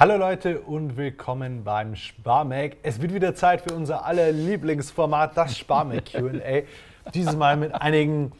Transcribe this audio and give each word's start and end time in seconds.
Hallo 0.00 0.16
Leute 0.16 0.62
und 0.62 0.96
willkommen 0.96 1.62
beim 1.62 1.94
Sparmac. 1.94 2.78
Es 2.82 3.02
wird 3.02 3.12
wieder 3.12 3.34
Zeit 3.34 3.60
für 3.60 3.74
unser 3.74 4.06
aller 4.06 4.32
Lieblingsformat, 4.32 5.36
das 5.36 5.58
Sparmac 5.58 6.06
QA. 6.12 6.62
Dieses 7.12 7.36
Mal 7.36 7.58
mit 7.58 7.74
einigen 7.74 8.32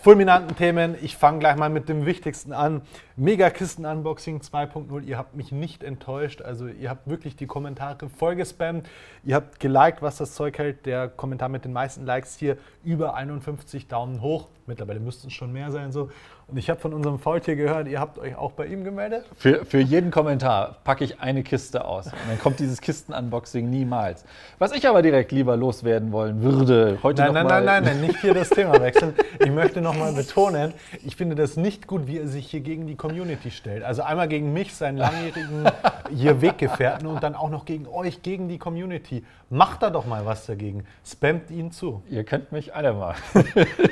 fulminanten 0.00 0.54
Themen. 0.54 0.94
Ich 1.02 1.16
fange 1.16 1.40
gleich 1.40 1.56
mal 1.56 1.70
mit 1.70 1.88
dem 1.88 2.06
Wichtigsten 2.06 2.52
an. 2.52 2.82
Megakisten-Unboxing 3.18 4.40
2.0. 4.40 5.02
Ihr 5.04 5.18
habt 5.18 5.34
mich 5.34 5.52
nicht 5.52 5.82
enttäuscht. 5.82 6.40
Also 6.40 6.68
ihr 6.68 6.88
habt 6.88 7.08
wirklich 7.08 7.36
die 7.36 7.46
Kommentare 7.46 8.08
voll 8.08 8.36
gespammt. 8.36 8.88
Ihr 9.24 9.34
habt 9.34 9.60
geliked, 9.60 10.02
was 10.02 10.18
das 10.18 10.34
Zeug 10.34 10.56
hält. 10.58 10.86
Der 10.86 11.08
Kommentar 11.08 11.48
mit 11.48 11.64
den 11.64 11.72
meisten 11.72 12.06
Likes 12.06 12.36
hier 12.36 12.56
über 12.84 13.14
51 13.14 13.88
Daumen 13.88 14.22
hoch. 14.22 14.48
Mittlerweile 14.66 15.00
müssten 15.00 15.28
es 15.28 15.32
schon 15.32 15.52
mehr 15.52 15.72
sein 15.72 15.92
so. 15.92 16.10
Und 16.46 16.56
ich 16.56 16.70
habe 16.70 16.80
von 16.80 16.94
unserem 16.94 17.18
Faultier 17.18 17.56
gehört, 17.56 17.88
ihr 17.88 18.00
habt 18.00 18.18
euch 18.18 18.34
auch 18.34 18.52
bei 18.52 18.64
ihm 18.66 18.82
gemeldet? 18.82 19.26
Für, 19.36 19.66
für 19.66 19.80
jeden 19.80 20.10
Kommentar 20.10 20.78
packe 20.82 21.04
ich 21.04 21.20
eine 21.20 21.42
Kiste 21.42 21.84
aus. 21.84 22.06
Und 22.06 22.14
dann 22.26 22.38
kommt 22.38 22.58
dieses 22.58 22.80
Kisten-Unboxing 22.80 23.68
niemals. 23.68 24.24
Was 24.58 24.72
ich 24.72 24.88
aber 24.88 25.02
direkt 25.02 25.30
lieber 25.30 25.58
loswerden 25.58 26.10
wollen 26.10 26.42
würde, 26.42 26.98
heute 27.02 27.20
nein, 27.20 27.34
noch 27.34 27.34
nein, 27.34 27.46
mal 27.46 27.64
nein, 27.64 27.84
nein, 27.84 27.98
nein, 27.98 28.06
nicht 28.06 28.20
hier 28.22 28.32
das 28.32 28.48
Thema 28.58 28.80
wechseln. 28.80 29.14
Ich 29.40 29.50
möchte 29.50 29.82
nochmal 29.82 30.14
betonen, 30.14 30.72
ich 31.04 31.16
finde 31.16 31.34
das 31.34 31.58
nicht 31.58 31.86
gut, 31.86 32.06
wie 32.06 32.18
er 32.18 32.28
sich 32.28 32.50
hier 32.50 32.60
gegen 32.60 32.86
die 32.86 32.96
Community 33.08 33.50
stellt. 33.50 33.82
Also 33.82 34.02
einmal 34.02 34.28
gegen 34.28 34.52
mich, 34.52 34.74
seinen 34.74 34.98
langjährigen 34.98 35.64
hier 36.14 36.40
Weggefährten 36.40 37.06
und 37.06 37.22
dann 37.22 37.34
auch 37.34 37.50
noch 37.50 37.64
gegen 37.64 37.86
euch, 37.86 38.22
gegen 38.22 38.48
die 38.48 38.58
Community. 38.58 39.24
Macht 39.50 39.82
da 39.82 39.90
doch 39.90 40.04
mal 40.06 40.26
was 40.26 40.44
dagegen. 40.46 40.84
Spammt 41.06 41.50
ihn 41.50 41.72
zu. 41.72 42.02
Ihr 42.10 42.24
könnt 42.24 42.52
mich 42.52 42.74
alle 42.74 42.92
mal. 42.92 43.14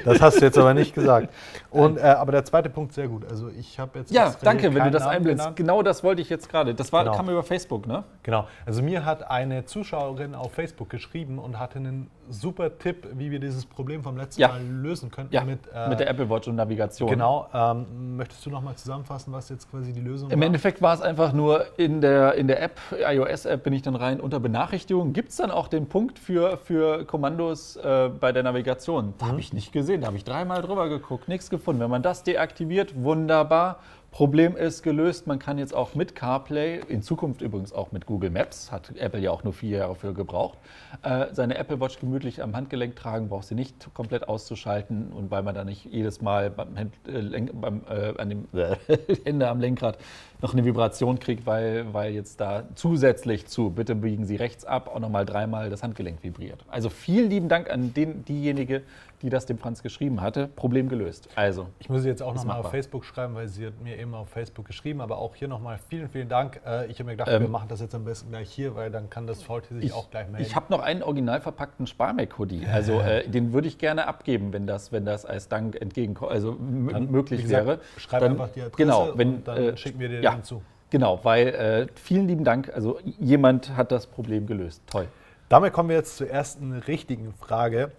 Das 0.05 0.21
hast 0.21 0.41
du 0.41 0.45
jetzt 0.45 0.59
aber 0.59 0.75
nicht 0.75 0.95
gesagt. 0.95 1.33
Und, 1.71 1.97
äh, 1.99 2.03
aber 2.03 2.33
der 2.33 2.45
zweite 2.45 2.69
Punkt 2.69 2.93
sehr 2.93 3.09
gut. 3.09 3.25
Also 3.31 3.49
ich 3.49 3.79
habe 3.79 4.01
jetzt 4.01 4.13
Ja, 4.13 4.35
danke, 4.43 4.75
wenn 4.75 4.85
du 4.85 4.91
das 4.91 5.03
Namen 5.05 5.17
einblendest. 5.17 5.45
genannt. 5.45 5.57
Genau 5.57 5.83
das 5.83 6.05
wollte 6.05 6.21
ich 6.21 6.29
jetzt 6.29 6.49
gerade. 6.51 6.75
Das 6.75 6.93
war, 6.93 7.05
Genau. 7.05 7.17
kam 7.17 7.31
über 7.31 7.43
Facebook, 7.43 7.87
ne? 7.87 8.05
Genau. 8.23 8.47
Also 8.67 8.83
mir 8.83 9.05
hat 9.05 9.31
eine 9.31 9.65
Zuschauerin 9.65 10.35
auf 10.35 10.53
Facebook 10.53 10.91
geschrieben 10.91 11.39
und 11.39 11.59
hatte 11.59 11.79
einen 11.79 12.11
super 12.31 12.79
Tipp, 12.79 13.09
wie 13.15 13.31
wir 13.31 13.39
dieses 13.39 13.65
Problem 13.67 14.03
vom 14.03 14.17
letzten 14.17 14.41
Ja. 14.41 14.49
Mal 14.49 14.63
lösen 14.63 15.11
könnten. 15.11 15.35
Ja, 15.35 15.45
mit, 15.45 15.61
äh, 15.73 15.89
mit 15.89 16.01
der 16.01 16.09
Apple 16.09 16.29
Watch 16.29 16.49
und 16.49 16.57
Navigation. 16.57 17.09
Genau. 17.09 17.49
Ähm, 17.53 18.17
möchtest 18.17 18.45
du 18.47 18.51
noch 18.51 18.63
mal 18.63 18.75
zusammenfassen, 18.77 19.33
was 19.33 19.49
jetzt 19.49 19.71
quasi 19.71 19.93
die 19.93 20.01
Lösung 20.01 20.31
Im 20.31 20.41
war? 20.41 20.47
Endeffekt 20.47 20.83
war 20.83 20.95
es 20.95 21.01
einfach 21.01 21.33
nur 21.33 21.67
in 21.79 22.01
der, 22.01 22.35
in 22.35 22.49
der 22.49 22.63
App, 22.63 22.81
iOS-App, 22.91 23.63
bin 23.63 23.73
ich 23.73 23.83
dann 23.83 23.97
rein 23.97 24.21
unter 24.21 24.41
Benachrichtigungen. 24.41 25.13
Gibt 25.13 25.31
es 25.31 25.37
dann 25.37 25.51
auch 25.51 25.69
den 25.69 25.89
Punkt 25.89 26.19
für, 26.19 26.57
für 26.57 27.05
Kommandos 27.05 27.77
äh, 27.77 28.11
bei 28.21 28.33
der 28.33 28.43
Navigation? 28.43 29.15
Da 29.19 29.29
habe 29.29 29.41
ich 29.41 29.53
nicht 29.53 29.73
gesehen, 29.73 30.01
da 30.01 30.09
habe 30.09 30.17
ich 30.17 30.25
dreimal 30.25 30.63
drüber 30.63 30.89
geguckt, 30.89 31.29
nichts 31.29 31.51
gefunden. 31.51 31.81
Wenn 31.81 31.91
man 31.91 32.03
das 32.03 32.23
deaktiviert, 32.23 32.95
wunderbar. 33.03 33.81
Problem 34.17 34.57
ist 34.57 34.83
gelöst, 34.83 35.27
man 35.27 35.39
kann 35.39 35.59
jetzt 35.59 35.75
auch 35.75 35.95
mit 35.95 36.15
CarPlay, 36.15 36.81
in 36.89 37.03
Zukunft 37.03 37.43
übrigens 37.43 37.75
auch 37.75 37.93
mit 37.93 38.07
Google 38.07 38.31
Maps, 38.31 38.73
hat 38.73 38.97
Apple 38.97 39.21
ja 39.21 39.31
auch 39.31 39.45
nur 39.45 39.53
vier 39.53 39.81
Jahre 39.81 39.95
für 39.95 40.15
gebraucht, 40.15 40.57
äh, 41.03 41.27
seine 41.33 41.59
Apple 41.59 41.81
Watch 41.81 42.01
gemütlich 42.01 42.43
am 42.43 42.57
Handgelenk 42.57 42.97
tragen, 42.97 43.29
braucht 43.29 43.45
sie 43.45 43.55
nicht 43.55 43.93
komplett 43.93 44.27
auszuschalten 44.27 45.13
und 45.13 45.31
weil 45.31 45.43
man 45.43 45.55
da 45.55 45.65
nicht 45.65 45.85
jedes 45.85 46.23
Mal 46.23 46.49
beim, 46.49 46.79
äh, 46.79 47.41
beim 47.53 47.83
äh, 47.91 48.15
an 48.17 48.31
dem 48.31 48.49
Hände 49.27 49.51
am 49.51 49.61
Lenkrad 49.61 49.99
noch 50.43 50.53
eine 50.53 50.65
Vibration 50.65 51.19
kriegt, 51.19 51.47
weil, 51.47 51.93
weil 51.93 52.13
jetzt 52.13 52.41
da 52.41 52.65
zusätzlich 52.75 53.47
zu, 53.47 53.71
bitte 53.71 53.95
biegen 53.95 54.25
Sie 54.27 54.37
rechts 54.37 54.65
ab, 54.65 54.91
auch 54.95 55.01
nochmal 55.01 55.25
dreimal 55.25 55.71
das 55.71 55.83
Handgelenk 55.83 56.23
vibriert. 56.23 56.65
Also 56.69 56.91
vielen 56.91 57.31
lieben 57.31 57.49
Dank 57.49 57.71
an 57.71 57.95
den, 57.95 58.25
diejenige, 58.25 58.83
die 59.23 59.31
das 59.31 59.47
dem 59.47 59.57
Franz 59.57 59.83
geschrieben 59.83 60.21
hatte. 60.21 60.47
Problem 60.49 60.91
gelöst. 60.91 61.29
Also, 61.37 61.69
Ich 61.79 61.89
muss 61.89 62.03
sie 62.03 62.09
jetzt 62.09 62.23
auch 62.23 62.35
Ist 62.35 62.43
noch 62.45 62.49
mal 62.53 62.61
auf. 62.61 62.71
Facebook 62.71 63.07
schreiben, 63.07 63.35
weil 63.35 63.49
sie 63.49 63.65
hat 63.67 63.81
mir 63.83 63.97
eben 63.99 64.13
auf 64.15 64.29
Facebook 64.29 64.67
geschrieben. 64.67 65.01
Aber 65.01 65.17
auch 65.17 65.35
hier 65.35 65.49
nochmal 65.49 65.79
vielen, 65.89 66.11
vielen 66.11 66.29
Dank. 66.29 66.61
Äh, 66.67 66.87
ich 66.89 66.99
habe 66.99 67.05
mir 67.05 67.13
gedacht, 67.13 67.31
Ähm, 67.33 67.41
wir 67.41 67.49
machen 67.49 67.69
das 67.69 67.81
jetzt 67.81 67.95
am 67.95 68.05
besten 68.05 68.29
gleich 68.29 68.51
hier, 68.51 68.75
weil 68.77 68.91
dann 68.91 69.09
kann 69.09 69.27
das 69.27 69.43
Faultier 69.43 69.79
sich 69.81 69.95
auch 69.95 70.11
gleich 70.11 70.29
melden. 70.29 70.43
Ich 70.47 70.55
habe 70.55 70.67
noch 70.69 70.81
einen 70.81 71.03
original 71.03 71.41
verpackten 71.41 71.87
Sparmac-Hoodie. 71.87 72.67
Also 72.71 73.01
äh, 73.01 73.27
den 73.27 73.55
würde 73.55 73.69
ich 73.69 73.79
gerne 73.79 74.07
abgeben, 74.07 74.53
wenn 74.53 74.67
das, 74.67 74.93
wenn 74.93 75.07
das 75.07 75.25
als 75.25 75.49
Dank 75.49 75.81
entgegenkommt, 75.81 76.31
also 76.31 76.53
Dann, 76.53 77.11
möglich 77.11 77.41
gesagt, 77.43 77.67
wäre. 77.67 77.81
Schreib 77.97 78.21
Dann- 78.21 78.33
einfach 78.33 78.49
die 78.51 78.61
Adresse 78.61 78.77
genau, 78.77 79.13
wenn, 79.17 79.37
und 79.37 79.49
dann 79.49 79.57
äh, 79.57 79.77
schicken 79.79 79.99
wir 79.99 80.09
dir 80.11 80.21
ja, 80.27 80.35
den 80.35 80.45
zu. 80.45 80.63
Genau, 80.91 81.21
weil 81.25 81.49
äh, 81.49 81.87
vielen 81.95 82.29
lieben 82.29 82.45
Dank. 82.45 82.71
Also 82.75 82.99
jemand 83.19 83.77
hat 83.77 83.91
das 83.91 84.07
Problem 84.07 84.47
gelöst. 84.47 84.83
Toll. 84.87 85.09
Damit 85.49 85.73
kommen 85.73 85.89
wir 85.89 85.97
jetzt 85.97 86.17
zur 86.17 86.29
ersten 86.29 86.73
richtigen 86.73 87.33
Frage, 87.35 87.93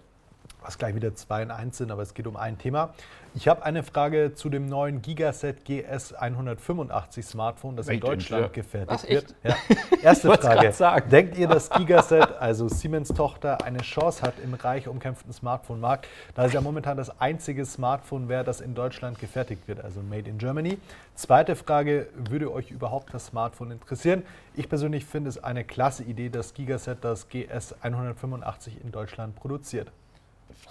was 0.68 0.76
gleich 0.76 0.94
wieder 0.94 1.14
zwei 1.14 1.42
in 1.42 1.50
eins 1.50 1.78
sind, 1.78 1.90
aber 1.90 2.02
es 2.02 2.12
geht 2.12 2.26
um 2.26 2.36
ein 2.36 2.58
Thema. 2.58 2.90
Ich 3.34 3.48
habe 3.48 3.64
eine 3.64 3.82
Frage 3.82 4.34
zu 4.34 4.50
dem 4.50 4.66
neuen 4.66 5.00
Gigaset 5.00 5.64
GS 5.64 6.12
185 6.12 7.24
Smartphone, 7.24 7.74
das 7.74 7.88
in 7.88 7.94
Made 7.94 8.06
in 8.06 8.12
Deutschland 8.18 8.52
Germany. 8.52 8.54
gefertigt 8.54 8.90
Was, 8.90 9.08
wird. 9.08 9.34
Ja. 9.44 9.56
Erste 10.02 10.30
Frage. 10.36 11.00
Denkt 11.10 11.38
ihr, 11.38 11.48
dass 11.48 11.70
Gigaset, 11.70 12.36
also 12.38 12.68
Siemens 12.68 13.08
Tochter, 13.08 13.64
eine 13.64 13.78
Chance 13.78 14.20
hat 14.20 14.34
im 14.44 14.52
reich 14.52 14.88
umkämpften 14.88 15.32
Smartphone-Markt, 15.32 16.06
da 16.34 16.44
es 16.44 16.52
ja 16.52 16.60
momentan 16.60 16.98
das 16.98 17.18
einzige 17.18 17.64
Smartphone 17.64 18.28
wäre, 18.28 18.44
das 18.44 18.60
in 18.60 18.74
Deutschland 18.74 19.18
gefertigt 19.18 19.68
wird, 19.68 19.82
also 19.82 20.02
Made 20.02 20.28
in 20.28 20.36
Germany? 20.36 20.76
Zweite 21.14 21.56
Frage, 21.56 22.08
würde 22.14 22.52
euch 22.52 22.70
überhaupt 22.70 23.14
das 23.14 23.26
Smartphone 23.26 23.70
interessieren? 23.70 24.22
Ich 24.54 24.68
persönlich 24.68 25.06
finde 25.06 25.30
es 25.30 25.42
eine 25.42 25.64
klasse 25.64 26.02
Idee, 26.02 26.28
dass 26.28 26.52
Gigaset 26.52 26.98
das 27.00 27.30
GS 27.30 27.74
185 27.80 28.82
in 28.84 28.92
Deutschland 28.92 29.34
produziert. 29.34 29.90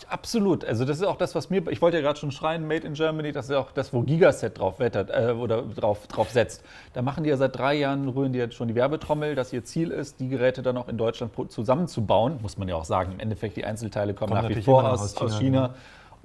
Absolut. 0.10 0.64
Also 0.64 0.86
das 0.86 0.98
ist 0.98 1.04
auch 1.04 1.18
das, 1.18 1.36
was 1.36 1.50
mir, 1.50 1.68
ich 1.70 1.82
wollte 1.82 1.98
ja 1.98 2.04
gerade 2.04 2.20
schon 2.20 2.32
schreien, 2.32 2.68
Made 2.68 2.86
in 2.86 2.94
Germany, 2.94 3.32
das 3.32 3.50
ist 3.50 3.56
auch 3.56 3.72
das, 3.72 3.92
wo 3.94 4.02
Gigaset 4.02 4.58
drauf 4.58 4.80
wettert 4.80 5.10
äh, 5.10 5.32
oder 5.32 5.64
drauf, 5.64 6.08
drauf 6.08 6.30
setzt. 6.30 6.64
Da 6.94 7.02
machen 7.02 7.24
die 7.24 7.30
ja 7.30 7.38
seit 7.38 7.58
drei 7.58 7.74
Jahren, 7.76 8.08
rühren 8.08 8.32
die 8.32 8.40
jetzt 8.40 8.56
schon 8.56 8.68
die 8.68 8.76
Werbetrommel, 8.76 9.36
dass 9.36 9.52
ihr 9.52 9.64
Ziel 9.64 9.92
ist, 9.92 10.20
die 10.20 10.30
Geräte 10.30 10.62
dann 10.62 10.78
auch 10.78 10.88
in 10.88 10.98
Deutschland 10.98 11.32
zusammenzubauen. 11.50 12.40
Muss 12.42 12.58
man 12.58 12.68
ja 12.68 12.76
auch 12.76 12.86
sagen. 12.86 13.14
Im 13.14 13.20
Endeffekt, 13.20 13.58
die 13.58 13.66
Einzelteile 13.66 14.14
kommen 14.14 14.32
Kommt 14.32 14.44
nach 14.44 14.50
wie 14.50 14.62
vor 14.62 14.90
aus, 14.90 15.02
aus 15.02 15.18
aus 15.18 15.40
China, 15.40 15.68
China. 15.68 15.76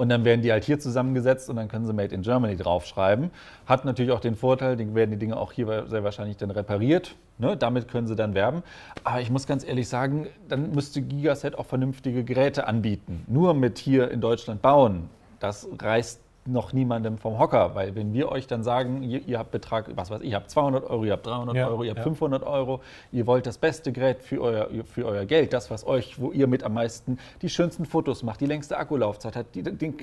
Und 0.02 0.08
dann 0.08 0.24
werden 0.24 0.42
die 0.42 0.50
halt 0.50 0.64
hier 0.64 0.80
zusammengesetzt 0.80 1.48
und 1.48 1.54
dann 1.54 1.68
können 1.68 1.86
sie 1.86 1.92
Made 1.92 2.12
in 2.12 2.22
Germany 2.22 2.56
draufschreiben. 2.56 3.30
Hat 3.66 3.84
natürlich 3.84 4.10
auch 4.10 4.18
den 4.18 4.34
Vorteil, 4.34 4.76
die 4.76 4.92
werden 4.96 5.12
die 5.12 5.16
Dinge 5.16 5.36
auch 5.36 5.52
hier 5.52 5.86
sehr 5.86 6.02
wahrscheinlich 6.02 6.36
dann 6.38 6.50
repariert. 6.50 7.14
Ne? 7.38 7.56
Damit 7.56 7.86
können 7.86 8.08
sie 8.08 8.16
dann 8.16 8.34
werben. 8.34 8.64
Aber 9.04 9.20
ich 9.20 9.30
muss 9.30 9.46
ganz 9.46 9.64
ehrlich 9.64 9.88
sagen, 9.88 10.26
dann 10.48 10.72
müsste 10.72 11.02
Gigaset 11.02 11.56
auch 11.56 11.66
vernünftige 11.66 12.24
Geräte 12.24 12.66
anbieten. 12.66 13.22
Nur 13.28 13.54
mit 13.54 13.78
hier 13.78 14.10
in 14.10 14.20
Deutschland 14.20 14.60
bauen, 14.60 15.08
das 15.38 15.68
reißt 15.78 16.20
noch 16.44 16.72
niemandem 16.72 17.18
vom 17.18 17.38
Hocker, 17.38 17.74
weil 17.74 17.94
wenn 17.94 18.12
wir 18.12 18.30
euch 18.30 18.46
dann 18.46 18.62
sagen, 18.64 19.02
ihr, 19.02 19.26
ihr 19.26 19.38
habt 19.38 19.52
Betrag, 19.52 19.90
was 19.94 20.10
weiß 20.10 20.22
ich, 20.22 20.30
ihr 20.30 20.36
habt 20.36 20.50
200 20.50 20.84
Euro, 20.84 21.04
ihr 21.04 21.12
habt 21.12 21.26
300 21.26 21.56
Ja, 21.56 21.68
Euro, 21.68 21.84
ihr 21.84 21.90
habt 21.90 21.98
ja. 21.98 22.04
500 22.04 22.42
Euro, 22.42 22.80
ihr 23.12 23.26
wollt 23.26 23.46
das 23.46 23.58
beste 23.58 23.92
Gerät 23.92 24.22
für 24.22 24.40
euer, 24.40 24.68
für 24.84 25.06
euer 25.06 25.24
Geld, 25.24 25.52
das, 25.52 25.70
was 25.70 25.86
euch, 25.86 26.20
wo 26.20 26.32
ihr 26.32 26.46
mit 26.46 26.64
am 26.64 26.74
meisten 26.74 27.18
die 27.42 27.48
schönsten 27.48 27.84
Fotos 27.84 28.22
macht, 28.22 28.40
die 28.40 28.46
längste 28.46 28.76
Akkulaufzeit 28.76 29.36
hat, 29.36 29.54
die, 29.54 29.62
den, 29.62 29.94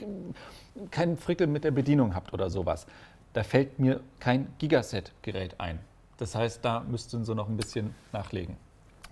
keinen 0.92 1.18
Frickel 1.18 1.48
mit 1.48 1.64
der 1.64 1.72
Bedienung 1.72 2.16
habt 2.16 2.34
oder 2.34 2.50
sowas, 2.50 2.88
da 3.34 3.44
fällt 3.44 3.80
mir 3.80 4.00
kein 4.20 4.48
Gigaset-Gerät 4.60 5.60
ein. 5.60 5.80
Das 6.18 6.36
heißt, 6.36 6.64
da 6.64 6.82
müssten 6.82 7.24
sie 7.26 7.36
noch 7.36 7.50
ein 7.50 7.58
bisschen 7.58 7.94
nachlegen. 8.12 8.58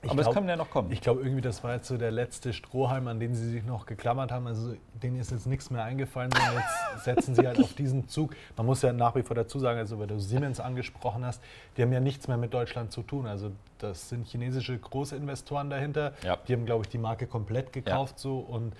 Ich 0.07 0.11
Aber 0.11 0.21
glaub- 0.21 0.31
es 0.31 0.35
kann 0.35 0.47
ja 0.47 0.55
noch 0.55 0.69
kommen. 0.69 0.89
Ich 0.91 1.01
glaube, 1.01 1.21
irgendwie, 1.21 1.41
das 1.41 1.63
war 1.65 1.73
jetzt 1.73 1.89
so 1.89 1.97
der 1.97 2.11
letzte 2.11 2.53
Strohhalm, 2.53 3.09
an 3.09 3.19
den 3.19 3.35
sie 3.35 3.49
sich 3.49 3.65
noch 3.65 3.85
geklammert 3.85 4.31
haben. 4.31 4.47
Also 4.47 4.73
denen 5.03 5.19
ist 5.19 5.31
jetzt 5.31 5.47
nichts 5.47 5.69
mehr 5.69 5.83
eingefallen, 5.83 6.31
sondern 6.31 6.55
jetzt 6.55 7.03
setzen 7.03 7.35
sie 7.35 7.45
halt 7.45 7.59
auf 7.59 7.73
diesen 7.73 8.07
Zug. 8.07 8.33
Man 8.55 8.65
muss 8.65 8.81
ja 8.81 8.93
nach 8.93 9.15
wie 9.15 9.23
vor 9.23 9.35
dazu 9.35 9.59
sagen, 9.59 9.79
also 9.79 9.99
weil 9.99 10.07
du 10.07 10.17
Siemens 10.17 10.61
angesprochen 10.61 11.25
hast, 11.25 11.41
die 11.75 11.81
haben 11.81 11.91
ja 11.91 11.99
nichts 11.99 12.29
mehr 12.29 12.37
mit 12.37 12.53
Deutschland 12.53 12.93
zu 12.93 13.03
tun. 13.03 13.27
Also 13.27 13.51
das 13.79 14.07
sind 14.07 14.25
chinesische 14.27 14.77
Großinvestoren 14.77 15.69
dahinter. 15.69 16.13
Ja. 16.23 16.37
Die 16.47 16.53
haben, 16.53 16.65
glaube 16.65 16.85
ich, 16.85 16.89
die 16.89 16.97
Marke 16.97 17.27
komplett 17.27 17.73
gekauft 17.73 18.17
so 18.17 18.39
und 18.39 18.73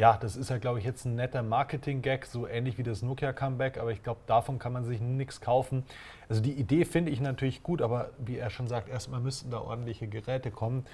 ja, 0.00 0.16
das 0.16 0.34
ist 0.34 0.48
ja, 0.48 0.56
glaube 0.56 0.78
ich, 0.78 0.86
jetzt 0.86 1.04
ein 1.04 1.14
netter 1.14 1.42
Marketing-Gag, 1.42 2.24
so 2.24 2.46
ähnlich 2.46 2.78
wie 2.78 2.82
das 2.82 3.02
Nokia-Comeback, 3.02 3.76
aber 3.76 3.92
ich 3.92 4.02
glaube, 4.02 4.20
davon 4.26 4.58
kann 4.58 4.72
man 4.72 4.82
sich 4.82 4.98
nichts 4.98 5.42
kaufen. 5.42 5.84
Also 6.30 6.40
die 6.40 6.52
Idee 6.52 6.86
finde 6.86 7.12
ich 7.12 7.20
natürlich 7.20 7.62
gut, 7.62 7.82
aber 7.82 8.08
wie 8.16 8.38
er 8.38 8.48
schon 8.48 8.66
sagt, 8.66 8.88
erstmal 8.88 9.20
müssten 9.20 9.50
da 9.50 9.60
ordentliche 9.60 10.08
Geräte 10.08 10.50
kommen. 10.50 10.86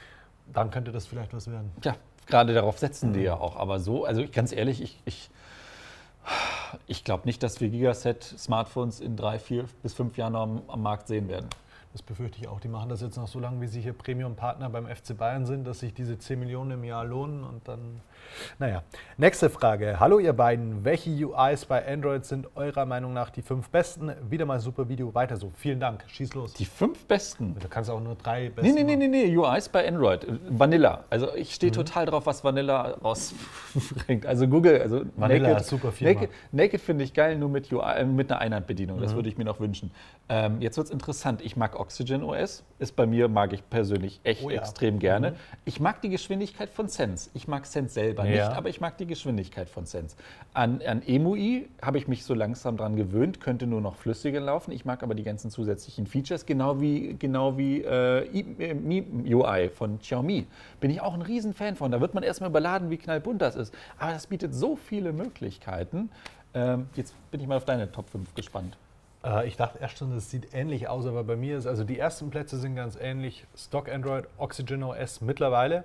Dann 0.52 0.72
könnte 0.72 0.90
das 0.90 1.06
vielleicht 1.06 1.32
was 1.32 1.48
werden. 1.48 1.70
Ja, 1.84 1.94
gerade 2.26 2.52
darauf 2.52 2.80
setzen 2.80 3.12
die 3.12 3.20
ja 3.20 3.34
auch. 3.34 3.54
Aber 3.54 3.78
so, 3.78 4.04
also 4.04 4.22
ich, 4.22 4.32
ganz 4.32 4.50
ehrlich, 4.50 4.82
ich, 4.82 5.00
ich, 5.04 5.30
ich 6.88 7.04
glaube 7.04 7.26
nicht, 7.26 7.44
dass 7.44 7.60
wir 7.60 7.68
Gigaset-Smartphones 7.68 8.98
in 8.98 9.14
drei, 9.16 9.38
vier 9.38 9.66
bis 9.84 9.94
fünf 9.94 10.16
Jahren 10.16 10.32
noch 10.32 10.42
am, 10.42 10.62
am 10.66 10.82
Markt 10.82 11.06
sehen 11.06 11.28
werden. 11.28 11.48
Das 11.92 12.02
befürchte 12.02 12.38
ich 12.40 12.48
auch. 12.48 12.58
Die 12.58 12.68
machen 12.68 12.88
das 12.88 13.02
jetzt 13.02 13.16
noch 13.16 13.28
so 13.28 13.38
lange, 13.38 13.60
wie 13.60 13.68
sie 13.68 13.80
hier 13.80 13.92
Premium-Partner 13.92 14.68
beim 14.68 14.88
FC 14.88 15.16
Bayern 15.16 15.46
sind, 15.46 15.64
dass 15.64 15.78
sich 15.78 15.94
diese 15.94 16.18
10 16.18 16.40
Millionen 16.40 16.72
im 16.72 16.82
Jahr 16.82 17.04
lohnen 17.04 17.44
und 17.44 17.68
dann. 17.68 18.00
Naja. 18.58 18.82
Nächste 19.16 19.50
Frage. 19.50 19.98
Hallo 20.00 20.18
ihr 20.18 20.32
beiden. 20.32 20.84
Welche 20.84 21.10
UIs 21.10 21.64
bei 21.64 21.86
Android 21.86 22.24
sind 22.24 22.48
eurer 22.56 22.84
Meinung 22.86 23.12
nach 23.12 23.30
die 23.30 23.42
fünf 23.42 23.70
besten? 23.70 24.12
Wieder 24.28 24.44
mal 24.46 24.60
super 24.60 24.88
Video. 24.88 25.14
Weiter 25.14 25.36
so. 25.36 25.50
Vielen 25.56 25.80
Dank. 25.80 26.04
Schieß 26.08 26.34
los. 26.34 26.52
Die 26.54 26.64
fünf 26.66 27.06
besten. 27.06 27.56
du 27.58 27.68
kannst 27.68 27.90
auch 27.90 28.00
nur 28.00 28.14
drei 28.16 28.44
Nee, 28.44 28.48
besten. 28.50 28.74
nee, 28.74 28.82
nee, 28.84 28.96
nee, 28.96 29.08
nee, 29.08 29.36
UIs 29.36 29.68
bei 29.68 29.86
Android. 29.88 30.26
Vanilla. 30.48 31.04
Also 31.10 31.34
ich 31.34 31.48
Mhm. 31.50 31.52
stehe 31.54 31.72
total 31.72 32.06
drauf, 32.06 32.26
was 32.26 32.44
Vanilla 32.44 32.96
rausbringt. 33.02 33.36
Also 34.26 34.46
Google, 34.48 34.80
also 34.82 35.02
Vanilla, 35.16 35.60
super 35.60 35.92
Firma. 35.92 36.14
Naked, 36.20 36.30
Naked 36.52 36.80
finde 36.80 37.04
ich 37.04 37.14
geil, 37.14 37.36
nur 37.38 37.48
mit, 37.48 37.72
UI, 37.72 37.82
äh, 37.96 38.04
mit 38.04 38.30
einer 38.30 38.40
Einhandbedienung. 38.40 38.98
Mhm. 38.98 39.02
Das 39.02 39.14
würde 39.14 39.28
ich 39.28 39.38
mir 39.38 39.44
noch 39.44 39.60
wünschen. 39.60 39.90
Ähm, 40.28 40.60
jetzt 40.60 40.76
wird 40.76 40.88
es 40.88 40.92
interessant. 40.92 41.40
Ich 41.42 41.56
mag 41.56 41.78
Oxygen 41.78 42.22
OS. 42.24 42.64
Ist 42.78 42.96
bei 42.96 43.06
mir, 43.06 43.28
mag 43.28 43.52
ich 43.52 43.68
persönlich 43.70 44.20
echt 44.24 44.44
Oh 44.44 44.50
ja. 44.50 44.60
extrem 44.60 44.98
gerne. 44.98 45.30
Mhm. 45.32 45.34
Ich 45.64 45.80
mag 45.80 46.00
die 46.02 46.08
Geschwindigkeit 46.08 46.68
von 46.68 46.88
Sense. 46.88 47.30
Ich 47.34 47.46
mag 47.48 47.66
Sense 47.66 47.94
selber 47.94 48.15
Ja. 48.24 48.48
nicht, 48.48 48.56
aber 48.56 48.68
ich 48.68 48.80
mag 48.80 48.96
die 48.98 49.06
Geschwindigkeit 49.06 49.68
von 49.68 49.86
Sense. 49.86 50.16
An, 50.54 50.80
an 50.86 51.02
EMUI 51.06 51.68
habe 51.82 51.98
ich 51.98 52.08
mich 52.08 52.24
so 52.24 52.34
langsam 52.34 52.76
dran 52.76 52.96
gewöhnt, 52.96 53.40
könnte 53.40 53.66
nur 53.66 53.80
noch 53.80 53.96
flüssiger 53.96 54.40
laufen. 54.40 54.72
Ich 54.72 54.84
mag 54.84 55.02
aber 55.02 55.14
die 55.14 55.22
ganzen 55.22 55.50
zusätzlichen 55.50 56.06
Features, 56.06 56.46
genau 56.46 56.80
wie, 56.80 57.16
genau 57.18 57.58
wie 57.58 57.82
äh, 57.82 58.26
äh, 58.26 58.74
Mi 58.74 59.04
UI 59.34 59.68
von 59.68 59.98
Xiaomi. 59.98 60.46
Bin 60.80 60.90
ich 60.90 61.00
auch 61.00 61.14
ein 61.14 61.22
Riesenfan 61.22 61.76
von. 61.76 61.90
Da 61.90 62.00
wird 62.00 62.14
man 62.14 62.22
erstmal 62.22 62.50
überladen, 62.50 62.90
wie 62.90 62.96
knallbunt 62.96 63.42
das 63.42 63.56
ist. 63.56 63.74
Aber 63.98 64.12
das 64.12 64.26
bietet 64.26 64.54
so 64.54 64.76
viele 64.76 65.12
Möglichkeiten. 65.12 66.10
Ähm, 66.54 66.88
jetzt 66.94 67.14
bin 67.30 67.40
ich 67.40 67.46
mal 67.46 67.56
auf 67.56 67.64
deine 67.64 67.92
Top 67.92 68.08
5 68.08 68.34
gespannt. 68.34 68.76
Äh, 69.26 69.48
ich 69.48 69.56
dachte 69.56 69.78
erst 69.78 69.98
schon, 69.98 70.14
das 70.14 70.30
sieht 70.30 70.54
ähnlich 70.54 70.88
aus, 70.88 71.06
aber 71.06 71.24
bei 71.24 71.36
mir 71.36 71.58
ist, 71.58 71.66
also 71.66 71.84
die 71.84 71.98
ersten 71.98 72.30
Plätze 72.30 72.58
sind 72.58 72.76
ganz 72.76 72.96
ähnlich. 73.00 73.44
Stock 73.56 73.88
Android, 73.88 74.24
Oxygen 74.38 74.82
OS 74.82 75.20
mittlerweile. 75.20 75.84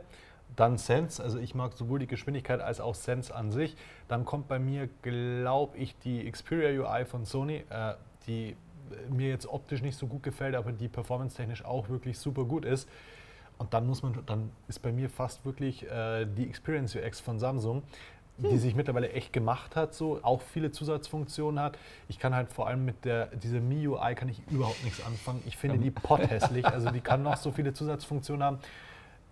Dann 0.56 0.78
Sense, 0.78 1.24
also 1.24 1.40
ich 1.40 1.56
mag 1.56 1.74
sowohl 1.74 2.00
die 2.00 2.08
Geschwindigkeit 2.08 2.60
als 2.60 2.82
auch 2.82 2.96
Sense 2.96 3.34
an 3.34 3.52
sich. 3.52 3.76
Dann 4.08 4.26
kommt 4.26 4.48
bei 4.48 4.60
mir, 4.60 4.90
glaube 5.02 5.78
ich, 5.78 5.98
die 6.00 6.30
Xperia 6.30 6.70
UI 6.82 7.06
von 7.06 7.26
Sony, 7.26 7.64
äh, 7.70 7.94
die 8.28 8.56
mir 9.10 9.30
jetzt 9.30 9.48
optisch 9.48 9.82
nicht 9.82 9.98
so 9.98 10.08
gut 10.08 10.24
gefällt, 10.24 10.56
aber 10.56 10.72
die 10.72 10.88
performance-technisch 10.88 11.64
auch 11.64 11.90
wirklich 11.90 12.20
super 12.20 12.46
gut 12.46 12.66
ist. 12.66 12.90
Und 13.58 13.74
dann 13.74 13.86
muss 13.86 14.02
man, 14.02 14.18
dann 14.26 14.52
ist 14.68 14.80
bei 14.82 14.92
mir 14.92 15.10
fast 15.10 15.46
wirklich 15.46 15.90
äh, 15.90 16.26
die 16.26 16.48
Experience 16.48 16.96
UX 16.96 17.20
von 17.20 17.40
Samsung, 17.40 17.84
die 18.38 18.58
sich 18.58 18.74
mittlerweile 18.74 19.12
echt 19.12 19.34
gemacht 19.34 19.76
hat, 19.76 19.94
so 19.94 20.20
auch 20.24 20.42
viele 20.42 20.72
Zusatzfunktionen 20.72 21.60
hat. 21.60 21.78
Ich 22.08 22.18
kann 22.18 22.34
halt 22.34 22.52
vor 22.52 22.68
allem 22.68 22.86
mit 22.86 23.06
der 23.06 23.28
dieser 23.28 23.60
MIUI 23.60 24.16
kann 24.16 24.30
ich 24.30 24.42
überhaupt 24.50 24.84
nichts 24.84 25.06
anfangen. 25.06 25.44
Ich 25.46 25.58
finde 25.58 25.78
die 25.78 25.92
potthässlich, 25.92 26.66
also 26.66 26.90
die 26.90 27.02
kann 27.02 27.22
noch 27.22 27.38
so 27.38 27.52
viele 27.52 27.74
Zusatzfunktionen 27.74 28.44
haben. 28.44 28.60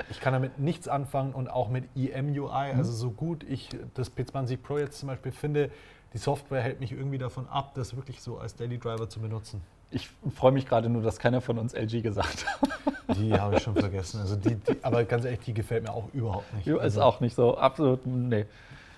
Ich 0.09 0.19
kann 0.19 0.33
damit 0.33 0.59
nichts 0.59 0.87
anfangen 0.87 1.33
und 1.33 1.49
auch 1.49 1.69
mit 1.69 1.85
EMUI, 1.95 2.49
also 2.75 2.91
so 2.91 3.11
gut 3.11 3.43
ich 3.43 3.69
das 3.93 4.11
P20 4.15 4.57
Pro 4.57 4.77
jetzt 4.77 4.99
zum 4.99 5.07
Beispiel 5.07 5.31
finde, 5.31 5.69
die 6.13 6.17
Software 6.17 6.61
hält 6.61 6.79
mich 6.79 6.91
irgendwie 6.91 7.17
davon 7.17 7.47
ab, 7.49 7.73
das 7.75 7.95
wirklich 7.95 8.21
so 8.21 8.37
als 8.39 8.55
Daily 8.55 8.79
Driver 8.79 9.09
zu 9.09 9.19
benutzen. 9.19 9.61
Ich 9.91 10.09
freue 10.35 10.51
mich 10.51 10.67
gerade 10.67 10.87
nur, 10.89 11.01
dass 11.01 11.19
keiner 11.19 11.41
von 11.41 11.57
uns 11.57 11.73
LG 11.73 12.01
gesagt 12.03 12.45
hat. 12.47 12.69
Die 13.17 13.33
habe 13.33 13.55
ich 13.55 13.63
schon 13.63 13.73
vergessen. 13.75 14.19
Also 14.21 14.35
die, 14.35 14.53
die, 14.53 14.83
aber 14.83 15.03
ganz 15.03 15.25
ehrlich, 15.25 15.39
die 15.39 15.51
gefällt 15.53 15.81
mir 15.83 15.91
auch 15.91 16.05
überhaupt 16.13 16.53
nicht. 16.53 16.67
ist 16.67 16.77
Also, 16.79 17.01
auch 17.01 17.19
nicht 17.21 17.35
so 17.35 17.57
absolut, 17.57 18.05
nee. 18.05 18.45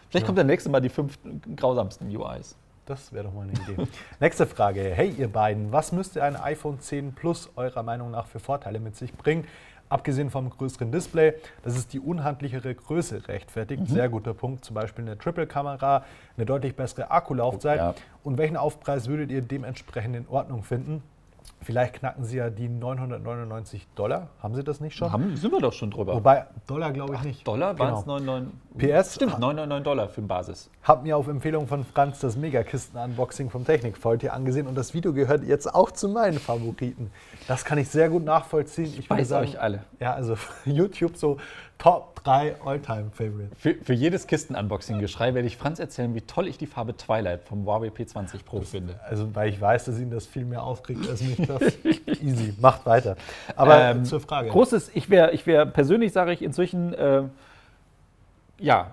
Vielleicht 0.09 0.23
Ja. 0.23 0.25
kommt 0.25 0.37
der 0.37 0.43
nächste 0.43 0.69
Mal 0.69 0.81
die 0.81 0.89
fünf 0.89 1.17
grausamsten 1.55 2.13
UIs. 2.13 2.57
Das 2.85 3.13
wäre 3.13 3.23
doch 3.25 3.33
mal 3.33 3.43
eine 3.43 3.53
Idee. 3.53 3.87
Nächste 4.19 4.45
Frage. 4.45 4.81
Hey 4.81 5.11
ihr 5.17 5.29
beiden, 5.31 5.71
was 5.71 5.93
müsste 5.93 6.23
ein 6.23 6.35
iPhone 6.35 6.81
10 6.81 7.13
Plus 7.13 7.49
eurer 7.55 7.83
Meinung 7.83 8.11
nach 8.11 8.27
für 8.27 8.39
Vorteile 8.41 8.81
mit 8.81 8.97
sich 8.97 9.13
bringen? 9.13 9.47
Abgesehen 9.91 10.29
vom 10.29 10.49
größeren 10.49 10.89
Display, 10.89 11.33
das 11.63 11.75
ist 11.75 11.91
die 11.91 11.99
unhandlichere 11.99 12.73
Größe 12.73 13.27
rechtfertigt. 13.27 13.87
Sehr 13.87 14.07
guter 14.07 14.33
Punkt. 14.33 14.63
Zum 14.63 14.73
Beispiel 14.73 15.03
eine 15.03 15.17
Triple-Kamera, 15.17 16.05
eine 16.37 16.45
deutlich 16.45 16.77
bessere 16.77 17.11
Akkulaufzeit. 17.11 17.77
Ja. 17.77 17.93
Und 18.23 18.37
welchen 18.37 18.55
Aufpreis 18.55 19.09
würdet 19.09 19.31
ihr 19.31 19.41
dementsprechend 19.41 20.15
in 20.15 20.29
Ordnung 20.29 20.63
finden? 20.63 21.03
Vielleicht 21.63 21.93
knacken 21.95 22.23
sie 22.23 22.37
ja 22.37 22.49
die 22.49 22.67
999 22.67 23.87
Dollar. 23.93 24.29
Haben 24.41 24.55
sie 24.55 24.63
das 24.63 24.79
nicht 24.81 24.95
schon? 24.95 25.11
Haben, 25.11 25.35
sind 25.35 25.51
wir 25.51 25.59
doch 25.59 25.73
schon 25.73 25.91
drüber. 25.91 26.15
Wobei, 26.15 26.47
Dollar 26.65 26.91
glaube 26.91 27.13
ich 27.15 27.23
nicht. 27.23 27.47
Dollar 27.47 27.77
waren 27.77 27.93
es 27.93 28.03
Genau. 28.03 28.19
99. 28.19 28.53
PS 28.77 29.15
Stimmt, 29.15 29.39
999 29.39 29.83
Dollar 29.83 30.09
für 30.09 30.21
den 30.21 30.27
Basis. 30.27 30.71
Hab 30.83 31.03
mir 31.03 31.15
auf 31.15 31.27
Empfehlung 31.27 31.67
von 31.67 31.83
Franz 31.85 32.19
das 32.19 32.35
Megakisten-Unboxing 32.35 33.49
vom 33.51 33.63
Technikfaultier 33.65 34.33
angesehen 34.33 34.65
und 34.65 34.75
das 34.75 34.93
Video 34.95 35.13
gehört 35.13 35.43
jetzt 35.43 35.73
auch 35.73 35.91
zu 35.91 36.09
meinen 36.09 36.39
Favoriten. 36.39 37.11
Das 37.47 37.63
kann 37.63 37.77
ich 37.77 37.89
sehr 37.89 38.09
gut 38.09 38.23
nachvollziehen. 38.23 38.93
Ich 38.97 39.09
würde 39.09 39.21
weiß 39.21 39.33
euch 39.33 39.59
alle. 39.59 39.83
Ja, 39.99 40.13
also 40.13 40.35
YouTube 40.65 41.15
so 41.15 41.37
Top 41.81 42.23
3 42.23 42.57
All-Time-Favorite. 42.63 43.55
Für, 43.57 43.73
für 43.73 43.93
jedes 43.93 44.27
Kisten-Unboxing-Geschrei 44.27 45.33
werde 45.33 45.47
ich 45.47 45.57
Franz 45.57 45.79
erzählen, 45.79 46.13
wie 46.13 46.21
toll 46.21 46.47
ich 46.47 46.59
die 46.59 46.67
Farbe 46.67 46.95
Twilight 46.95 47.41
vom 47.41 47.65
Huawei 47.65 47.87
P20 47.87 48.43
Pro 48.45 48.61
finde. 48.61 48.99
Also, 49.03 49.33
weil 49.33 49.49
ich 49.49 49.59
weiß, 49.59 49.85
dass 49.85 49.99
ihn 49.99 50.11
das 50.11 50.27
viel 50.27 50.45
mehr 50.45 50.61
aufregt 50.61 51.09
als 51.09 51.23
mich 51.23 51.37
das. 51.37 51.73
Easy, 52.21 52.53
macht 52.61 52.85
weiter. 52.85 53.15
Aber 53.55 53.81
Ähm, 53.81 54.05
zur 54.05 54.19
Frage. 54.19 54.49
Großes, 54.49 54.91
ich 54.93 55.09
wäre 55.09 55.31
ich 55.31 55.47
wär, 55.47 55.65
persönlich 55.65 56.13
sage 56.13 56.31
ich 56.33 56.43
inzwischen, 56.43 56.93
äh, 56.93 57.23
ja, 58.59 58.91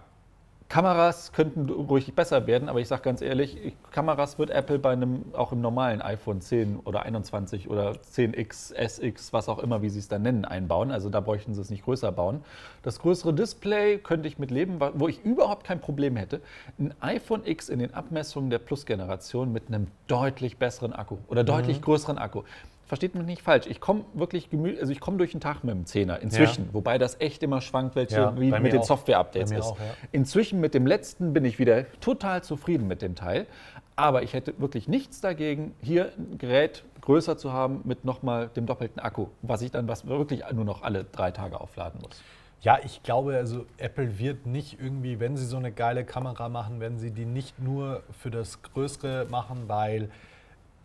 Kameras 0.68 1.32
könnten 1.32 1.70
ruhig 1.70 2.14
besser 2.14 2.46
werden, 2.46 2.68
aber 2.68 2.80
ich 2.80 2.88
sage 2.88 3.00
ganz 3.00 3.22
ehrlich, 3.22 3.56
ich, 3.56 3.74
Kameras 3.90 4.38
wird 4.38 4.50
Apple 4.50 4.78
bei 4.78 4.92
einem, 4.92 5.24
auch 5.32 5.50
im 5.52 5.62
normalen 5.62 6.02
iPhone 6.02 6.42
10 6.42 6.80
oder 6.80 7.04
21 7.04 7.70
oder 7.70 7.92
10X, 7.92 8.74
SX, 8.74 9.32
was 9.32 9.48
auch 9.48 9.60
immer, 9.60 9.80
wie 9.80 9.88
sie 9.88 9.98
es 9.98 10.08
dann 10.08 10.22
nennen, 10.22 10.44
einbauen. 10.44 10.90
Also 10.90 11.08
da 11.08 11.20
bräuchten 11.20 11.54
sie 11.54 11.62
es 11.62 11.70
nicht 11.70 11.84
größer 11.84 12.12
bauen. 12.12 12.44
Das 12.82 12.98
größere 12.98 13.32
Display 13.32 13.96
könnte 13.96 14.28
ich 14.28 14.38
mit 14.38 14.50
leben, 14.50 14.78
wo 14.92 15.08
ich 15.08 15.24
überhaupt 15.24 15.64
kein 15.64 15.80
Problem 15.80 16.16
hätte. 16.16 16.42
Ein 16.78 16.92
iPhone 17.00 17.46
X 17.46 17.70
in 17.70 17.78
den 17.78 17.94
Abmessungen 17.94 18.50
der 18.50 18.58
Plus-Generation 18.58 19.50
mit 19.50 19.68
einem 19.68 19.86
deutlich 20.06 20.58
besseren 20.58 20.92
Akku 20.92 21.16
oder 21.28 21.44
deutlich 21.44 21.80
größeren 21.80 22.18
Akku. 22.18 22.42
Versteht 22.88 23.14
mich 23.14 23.26
nicht 23.26 23.42
falsch. 23.42 23.66
Ich 23.66 23.80
komme 23.80 24.04
wirklich 24.14 24.48
gemü 24.48 24.78
also 24.80 24.90
ich 24.90 24.98
komme 24.98 25.18
durch 25.18 25.32
den 25.32 25.40
Tag 25.40 25.62
mit 25.62 25.74
dem 25.74 25.84
Zehner 25.84 26.20
inzwischen, 26.20 26.70
wobei 26.72 26.96
das 26.96 27.20
echt 27.20 27.42
immer 27.42 27.60
schwankt, 27.60 27.94
welche 27.96 28.16
Ja, 28.16 28.40
wie 28.40 28.50
mit 28.50 28.72
den. 28.72 28.82
Software-Updates 28.82 29.52
ist. 29.52 29.62
auch, 29.62 29.78
ja. 29.78 29.84
Inzwischen 30.10 30.58
mit 30.60 30.72
dem 30.72 30.86
letzten 30.86 31.34
bin 31.34 31.44
ich 31.44 31.58
wieder 31.58 31.84
total 32.00 32.42
zufrieden 32.42 32.88
mit 32.88 33.02
dem 33.02 33.14
Teil. 33.14 33.46
Aber 33.94 34.22
ich 34.22 34.32
hätte 34.32 34.58
wirklich 34.58 34.88
nichts 34.88 35.20
dagegen, 35.20 35.74
hier 35.82 36.12
ein 36.16 36.38
Gerät 36.38 36.84
größer 37.02 37.36
zu 37.36 37.52
haben 37.52 37.82
mit 37.84 38.04
nochmal 38.04 38.48
dem 38.48 38.64
doppelten 38.64 39.00
Akku, 39.00 39.26
was 39.42 39.60
ich 39.60 39.70
dann 39.70 39.86
was 39.88 40.06
wirklich 40.06 40.44
nur 40.52 40.64
noch 40.64 40.82
alle 40.82 41.04
drei 41.04 41.30
Tage 41.30 41.60
aufladen 41.60 42.00
muss. 42.00 42.22
Ja, 42.60 42.78
ich 42.84 43.02
glaube, 43.02 43.36
also 43.36 43.66
Apple 43.76 44.18
wird 44.18 44.46
nicht 44.46 44.80
irgendwie, 44.80 45.20
wenn 45.20 45.36
sie 45.36 45.44
so 45.44 45.56
eine 45.56 45.72
geile 45.72 46.04
Kamera 46.04 46.48
machen, 46.48 46.80
werden 46.80 46.98
sie 46.98 47.10
die 47.10 47.24
nicht 47.24 47.60
nur 47.60 48.02
für 48.18 48.30
das 48.30 48.62
Größere 48.62 49.26
machen, 49.30 49.64
weil 49.66 50.10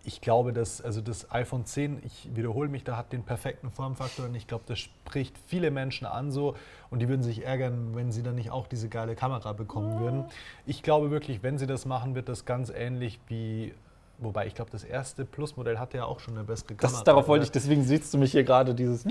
ich 0.05 0.19
glaube, 0.21 0.51
dass 0.51 0.81
also 0.81 1.01
das 1.01 1.31
iPhone 1.31 1.65
10, 1.65 2.01
ich 2.05 2.29
wiederhole 2.35 2.67
mich, 2.67 2.83
da 2.83 2.97
hat 2.97 3.13
den 3.13 3.23
perfekten 3.23 3.71
Formfaktor 3.71 4.25
und 4.25 4.35
ich 4.35 4.47
glaube, 4.47 4.65
das 4.67 4.79
spricht 4.79 5.37
viele 5.47 5.71
Menschen 5.71 6.05
an 6.05 6.31
so 6.31 6.55
und 6.89 6.99
die 6.99 7.07
würden 7.07 7.23
sich 7.23 7.45
ärgern, 7.45 7.95
wenn 7.95 8.11
sie 8.11 8.21
dann 8.21 8.35
nicht 8.35 8.51
auch 8.51 8.67
diese 8.67 8.89
geile 8.89 9.15
Kamera 9.15 9.53
bekommen 9.53 9.99
würden. 9.99 10.25
Ich 10.65 10.83
glaube 10.83 11.09
wirklich, 11.09 11.41
wenn 11.41 11.57
sie 11.57 11.67
das 11.67 11.85
machen, 11.85 12.15
wird 12.15 12.27
das 12.27 12.43
ganz 12.43 12.69
ähnlich 12.69 13.19
wie, 13.27 13.73
wobei 14.17 14.45
ich 14.45 14.55
glaube, 14.55 14.71
das 14.71 14.83
erste 14.83 15.23
Plus-Modell 15.23 15.79
hatte 15.79 15.97
ja 15.97 16.05
auch 16.05 16.19
schon 16.19 16.35
eine 16.35 16.43
bessere 16.43 16.75
Kamera. 16.75 16.97
Das, 16.97 17.03
darauf 17.05 17.27
wollte 17.29 17.43
oder? 17.43 17.47
ich, 17.47 17.51
deswegen 17.51 17.83
siehst 17.83 18.13
du 18.13 18.17
mich 18.17 18.33
hier 18.33 18.43
gerade 18.43 18.75
dieses. 18.75 19.05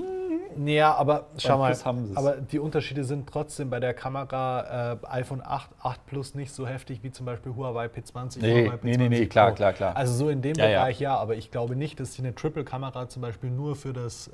Ja, 0.65 0.93
aber 0.95 1.27
schau 1.37 1.57
mal, 1.57 1.75
aber 2.15 2.37
die 2.37 2.59
Unterschiede 2.59 3.03
sind 3.03 3.27
trotzdem 3.29 3.69
bei 3.69 3.79
der 3.79 3.93
Kamera 3.93 4.93
äh, 4.93 5.07
iPhone 5.07 5.41
8, 5.43 5.69
8 5.81 6.05
Plus 6.05 6.35
nicht 6.35 6.53
so 6.53 6.67
heftig 6.67 7.03
wie 7.03 7.11
zum 7.11 7.25
Beispiel 7.25 7.53
Huawei 7.55 7.87
P20. 7.87 8.39
Nee, 8.41 8.67
Huawei 8.67 8.79
nee, 8.83 8.97
nee, 8.97 9.09
nee, 9.09 9.23
P20 9.23 9.27
klar, 9.27 9.47
Pro. 9.49 9.55
klar, 9.55 9.73
klar. 9.73 9.95
Also 9.95 10.13
so 10.13 10.29
in 10.29 10.41
dem 10.41 10.55
Ja, 10.55 10.67
ja. 10.67 10.79
Bereich 10.79 10.99
ja. 10.99 11.17
aber 11.17 11.35
ich 11.35 11.51
glaube 11.51 11.75
nicht, 11.75 11.99
dass 11.99 12.13
sie 12.13 12.21
eine 12.21 12.35
Triple-Kamera 12.35 13.09
zum 13.09 13.21
Beispiel 13.21 13.49
nur 13.49 13.75
für 13.75 13.93
das 13.93 14.27
äh, 14.27 14.31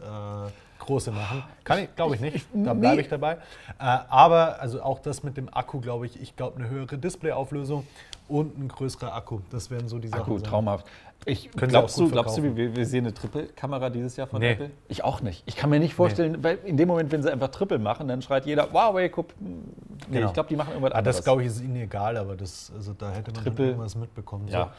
Große 0.79 1.11
machen. 1.11 1.43
Kann 1.63 1.79
ich, 1.79 1.95
glaube 1.95 2.15
ich 2.15 2.21
nicht. 2.21 2.47
Da 2.53 2.73
bleibe 2.73 2.95
nee. 2.95 3.01
ich 3.01 3.09
dabei. 3.09 3.33
Äh, 3.33 3.37
aber 3.79 4.59
also 4.59 4.81
auch 4.81 4.99
das 4.99 5.23
mit 5.23 5.37
dem 5.37 5.53
Akku, 5.53 5.79
glaube 5.81 6.05
ich, 6.05 6.19
ich 6.21 6.35
glaube 6.35 6.57
eine 6.57 6.69
höhere 6.69 6.97
Displayauflösung 6.97 7.85
und 8.29 8.57
ein 8.57 8.67
größerer 8.67 9.13
Akku. 9.13 9.39
Das 9.49 9.69
wären 9.71 9.87
so 9.89 9.99
die 9.99 10.07
Sachen. 10.07 10.21
Akku, 10.21 10.37
sein. 10.37 10.43
traumhaft. 10.49 10.85
Ich, 11.25 11.51
glaubst, 11.51 11.99
du, 11.99 12.09
glaubst 12.09 12.37
du, 12.37 12.55
wir, 12.55 12.75
wir 12.75 12.85
sehen 12.85 13.05
eine 13.05 13.13
Triple-Kamera 13.13 13.89
dieses 13.89 14.15
Jahr 14.15 14.27
von 14.27 14.39
Nee. 14.39 14.51
Apple? 14.53 14.71
Ich 14.87 15.03
auch 15.03 15.21
nicht. 15.21 15.43
Ich 15.47 15.57
kann 15.57 15.69
mir 15.69 15.79
nicht 15.79 15.93
vorstellen, 15.93 16.41
weil 16.43 16.59
in 16.63 16.77
dem 16.77 16.87
Moment, 16.87 17.11
wenn 17.11 17.21
sie 17.21 17.29
einfach 17.31 17.49
Triple 17.49 17.77
machen, 17.79 18.07
dann 18.07 18.21
schreit 18.21 18.45
jeder, 18.45 18.71
wow, 18.71 18.95
ey, 18.97 19.09
guck. 19.09 19.27
Nee, 19.39 19.55
Genau. 20.11 20.27
ich 20.27 20.33
glaube, 20.33 20.47
die 20.49 20.55
machen 20.55 20.69
irgendwas 20.69 20.93
Ah, 20.93 21.01
das 21.01 21.17
anderes. 21.17 21.23
glaube 21.25 21.41
ich 21.41 21.47
ist 21.49 21.61
ihnen 21.61 21.75
egal, 21.75 22.15
aber 22.15 22.37
das, 22.37 22.71
also 22.73 22.93
da 22.93 23.11
hätte 23.11 23.31
man 23.33 23.43
Triple. 23.43 23.65
irgendwas 23.67 23.95
mitbekommen. 23.95 24.47
So. 24.47 24.53
Ja. 24.53 24.71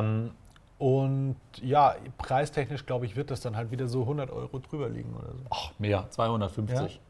Ähm, 0.00 0.32
und 0.78 1.36
ja, 1.62 1.94
preistechnisch 2.18 2.84
glaube 2.84 3.06
ich, 3.06 3.14
wird 3.14 3.30
das 3.30 3.40
dann 3.40 3.56
halt 3.56 3.70
wieder 3.70 3.86
so 3.86 4.00
100 4.02 4.32
Euro 4.32 4.58
drüber 4.58 4.88
liegen 4.88 5.14
oder 5.14 5.28
so. 5.32 5.44
Ach, 5.50 5.70
mehr, 5.78 6.06
250. 6.10 6.94
Ja. 6.94 7.00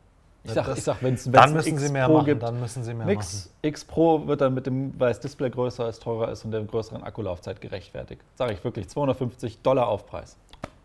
Ich 0.44 0.49
Ja, 0.50 0.54
sag, 0.56 0.66
das- 0.66 0.78
ich 0.78 0.84
sag 0.84 1.02
wenn 1.02 1.14
es 1.14 1.30
Dann 1.30 1.52
müssen 1.52 1.78
sie 1.78 1.88
mehr 1.92 2.08
machen. 2.08 2.25
gibt, 2.25 2.42
Dann 2.42 2.58
müssen 2.58 2.82
sie 2.82 2.94
mehr 2.94 3.06
Nix. 3.06 3.50
X 3.62 3.84
Pro 3.84 4.26
wird 4.26 4.40
dann 4.40 4.54
mit 4.54 4.66
dem, 4.66 4.92
weil 4.99 5.08
das 5.11 5.20
Display 5.20 5.50
größer 5.50 5.88
ist, 5.88 6.02
teurer 6.02 6.30
ist 6.32 6.44
und 6.44 6.50
der 6.50 6.62
größeren 6.62 7.02
Akkulaufzeit 7.04 7.61
gerechtfertigt. 7.61 8.22
Sage 8.34 8.54
ich 8.54 8.64
wirklich, 8.64 8.88
250 8.88 9.61
Dollar 9.62 9.87
Aufpreis. 9.87 10.37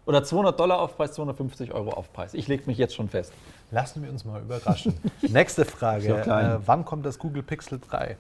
Oder 0.05 0.23
200 0.23 0.57
Dollar 0.59 0.79
Aufpreis, 0.79 1.13
250 1.13 1.73
Euro 1.73 1.89
Aufpreis. 1.89 2.33
Ich 2.33 2.47
lege 2.47 2.63
mich 2.67 2.77
jetzt 2.77 2.95
schon 2.95 3.09
fest. 3.09 3.31
machen. 3.33 3.53
Lassen 3.71 4.03
wir 4.03 4.09
uns 4.11 4.23
mal 4.23 4.41
überraschen. 4.41 4.93
Nächste 5.23 5.65
Frage. 5.65 6.07
Äh, 6.21 6.59
wann 6.65 6.85
kommt 6.85 7.05
das 7.05 7.17
Google 7.19 7.43
Pixel 7.43 7.79
3? 7.79 8.15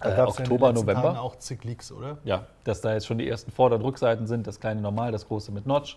Da 0.00 0.08
Äh, 0.08 0.16
ja 0.16 0.26
Oktober, 0.26 0.68
letzten 0.68 0.86
November. 0.86 1.02
Tagen 1.08 1.18
auch 1.18 1.36
zig 1.36 1.62
Leaks, 1.64 1.92
oder? 1.92 2.18
Ja, 2.24 2.46
dass 2.64 2.80
da 2.80 2.92
jetzt 2.94 3.06
schon 3.06 3.18
die 3.18 3.28
ersten 3.28 3.52
Vorder- 3.52 3.76
und 3.76 3.82
Rückseiten 3.82 4.26
sind, 4.26 4.46
das 4.46 4.58
kleine 4.58 4.80
normal, 4.80 5.12
das 5.12 5.28
große 5.28 5.52
mit 5.52 5.66
Notch. 5.66 5.96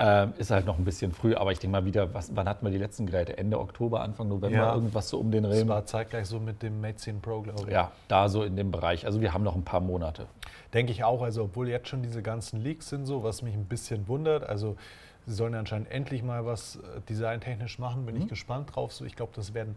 Ähm, 0.00 0.32
ist 0.38 0.52
halt 0.52 0.64
noch 0.64 0.78
ein 0.78 0.84
bisschen 0.84 1.10
früh, 1.12 1.34
aber 1.34 1.50
ich 1.50 1.58
denke 1.58 1.72
mal 1.72 1.84
wieder, 1.84 2.14
was, 2.14 2.34
wann 2.36 2.48
hatten 2.48 2.64
wir 2.64 2.70
die 2.70 2.78
letzten 2.78 3.06
Geräte? 3.06 3.36
Ende 3.36 3.58
Oktober, 3.58 4.00
Anfang 4.00 4.28
November, 4.28 4.56
Ja. 4.56 4.74
irgendwas 4.74 5.08
so 5.08 5.18
um 5.18 5.32
den 5.32 5.42
Das 5.42 5.58
Dreh. 5.58 5.66
war 5.68 5.84
zeitgleich 5.86 6.26
so 6.26 6.38
mit 6.38 6.62
dem 6.62 6.80
Mate 6.80 6.96
10 6.96 7.20
Pro, 7.20 7.40
glaube 7.42 7.64
ich. 7.66 7.72
Ja, 7.72 7.90
da 8.06 8.28
so 8.28 8.44
in 8.44 8.54
dem 8.54 8.70
Bereich. 8.70 9.06
Also 9.06 9.20
wir 9.20 9.34
haben 9.34 9.42
noch 9.42 9.56
ein 9.56 9.64
paar 9.64 9.80
Monate. 9.80 10.26
Denke 10.72 10.92
ich 10.92 11.02
auch, 11.02 11.20
also 11.22 11.44
obwohl 11.44 11.68
jetzt 11.68 11.88
schon 11.88 12.02
diese 12.02 12.22
ganzen 12.22 12.60
Leaks 12.62 12.88
sind 12.90 13.06
so, 13.06 13.24
was 13.24 13.42
mich 13.42 13.54
ein 13.54 13.64
bisschen 13.64 14.06
wundert. 14.06 14.48
Also 14.48 14.76
Sie 15.26 15.34
sollen 15.34 15.54
anscheinend 15.56 15.90
endlich 15.90 16.22
mal 16.22 16.46
was 16.46 16.76
äh, 16.76 17.00
designtechnisch 17.08 17.78
machen. 17.80 18.06
Bin 18.06 18.14
Mhm. 18.14 18.22
ich 18.22 18.28
gespannt 18.28 18.74
drauf. 18.74 18.92
So, 18.94 19.04
ich 19.04 19.16
glaube, 19.16 19.32
das 19.34 19.52
werden 19.52 19.76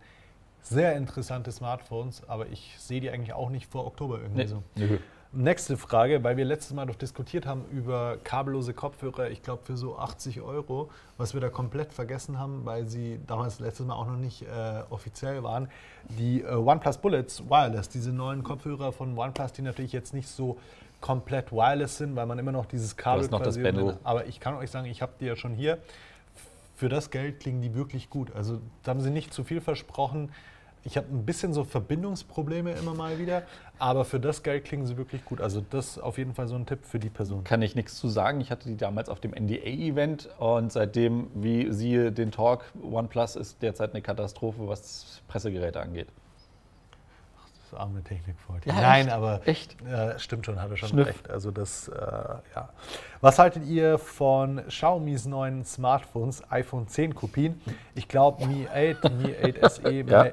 sehr 0.61 0.95
interessante 0.95 1.51
Smartphones, 1.51 2.21
aber 2.29 2.47
ich 2.47 2.75
sehe 2.77 3.01
die 3.01 3.09
eigentlich 3.09 3.33
auch 3.33 3.49
nicht 3.49 3.69
vor 3.69 3.85
Oktober 3.87 4.19
irgendwie 4.21 4.43
Nee. 4.43 4.47
so. 4.47 4.61
Nö. 4.75 4.99
Nächste 5.33 5.77
Frage, 5.77 6.21
weil 6.25 6.35
wir 6.35 6.43
letztes 6.43 6.73
Mal 6.73 6.85
doch 6.85 6.95
diskutiert 6.95 7.45
haben 7.45 7.63
über 7.71 8.17
kabellose 8.21 8.73
Kopfhörer, 8.73 9.29
ich 9.29 9.41
glaube 9.41 9.63
für 9.63 9.77
so 9.77 9.97
80 9.97 10.41
Euro, 10.41 10.89
was 11.17 11.33
wir 11.33 11.39
da 11.39 11.47
komplett 11.47 11.93
vergessen 11.93 12.37
haben, 12.37 12.65
weil 12.65 12.85
sie 12.87 13.17
damals 13.27 13.61
letztes 13.61 13.85
Mal 13.85 13.93
auch 13.93 14.07
noch 14.07 14.17
nicht 14.17 14.41
äh, 14.41 14.81
offiziell 14.89 15.41
waren. 15.41 15.69
Die 16.09 16.41
äh, 16.41 16.53
OnePlus 16.53 16.97
Bullets 16.97 17.49
Wireless, 17.49 17.87
diese 17.87 18.11
neuen 18.11 18.43
Kopfhörer 18.43 18.91
von 18.91 19.17
OnePlus, 19.17 19.53
die 19.53 19.61
natürlich 19.61 19.93
jetzt 19.93 20.13
nicht 20.13 20.27
so 20.27 20.57
komplett 20.99 21.53
wireless 21.53 21.97
sind, 21.97 22.13
weil 22.17 22.25
man 22.25 22.37
immer 22.37 22.51
noch 22.51 22.65
dieses 22.65 22.97
Kabel 22.97 23.21
noch 23.31 23.39
das 23.41 23.55
drin- 23.55 23.75
Aber 24.03 24.25
ich 24.27 24.41
kann 24.41 24.55
euch 24.55 24.69
sagen, 24.69 24.87
ich 24.87 25.01
habe 25.01 25.13
die 25.21 25.27
ja 25.27 25.37
schon 25.37 25.53
hier. 25.53 25.77
Für 26.75 26.89
das 26.89 27.09
Geld 27.09 27.39
klingen 27.39 27.61
die 27.61 27.73
wirklich 27.73 28.09
gut. 28.09 28.35
Also 28.35 28.59
da 28.83 28.91
haben 28.91 28.99
sie 28.99 29.11
nicht 29.11 29.33
zu 29.33 29.45
viel 29.45 29.61
versprochen. 29.61 30.31
Ich 30.83 30.97
habe 30.97 31.07
ein 31.13 31.25
bisschen 31.25 31.53
so 31.53 31.63
Verbindungsprobleme 31.63 32.71
immer 32.71 32.95
mal 32.95 33.19
wieder, 33.19 33.43
aber 33.77 34.03
für 34.03 34.19
das 34.19 34.41
Geld 34.41 34.65
klingen 34.65 34.87
sie 34.87 34.97
wirklich 34.97 35.23
gut. 35.25 35.39
Also 35.39 35.63
das 35.69 35.89
ist 35.91 35.97
auf 35.99 36.17
jeden 36.17 36.33
Fall 36.33 36.47
so 36.47 36.55
ein 36.55 36.65
Tipp 36.65 36.85
für 36.85 36.97
die 36.97 37.09
Person. 37.09 37.43
Kann 37.43 37.61
ich 37.61 37.75
nichts 37.75 37.97
zu 37.97 38.07
sagen. 38.07 38.41
Ich 38.41 38.49
hatte 38.49 38.67
die 38.67 38.77
damals 38.77 39.07
auf 39.07 39.19
dem 39.19 39.31
NDA-Event 39.31 40.29
und 40.39 40.71
seitdem, 40.71 41.27
wie 41.35 41.71
siehe 41.71 42.11
den 42.11 42.31
Talk, 42.31 42.65
OnePlus 42.81 43.35
ist 43.35 43.61
derzeit 43.61 43.91
eine 43.91 44.01
Katastrophe, 44.01 44.67
was 44.67 45.21
Pressegeräte 45.27 45.79
angeht. 45.79 46.07
Das 47.69 47.79
arme 47.79 48.03
Technikvolk. 48.03 48.65
Ja, 48.65 48.73
Nein, 48.73 49.05
echt? 49.05 49.15
aber 49.15 49.41
Echt? 49.45 49.77
Ja, 49.89 50.17
stimmt 50.19 50.45
schon, 50.47 50.59
hat 50.59 50.71
er 50.71 50.77
schon 50.77 50.89
Schniff. 50.89 51.07
recht. 51.07 51.29
Also 51.29 51.51
das, 51.51 51.87
äh, 51.89 51.93
ja. 52.55 52.69
Was 53.21 53.37
haltet 53.39 53.65
ihr 53.65 53.97
von 53.99 54.61
Xiaomis 54.67 55.25
neuen 55.25 55.63
Smartphones, 55.63 56.41
iPhone 56.51 56.87
10 56.87 57.13
Kopien? 57.15 57.61
Ich 57.93 58.07
glaube 58.07 58.45
Mi 58.47 58.67
8, 58.67 59.11
Mi 59.13 59.33
8 59.63 59.71
SE, 59.71 59.91
Ja. 59.91 60.25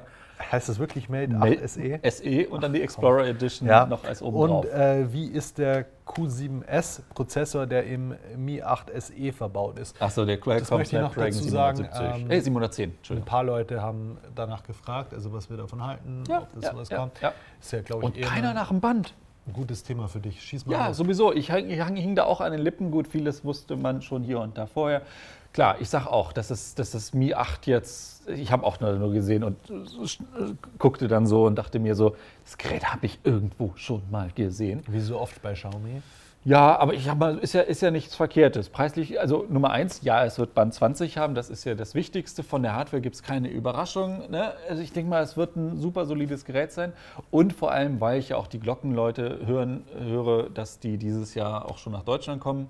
Heißt 0.53 0.69
das 0.69 0.79
wirklich 0.79 1.09
Mate 1.09 1.35
8 1.35 1.41
Mate 1.41 1.69
SE? 1.69 2.01
SE 2.11 2.49
und 2.49 2.63
dann 2.63 2.73
die 2.73 2.81
Explorer 2.83 3.27
Edition 3.27 3.69
Ja. 3.69 3.87
noch 3.87 4.05
als 4.05 4.23
oben 4.23 4.37
Und 4.37 4.51
drauf. 4.51 4.65
äh, 4.67 5.13
wie 5.13 5.27
ist 5.27 5.59
der 5.59 5.87
Q7S-Prozessor, 6.07 7.67
der 7.67 7.85
im 7.87 8.15
Mi 8.37 8.63
8 8.63 8.91
SE 9.01 9.33
verbaut 9.33 9.79
ist? 9.79 10.01
Achso, 10.01 10.25
der 10.25 10.39
Qualcomm 10.39 10.79
möchte 10.79 10.97
ich 10.97 11.03
noch 11.03 11.13
Snapdragon 11.13 11.39
dazu 11.39 11.49
sagen, 11.51 11.77
770. 11.79 12.25
ähm, 12.25 12.31
äh, 12.31 12.41
710, 12.41 12.93
Ein 13.11 13.25
paar 13.25 13.45
Leute 13.45 13.83
haben 13.83 14.19
danach 14.35 14.63
gefragt, 14.63 15.13
also 15.15 15.33
was 15.33 15.51
wir 15.51 15.57
davon 15.57 15.85
halten, 15.85 16.25
Ja, 16.29 16.43
ob 16.43 16.53
das 16.55 16.65
ja, 16.65 16.71
sowas 16.73 16.89
ja, 16.89 16.97
kommt. 16.99 17.21
ja. 17.21 17.33
Ist 17.61 17.73
ja, 17.73 17.81
glaube 17.83 18.03
ich, 18.09 18.17
Und 18.17 18.23
keiner 18.23 18.51
ein 18.51 18.55
nach 18.55 18.69
dem 18.69 18.81
Band. 18.81 19.15
gutes 19.53 19.83
Thema 19.83 20.09
für 20.09 20.21
dich. 20.21 20.43
Schieß 20.43 20.67
mal 20.67 20.73
Ja, 20.73 20.89
los. 20.89 20.97
sowieso. 20.99 21.33
Ich, 21.33 21.51
hang- 21.51 21.69
ich 21.71 21.81
hing 21.83 22.15
da 22.15 22.25
auch 22.25 22.41
an 22.41 22.53
den 22.53 22.61
Lippen. 22.61 22.91
Gut, 22.91 23.09
vieles 23.09 23.45
wusste 23.45 23.77
man 23.77 24.03
schon 24.03 24.23
hier 24.23 24.41
und 24.41 24.59
da 24.59 24.67
vorher. 24.67 25.03
Klar, 25.53 25.77
ich 25.81 25.89
sage 25.89 26.11
auch, 26.11 26.33
dass 26.33 26.49
das, 26.49 26.75
dass 26.75 26.91
das 26.91 27.15
Mi 27.15 27.35
8 27.35 27.67
jetzt, 27.67 28.29
ich 28.29 28.53
habe 28.53 28.65
auch 28.65 28.81
nur, 28.81 28.93
nur 28.93 29.13
gesehen 29.13 29.43
und 29.43 29.57
äh, 29.71 29.75
äh, 29.75 30.55
guckte 30.79 31.09
dann 31.09 31.27
so 31.27 31.47
und 31.47 31.57
dachte 31.57 31.79
mir 31.79 31.95
so, 31.95 32.15
das 32.45 32.59
Gerät 32.59 32.85
habe 32.93 33.07
ich 33.07 33.19
irgendwo 33.25 33.73
schon 33.77 34.03
mal 34.11 34.31
gesehen. 34.35 34.83
Wie 34.89 35.01
so 35.01 35.19
oft 35.19 35.41
bei 35.43 35.55
Xiaomi. 35.55 36.03
Ja, 36.45 36.79
aber 36.79 36.95
ich 36.95 37.09
habe 37.09 37.19
mal, 37.19 37.39
ist 37.39 37.53
ja, 37.53 37.63
ist 37.63 37.83
ja 37.83 37.91
nichts 37.91 38.15
Verkehrtes. 38.15 38.71
Preislich, 38.71 39.21
also 39.21 39.45
Nummer 39.49 39.71
eins, 39.71 40.01
ja, 40.03 40.25
es 40.25 40.39
wird 40.39 40.55
Band 40.55 40.73
20 40.73 41.19
haben, 41.19 41.35
das 41.35 41.51
ist 41.51 41.65
ja 41.65 41.75
das 41.75 41.95
Wichtigste. 41.95 42.43
Von 42.43 42.63
der 42.63 42.75
Hardware 42.75 43.03
gibt 43.03 43.17
es 43.17 43.23
keine 43.23 43.49
Überraschung. 43.49 44.31
Ne? 44.31 44.53
Also 44.69 44.81
ich 44.83 44.93
denke 44.93 45.11
mal, 45.11 45.23
es 45.23 45.37
wird 45.37 45.57
ein 45.57 45.79
super 45.79 46.07
solides 46.07 46.45
Gerät 46.45 46.73
sein. 46.73 46.93
Und 47.31 47.53
vor 47.53 47.73
allem, 47.73 48.01
weil 48.01 48.19
ich 48.19 48.31
ja 48.31 48.37
auch 48.37 48.47
die 48.47 48.61
Glockenleute 48.61 49.41
hören, 49.45 49.85
höre, 49.99 50.49
dass 50.49 50.79
die 50.79 50.97
dieses 50.97 51.35
Jahr 51.35 51.69
auch 51.69 51.79
schon 51.79 51.93
nach 51.93 52.05
Deutschland 52.05 52.41
kommen. 52.41 52.69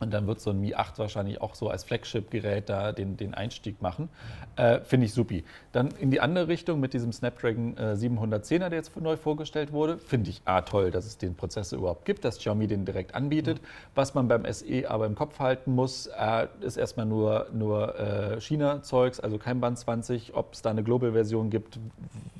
Und 0.00 0.12
dann 0.14 0.26
wird 0.26 0.40
so 0.40 0.50
ein 0.50 0.60
Mi 0.60 0.74
8 0.74 0.98
wahrscheinlich 0.98 1.40
auch 1.42 1.54
so 1.54 1.68
als 1.68 1.84
Flagship-Gerät 1.84 2.68
da 2.70 2.92
den, 2.92 3.18
den 3.18 3.34
Einstieg 3.34 3.82
machen. 3.82 4.08
Äh, 4.56 4.80
Finde 4.80 5.06
ich 5.06 5.12
supi. 5.12 5.44
Dann 5.72 5.90
in 6.00 6.10
die 6.10 6.20
andere 6.20 6.48
Richtung 6.48 6.80
mit 6.80 6.94
diesem 6.94 7.12
Snapdragon 7.12 7.76
äh, 7.76 7.92
710er, 7.92 8.70
der 8.70 8.78
jetzt 8.78 8.98
neu 8.98 9.16
vorgestellt 9.18 9.72
wurde. 9.72 9.98
Finde 9.98 10.30
ich 10.30 10.40
A 10.46 10.62
toll, 10.62 10.90
dass 10.90 11.04
es 11.04 11.18
den 11.18 11.34
Prozessor 11.34 11.78
überhaupt 11.78 12.06
gibt, 12.06 12.24
dass 12.24 12.38
Xiaomi 12.38 12.66
den 12.66 12.86
direkt 12.86 13.14
anbietet. 13.14 13.60
Was 13.94 14.14
man 14.14 14.26
beim 14.26 14.50
SE 14.50 14.90
aber 14.90 15.04
im 15.04 15.14
Kopf 15.14 15.38
halten 15.38 15.74
muss, 15.74 16.06
äh, 16.06 16.46
ist 16.62 16.78
erstmal 16.78 17.06
nur, 17.06 17.48
nur 17.52 17.98
äh, 17.98 18.40
China-Zeugs, 18.40 19.20
also 19.20 19.36
kein 19.36 19.60
Band 19.60 19.78
20. 19.78 20.34
Ob 20.34 20.54
es 20.54 20.62
da 20.62 20.70
eine 20.70 20.82
Global-Version 20.82 21.50
gibt, 21.50 21.78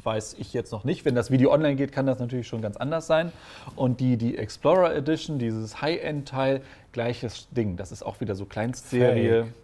weiß 0.03 0.37
ich 0.39 0.55
jetzt 0.55 0.73
noch 0.73 0.85
nicht. 0.85 1.05
Wenn 1.05 1.15
das 1.15 1.31
Video 1.31 1.53
online 1.53 1.77
geht, 1.77 1.93
kann 1.93 2.07
das 2.07 2.19
natürlich 2.19 2.49
schon 2.49 2.63
ganz 2.63 2.79
anders 2.79 3.07
sein. 3.07 3.33
Und 3.77 4.01
die, 4.01 4.17
die 4.17 4.39
Explorer 4.39 4.95
Edition, 4.95 5.39
dieses 5.39 5.83
High-End-Teil, 5.83 6.63
gleiches 6.93 7.49
Ding. 7.51 7.77
Das 7.77 7.93
ist 7.93 8.03
auch 8.03 8.21
wieder 8.21 8.35
so 8.35 8.45
Kleinstserie. 8.47 9.45
Fake. 9.45 9.55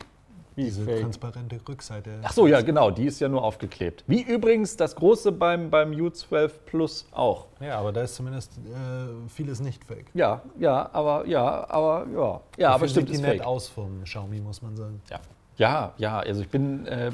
Wie 0.56 0.64
Diese 0.64 0.84
fake? 0.86 1.02
transparente 1.02 1.60
Rückseite. 1.68 2.18
Ach 2.22 2.32
so, 2.32 2.46
ja, 2.46 2.62
genau, 2.62 2.90
die 2.90 3.04
ist 3.04 3.20
ja 3.20 3.28
nur 3.28 3.44
aufgeklebt. 3.44 4.04
Wie 4.06 4.22
übrigens 4.22 4.74
das 4.74 4.96
große 4.96 5.30
beim, 5.30 5.68
beim 5.68 5.90
U12 5.90 6.50
Plus 6.64 7.06
auch. 7.12 7.44
Ja, 7.60 7.78
aber 7.78 7.92
da 7.92 8.00
ist 8.00 8.14
zumindest 8.14 8.52
äh, 8.56 9.28
vieles 9.28 9.60
nicht 9.60 9.84
fake. 9.84 10.06
Ja, 10.14 10.40
ja, 10.58 10.88
aber 10.94 11.26
ja, 11.26 11.68
aber 11.68 12.06
ja. 12.10 12.40
Ja, 12.56 12.70
aber 12.70 12.88
stimmt, 12.88 13.08
sieht 13.08 13.10
die 13.10 13.20
ist 13.20 13.20
nett 13.20 13.36
fake. 13.38 13.46
aus 13.46 13.68
vom 13.68 14.02
Xiaomi, 14.04 14.40
muss 14.40 14.62
man 14.62 14.74
sagen. 14.76 15.02
Ja, 15.10 15.20
ja, 15.58 15.92
ja, 15.98 16.18
also 16.20 16.40
ich 16.40 16.48
bin, 16.48 16.86
äh, 16.86 17.10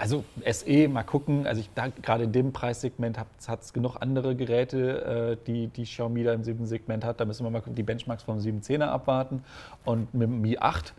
also 0.00 0.24
SE, 0.50 0.88
mal 0.88 1.02
gucken, 1.02 1.46
also 1.46 1.60
ich, 1.60 1.68
da, 1.74 1.88
gerade 1.88 2.24
in 2.24 2.32
dem 2.32 2.52
Preissegment 2.52 3.18
hat 3.18 3.60
es 3.60 3.72
genug 3.74 3.96
andere 4.00 4.34
Geräte, 4.34 5.36
äh, 5.38 5.46
die, 5.46 5.68
die 5.68 5.84
Xiaomi 5.84 6.24
da 6.24 6.32
im 6.32 6.42
siebten 6.42 6.64
Segment 6.64 7.04
hat. 7.04 7.20
Da 7.20 7.26
müssen 7.26 7.44
wir 7.44 7.50
mal 7.50 7.62
die 7.66 7.82
Benchmarks 7.82 8.22
vom 8.22 8.38
710er 8.38 8.86
abwarten. 8.86 9.44
Und 9.84 10.12
mit 10.14 10.22
dem 10.22 10.40
Mi 10.40 10.56
8, 10.56 10.94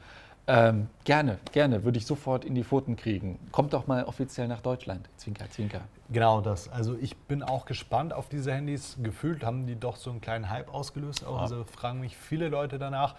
ähm, 0.45 0.87
gerne, 1.03 1.39
gerne, 1.51 1.83
würde 1.83 1.97
ich 1.97 2.05
sofort 2.05 2.45
in 2.45 2.53
die 2.53 2.63
Pfoten 2.63 2.95
kriegen. 2.95 3.39
Kommt 3.51 3.73
doch 3.73 3.87
mal 3.87 4.03
offiziell 4.03 4.47
nach 4.47 4.61
Deutschland. 4.61 5.09
Zwinker, 5.17 5.49
zwinker. 5.49 5.81
Genau 6.11 6.41
das. 6.41 6.69
Also 6.69 6.95
ich 7.01 7.17
bin 7.17 7.41
auch 7.41 7.65
gespannt 7.65 8.13
auf 8.13 8.29
diese 8.29 8.53
Handys. 8.53 8.97
Gefühlt 9.01 9.43
haben 9.43 9.65
die 9.65 9.79
doch 9.79 9.95
so 9.95 10.11
einen 10.11 10.21
kleinen 10.21 10.51
Hype 10.51 10.71
ausgelöst. 10.71 11.25
Auch. 11.25 11.37
Ja. 11.37 11.41
Also 11.41 11.63
fragen 11.63 12.01
mich 12.01 12.15
viele 12.15 12.49
Leute 12.49 12.77
danach. 12.77 13.15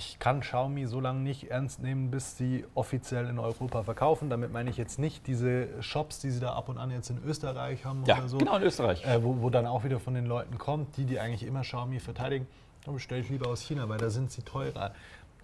Ich 0.00 0.18
kann 0.18 0.40
Xiaomi 0.40 0.86
so 0.86 0.98
lange 0.98 1.20
nicht 1.20 1.50
ernst 1.50 1.82
nehmen, 1.82 2.10
bis 2.10 2.38
sie 2.38 2.64
offiziell 2.74 3.26
in 3.28 3.38
Europa 3.38 3.82
verkaufen. 3.82 4.30
Damit 4.30 4.50
meine 4.50 4.70
ich 4.70 4.78
jetzt 4.78 4.98
nicht 4.98 5.26
diese 5.26 5.68
Shops, 5.82 6.20
die 6.20 6.30
sie 6.30 6.40
da 6.40 6.54
ab 6.54 6.70
und 6.70 6.78
an 6.78 6.90
jetzt 6.90 7.10
in 7.10 7.22
Österreich 7.22 7.84
haben 7.84 8.04
Ja, 8.06 8.16
oder 8.16 8.28
so. 8.28 8.38
genau, 8.38 8.56
in 8.56 8.62
Österreich. 8.62 9.04
Äh, 9.04 9.22
wo, 9.22 9.42
wo 9.42 9.50
dann 9.50 9.66
auch 9.66 9.84
wieder 9.84 10.00
von 10.00 10.14
den 10.14 10.24
Leuten 10.24 10.56
kommt, 10.56 10.96
die, 10.96 11.04
die 11.04 11.20
eigentlich 11.20 11.42
immer 11.46 11.60
Xiaomi 11.60 12.00
verteidigen, 12.00 12.46
dann 12.86 12.94
bestelle 12.94 13.20
ich 13.20 13.28
lieber 13.28 13.50
aus 13.50 13.60
China, 13.60 13.90
weil 13.90 13.98
da 13.98 14.08
sind 14.08 14.30
sie 14.32 14.40
teurer. 14.40 14.92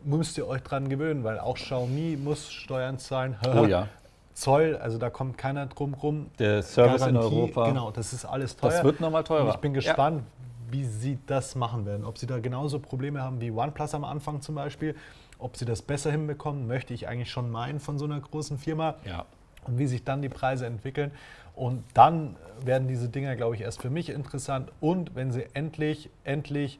Müsst 0.04 0.38
ihr 0.38 0.48
euch 0.48 0.62
dran 0.62 0.88
gewöhnen, 0.88 1.22
weil 1.22 1.38
auch 1.38 1.56
Xiaomi 1.56 2.16
muss 2.16 2.50
Steuern 2.50 2.98
zahlen. 2.98 3.36
Oh 3.54 3.66
ja. 3.66 3.88
Zoll, 4.32 4.76
also 4.76 4.96
da 4.98 5.08
kommt 5.10 5.36
keiner 5.38 5.66
drum 5.66 5.94
rum. 5.94 6.30
Der 6.38 6.62
Service 6.62 7.06
in 7.06 7.14
Garantie, 7.14 7.36
Europa. 7.36 7.68
Genau, 7.68 7.90
das 7.90 8.12
ist 8.12 8.24
alles 8.26 8.54
teuer. 8.56 8.70
Das 8.70 8.84
wird 8.84 9.00
nochmal 9.00 9.24
teurer. 9.24 9.44
Und 9.44 9.50
ich 9.50 9.56
bin 9.56 9.72
gespannt, 9.72 10.24
wie 10.70 10.84
sie 10.84 11.18
das 11.26 11.54
machen 11.54 11.86
werden. 11.86 12.04
Ob 12.04 12.18
sie 12.18 12.26
da 12.26 12.38
genauso 12.38 12.78
Probleme 12.78 13.22
haben 13.22 13.40
wie 13.40 13.50
OnePlus 13.50 13.94
am 13.94 14.04
Anfang 14.04 14.40
zum 14.40 14.54
Beispiel. 14.54 14.94
Ob 15.38 15.56
sie 15.56 15.64
das 15.64 15.82
besser 15.82 16.10
hinbekommen, 16.10 16.66
möchte 16.66 16.94
ich 16.94 17.08
eigentlich 17.08 17.30
schon 17.30 17.50
meinen 17.50 17.80
von 17.80 17.98
so 17.98 18.04
einer 18.04 18.20
großen 18.20 18.58
Firma. 18.58 18.94
Ja. 19.04 19.24
Und 19.66 19.78
wie 19.78 19.86
sich 19.86 20.04
dann 20.04 20.22
die 20.22 20.28
Preise 20.28 20.66
entwickeln. 20.66 21.10
Und 21.54 21.84
dann 21.94 22.36
werden 22.64 22.86
diese 22.88 23.08
Dinger, 23.08 23.34
glaube 23.36 23.54
ich, 23.56 23.62
erst 23.62 23.80
für 23.82 23.90
mich 23.90 24.08
interessant. 24.10 24.70
Und 24.80 25.14
wenn 25.14 25.32
sie 25.32 25.46
endlich, 25.54 26.10
endlich 26.24 26.78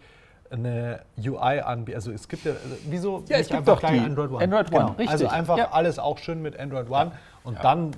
eine 0.50 1.00
UI 1.18 1.60
anbieten. 1.60 1.96
Also 1.96 2.12
es 2.12 2.28
gibt 2.28 2.44
ja, 2.44 2.52
wieso 2.88 3.24
Ja, 3.28 3.36
es 3.36 3.38
nicht 3.38 3.48
gibt 3.48 3.52
einfach 3.58 3.74
doch 3.74 3.80
gleich 3.80 3.92
die 4.00 4.06
Android 4.06 4.30
One? 4.30 4.44
Android 4.44 4.72
One, 4.72 4.90
richtig. 4.90 5.08
Also 5.10 5.26
einfach 5.28 5.58
Ja. 5.58 5.70
alles 5.72 5.98
auch 5.98 6.18
schön 6.18 6.40
mit 6.42 6.58
Android 6.58 6.88
One. 6.88 7.12
Und 7.42 7.54
Ja. 7.54 7.62
dann, 7.62 7.90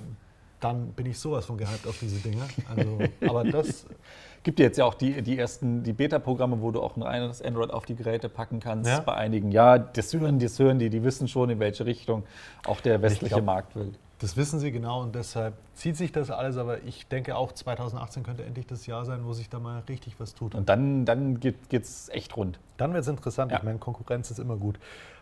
dann 0.61 0.93
bin 0.93 1.07
ich 1.07 1.19
sowas 1.19 1.45
von 1.47 1.59
gehypt 1.59 1.87
auf 1.87 1.99
diese 2.01 2.17
Dinger. 2.21 2.47
Also, 2.69 3.01
aber 3.27 3.45
das, 3.45 3.87
Gibt 4.49 4.61
jetzt 4.61 4.79
ja 4.79 4.87
auch 4.87 4.95
die, 4.95 5.21
die 5.21 5.37
ersten, 5.39 5.83
die 5.83 5.93
Beta-Programme, 5.93 6.63
wo 6.63 6.71
du 6.71 6.81
auch 6.81 6.97
ein 6.97 7.03
reines 7.03 7.43
Android 7.43 7.71
auf 7.71 7.85
die 7.85 7.95
Geräte 7.95 8.31
packen 8.31 8.61
kannst. 8.61 8.89
Ja. 8.89 9.01
Bei 9.01 9.13
einigen, 9.13 9.53
ja, 9.53 9.77
das 9.77 10.15
hören, 10.15 10.39
das 10.39 10.59
hören 10.59 10.79
die, 10.79 10.89
die 10.89 11.05
wissen 11.05 11.29
schon, 11.29 11.51
in 11.51 11.61
welche 11.61 11.85
Richtung 11.85 12.23
auch 12.65 12.81
der 12.81 13.03
westliche 13.03 13.35
glaub- 13.35 13.45
Markt 13.45 13.77
will. 13.77 13.93
das 14.21 14.39
wissen 14.39 14.59
sie 14.59 14.73
genau 14.73 15.03
und 15.03 15.15
deshalb 15.15 15.53
zieht 15.75 15.99
sich 15.99 16.13
das 16.13 16.31
alles. 16.31 16.57
Aber 16.57 16.83
ich 16.85 17.07
denke 17.09 17.37
auch 17.37 17.53
2018 17.53 18.23
könnte 18.23 18.43
endlich 18.43 18.67
das 18.67 18.87
Jahr 18.87 19.05
sein, 19.05 19.27
wo 19.27 19.35
sich 19.35 19.51
da 19.51 19.59
mal 19.59 19.83
richtig 19.87 20.19
was 20.19 20.33
tut. 20.33 20.55
Und 20.55 20.71
dann, 20.71 21.05
dann 21.05 21.41
geht 21.41 21.71
es 21.71 22.09
echt 22.09 22.35
rund. 22.35 22.59
Dann 22.79 22.95
wird 22.95 23.03
es 23.03 23.09
interessant. 23.09 23.53
Ja. 23.53 23.59
Ich 23.59 23.65
meine, 23.65 23.79
Konkurrenz 23.79 24.31
ist 24.31 24.39
immer 24.39 24.57
gut. 24.57 24.79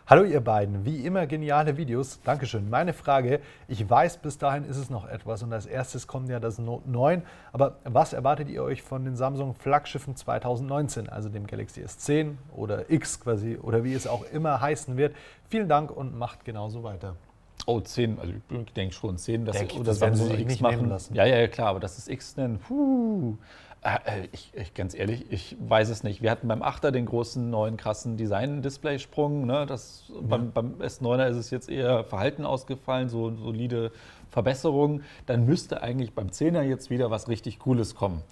Hallo 0.09 0.23
ihr 0.23 0.39
beiden, 0.39 0.85
wie 0.85 1.05
immer 1.05 1.27
geniale 1.27 1.75
Videos. 1.75 2.21
Dankeschön. 2.23 2.69
Meine 2.69 2.93
Frage, 2.93 3.41
ich 3.67 3.89
weiß, 3.89 4.19
bis 4.19 4.37
dahin 4.37 4.63
ist 4.63 4.77
es 4.77 4.89
noch 4.89 5.05
etwas 5.05 5.43
und 5.43 5.51
als 5.51 5.65
erstes 5.65 6.07
kommt 6.07 6.29
ja 6.29 6.39
das 6.39 6.59
Note 6.59 6.89
9. 6.89 7.23
Aber 7.51 7.75
was 7.83 8.13
erwartet 8.13 8.47
ihr 8.47 8.63
euch 8.63 8.83
von 8.83 9.03
den 9.03 9.17
Samsung 9.17 9.53
Flaggschiffen 9.53 10.15
2019, 10.15 11.09
also 11.09 11.27
dem 11.27 11.45
Galaxy 11.45 11.83
S10 11.83 12.35
oder 12.55 12.89
X 12.89 13.19
quasi 13.19 13.57
oder 13.57 13.83
wie 13.83 13.93
es 13.93 14.07
auch 14.07 14.23
immer 14.31 14.61
heißen 14.61 14.95
wird? 14.95 15.13
Vielen 15.49 15.67
Dank 15.67 15.91
und 15.91 16.17
macht 16.17 16.45
genauso 16.45 16.83
weiter. 16.83 17.17
Oh, 17.65 17.81
10, 17.81 18.17
also 18.17 18.31
ich 18.31 18.73
denke 18.75 18.95
schon 18.95 19.17
10, 19.17 19.43
dass 19.43 19.57
Denk 19.57 19.73
oder 19.73 19.83
das 19.83 19.99
Samsung 19.99 20.31
X 20.39 20.61
nehmen 20.61 20.87
lassen. 20.87 21.15
Ja, 21.15 21.25
ja, 21.25 21.35
ja, 21.35 21.49
klar, 21.49 21.67
aber 21.67 21.81
das 21.81 21.97
ist 21.97 22.07
X 22.07 22.37
nennen. 22.37 22.59
Puh. 22.59 23.35
Äh, 23.87 24.23
äh, 24.23 24.27
ich, 24.33 24.51
ich, 24.53 24.73
ganz 24.73 24.93
ehrlich, 24.93 25.25
ich 25.29 25.55
weiß 25.59 25.89
es 25.89 26.03
nicht. 26.03 26.21
Wir 26.21 26.29
hatten 26.31 26.47
beim 26.47 26.61
8er 26.61 26.91
den 26.91 27.05
großen 27.05 27.49
neuen 27.49 27.77
krassen 27.77 28.17
Design-Display-Sprung. 28.17 29.45
Ne? 29.45 29.65
Das, 29.65 30.11
beim, 30.21 30.51
beim 30.51 30.73
S9er 30.81 31.29
ist 31.29 31.37
es 31.37 31.51
jetzt 31.51 31.69
eher 31.69 32.03
verhalten 32.03 32.45
ausgefallen, 32.45 33.07
so 33.07 33.33
solide 33.35 33.91
Verbesserungen. 34.29 35.03
Dann 35.25 35.45
müsste 35.45 35.81
eigentlich 35.81 36.13
beim 36.13 36.27
10er 36.27 36.63
jetzt 36.63 36.89
wieder 36.89 37.09
was 37.11 37.29
richtig 37.29 37.59
Cooles 37.59 37.95
kommen. 37.95 38.23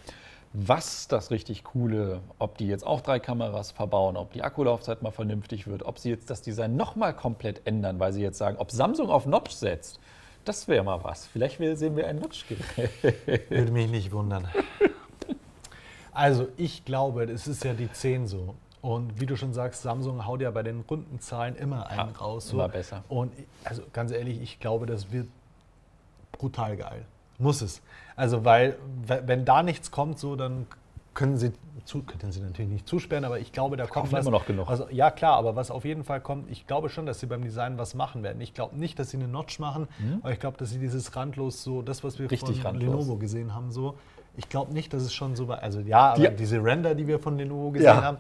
Was 0.51 1.07
das 1.07 1.31
richtig 1.31 1.63
Coole, 1.63 2.21
ob 2.37 2.57
die 2.57 2.67
jetzt 2.67 2.85
auch 2.85 3.01
drei 3.01 3.19
Kameras 3.19 3.71
verbauen, 3.71 4.15
ob 4.17 4.33
die 4.33 4.41
Akkulaufzeit 4.43 5.01
mal 5.01 5.11
vernünftig 5.11 5.67
wird, 5.67 5.83
ob 5.83 5.99
sie 5.99 6.09
jetzt 6.09 6.29
das 6.29 6.41
Design 6.41 6.75
nochmal 6.75 7.13
komplett 7.13 7.65
ändern, 7.65 7.99
weil 7.99 8.13
sie 8.13 8.21
jetzt 8.21 8.37
sagen, 8.37 8.57
ob 8.57 8.71
Samsung 8.71 9.09
auf 9.09 9.25
Notch 9.25 9.51
setzt, 9.51 9.99
das 10.45 10.67
wäre 10.67 10.83
mal 10.83 11.03
was. 11.03 11.25
Vielleicht 11.25 11.57
sehen 11.57 11.97
wir 11.97 12.07
ein 12.07 12.19
Notch-Gerät. 12.19 13.49
Würde 13.49 13.71
mich 13.71 13.89
nicht 13.89 14.11
wundern. 14.11 14.47
Also 16.15 16.47
ich 16.57 16.85
glaube, 16.85 17.23
es 17.25 17.47
ist 17.47 17.63
ja 17.63 17.73
die 17.73 17.91
10 17.91 18.25
so. 18.27 18.55
Und 18.81 19.19
wie 19.19 19.25
du 19.25 19.35
schon 19.35 19.53
sagst, 19.53 19.81
Samsung 19.81 20.25
haut 20.25 20.41
ja 20.41 20.51
bei 20.51 20.63
den 20.63 20.81
runden 20.89 21.19
Zahlen 21.19 21.55
immer 21.55 21.87
einen 21.87 22.11
Ja, 22.11 22.17
raus. 22.19 22.47
So. 22.49 22.57
immer 22.57 22.69
besser. 22.69 23.03
Und 23.09 23.31
also 23.63 23.81
ganz 23.93 24.11
ehrlich, 24.11 24.41
ich 24.41 24.59
glaube, 24.59 24.85
das 24.85 25.11
wird 25.11 25.27
brutal 26.31 26.77
geil. 26.77 27.05
Muss 27.37 27.61
es. 27.61 27.81
Also 28.15 28.45
weil, 28.45 28.77
we- 29.07 29.23
wenn 29.25 29.43
da 29.45 29.63
nichts 29.63 29.91
kommt, 29.91 30.19
so, 30.19 30.35
dann 30.35 30.67
können 31.13 31.37
sie, 31.37 31.51
zu, 31.85 32.03
können 32.03 32.31
sie 32.31 32.41
natürlich 32.41 32.69
nicht 32.71 32.87
zusperren, 32.87 33.23
aber 33.25 33.39
ich 33.39 33.51
glaube, 33.53 33.77
da 33.77 33.87
kommt 33.87 34.11
was. 34.11 34.21
immer 34.25 34.31
noch 34.37 34.45
genug. 34.45 34.69
Also, 34.69 34.87
ja 34.89 35.11
klar, 35.11 35.37
aber 35.37 35.55
was 35.55 35.71
auf 35.71 35.85
jeden 35.85 36.03
Fall 36.03 36.19
kommt, 36.21 36.51
ich 36.51 36.67
glaube 36.67 36.89
schon, 36.89 37.05
dass 37.05 37.19
sie 37.21 37.25
beim 37.25 37.41
Design 37.41 37.77
was 37.77 37.93
machen 37.95 38.21
werden. 38.21 38.41
Ich 38.41 38.53
glaube 38.53 38.77
nicht, 38.77 38.99
dass 38.99 39.11
sie 39.11 39.17
eine 39.17 39.27
Notch 39.27 39.59
machen, 39.59 39.87
aber 40.21 40.31
ich 40.33 40.39
glaube, 40.39 40.57
dass 40.57 40.69
sie 40.71 40.79
dieses 40.79 41.15
randlos 41.15 41.63
so, 41.63 41.81
das, 41.81 42.03
was 42.03 42.19
wir 42.19 42.25
Mhm. 42.25 42.29
Richtig 42.29 42.57
von 42.61 42.71
randlos. 42.71 42.89
Lenovo 42.93 43.15
gesehen 43.17 43.53
haben, 43.55 43.71
so. 43.71 43.95
Ich 44.37 44.49
glaube 44.49 44.73
nicht, 44.73 44.93
dass 44.93 45.03
es 45.03 45.13
schon 45.13 45.35
so 45.35 45.47
war. 45.47 45.61
Also 45.63 45.79
ja, 45.79 46.13
aber 46.13 46.29
Die- 46.29 46.35
diese 46.35 46.63
Render, 46.63 46.95
die 46.95 47.07
wir 47.07 47.19
von 47.19 47.37
Lenovo 47.37 47.71
gesehen 47.71 47.85
Ja. 47.87 48.03
haben, 48.03 48.17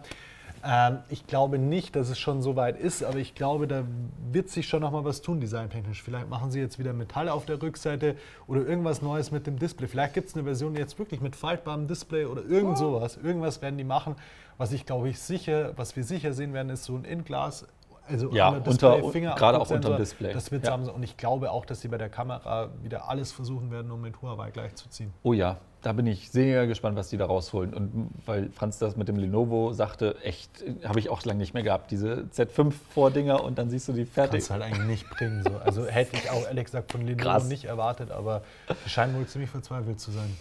ähm, 0.67 0.99
ich 1.09 1.27
glaube 1.27 1.59
nicht, 1.59 1.95
dass 1.95 2.09
es 2.09 2.17
schon 2.19 2.41
so 2.41 2.55
weit 2.55 2.79
ist, 2.79 3.03
aber 3.03 3.17
ich 3.17 3.35
glaube, 3.35 3.67
da 3.67 3.83
wird 4.31 4.49
sich 4.49 4.67
schon 4.67 4.81
noch 4.81 4.91
mal 4.91 5.03
was 5.05 5.21
tun, 5.21 5.39
designtechnisch. 5.39 6.01
Vielleicht 6.01 6.27
machen 6.29 6.49
sie 6.51 6.59
jetzt 6.59 6.79
wieder 6.79 6.91
Metall 6.93 7.29
auf 7.29 7.45
der 7.45 7.61
Rückseite 7.61 8.15
oder 8.47 8.61
irgendwas 8.65 9.01
Neues 9.01 9.31
mit 9.31 9.45
dem 9.45 9.59
Display. 9.59 9.87
Vielleicht 9.87 10.13
gibt 10.15 10.29
es 10.29 10.35
eine 10.35 10.43
Version 10.43 10.75
jetzt 10.75 10.97
wirklich 10.97 11.21
mit 11.21 11.35
faltbarem 11.35 11.87
Display 11.87 12.25
oder 12.25 12.43
irgend 12.43 12.77
sowas. 12.77 13.17
Irgendwas 13.21 13.61
werden 13.61 13.77
die 13.77 13.83
machen. 13.83 14.15
Was 14.57 14.71
ich 14.71 14.85
glaube 14.85 15.09
ich 15.09 15.19
sicher, 15.19 15.73
was 15.75 15.95
wir 15.95 16.03
sicher 16.03 16.33
sehen 16.33 16.53
werden, 16.53 16.69
ist 16.69 16.85
so 16.85 16.95
ein 16.95 17.03
In-Glas. 17.05 17.67
Also 18.07 18.31
Ja, 18.31 18.49
unter- 18.49 18.69
Fingerabdrucksensor. 18.71 19.35
gerade 19.35 19.59
auch 19.59 19.69
unterm 19.71 19.97
Display. 19.97 20.31
Das 20.31 20.51
wird 20.51 20.63
Ja. 20.63 20.71
Samsung. 20.71 20.93
Und 20.95 21.03
ich 21.03 21.17
glaube 21.17 21.51
auch, 21.51 21.65
dass 21.65 21.81
sie 21.81 21.87
bei 21.87 21.97
der 21.97 22.09
Kamera 22.09 22.69
wieder 22.83 23.09
alles 23.09 23.31
versuchen 23.31 23.71
werden, 23.71 23.91
um 23.91 23.99
mit 24.01 24.21
Huawei 24.21 24.51
gleichzuziehen. 24.51 25.11
Oh 25.23 25.33
ja, 25.33 25.57
da 25.85 25.93
bin 25.93 26.07
ich 26.07 26.31
sehr 26.31 26.65
gespannt, 26.65 26.97
was 26.97 27.09
die 27.09 27.17
da 27.17 27.27
rausholen. 27.27 27.71
Und 27.71 28.09
weil 28.25 28.49
Franz 28.49 28.79
das 28.79 28.95
mit 28.95 29.07
dem 29.07 29.17
Lenovo 29.17 29.71
sagte, 29.71 30.15
echt, 30.23 30.49
habe 30.83 30.99
ich 30.99 31.09
auch 31.09 31.23
lange 31.25 31.37
nicht 31.37 31.53
mehr 31.53 31.61
gehabt. 31.61 31.91
Diese 31.91 32.25
Z5-Vordinger 32.35 33.43
und 33.43 33.59
dann 33.59 33.69
siehst 33.69 33.87
du 33.87 33.93
die 33.93 34.05
fertig. 34.05 34.39
Kannst 34.39 34.49
halt 34.49 34.63
eigentlich 34.63 34.87
nicht 34.87 35.09
bringen. 35.11 35.43
So. 35.43 35.57
Also 35.57 35.85
hätte 35.87 36.15
ich 36.15 36.31
auch 36.31 36.43
ehrlich 36.47 36.65
gesagt 36.65 36.91
von 36.91 37.05
Lenovo 37.05 37.23
Krass. 37.23 37.43
nicht 37.45 37.65
erwartet, 37.65 38.09
aber 38.09 38.41
die 38.83 38.89
scheinen 38.89 39.15
wohl 39.15 39.27
ziemlich 39.27 39.51
verzweifelt 39.51 39.99
zu 39.99 40.09
sein. 40.09 40.35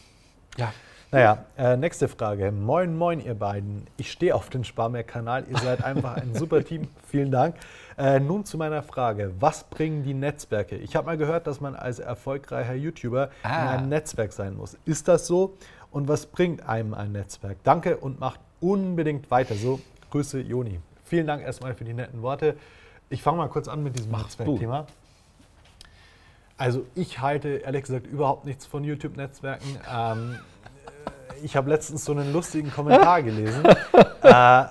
Ja, 0.56 0.72
Naja, 1.10 1.44
äh, 1.56 1.76
nächste 1.76 2.08
Frage. 2.08 2.50
Moin, 2.50 2.96
moin, 2.96 3.20
ihr 3.20 3.34
beiden. 3.34 3.86
Ich 3.96 4.10
stehe 4.10 4.34
auf 4.34 4.50
den 4.50 4.64
Sparmeer-Kanal. 4.64 5.44
Ihr 5.48 5.58
seid 5.58 5.84
einfach 5.84 6.16
ein 6.16 6.34
super 6.34 6.64
Team. 6.64 6.88
Vielen 7.08 7.30
Dank. 7.30 7.54
Äh, 7.96 8.18
nun 8.18 8.44
zu 8.44 8.58
meiner 8.58 8.82
Frage. 8.82 9.32
Was 9.38 9.62
bringen 9.64 10.02
die 10.02 10.14
Netzwerke? 10.14 10.76
Ich 10.76 10.96
habe 10.96 11.06
mal 11.06 11.16
gehört, 11.16 11.46
dass 11.46 11.60
man 11.60 11.76
als 11.76 12.00
erfolgreicher 12.00 12.74
YouTuber 12.74 13.26
in 13.44 13.50
Ah. 13.50 13.70
einem 13.70 13.88
Netzwerk 13.88 14.32
sein 14.32 14.56
muss. 14.56 14.76
Ist 14.84 15.06
das 15.06 15.28
so? 15.28 15.56
Und 15.92 16.08
was 16.08 16.26
bringt 16.26 16.68
einem 16.68 16.94
ein 16.94 17.12
Netzwerk? 17.12 17.58
Danke 17.62 17.96
und 17.98 18.18
macht 18.18 18.40
unbedingt 18.60 19.30
weiter 19.30 19.54
so. 19.54 19.78
Grüße, 20.10 20.40
Joni. 20.40 20.80
Vielen 21.04 21.28
Dank 21.28 21.42
erstmal 21.44 21.74
für 21.74 21.84
die 21.84 21.94
netten 21.94 22.22
Worte. 22.22 22.56
Ich 23.08 23.22
fange 23.22 23.38
mal 23.38 23.48
kurz 23.48 23.68
an 23.68 23.84
mit 23.84 23.96
diesem 23.96 24.10
Netzwerkthema. 24.10 24.86
Also 26.56 26.84
ich 26.96 27.20
halte 27.20 27.48
ehrlich 27.58 27.82
gesagt 27.82 28.06
überhaupt 28.08 28.44
nichts 28.44 28.66
von 28.66 28.82
YouTube-Netzwerken. 28.82 29.78
Ähm, 29.92 30.34
äh, 30.34 30.38
ich 31.44 31.56
habe 31.56 31.68
letztens 31.68 32.04
so 32.04 32.12
einen 32.12 32.32
lustigen 32.32 32.72
Kommentar 32.72 33.22
gelesen. 33.22 33.62
äh, 34.22 34.64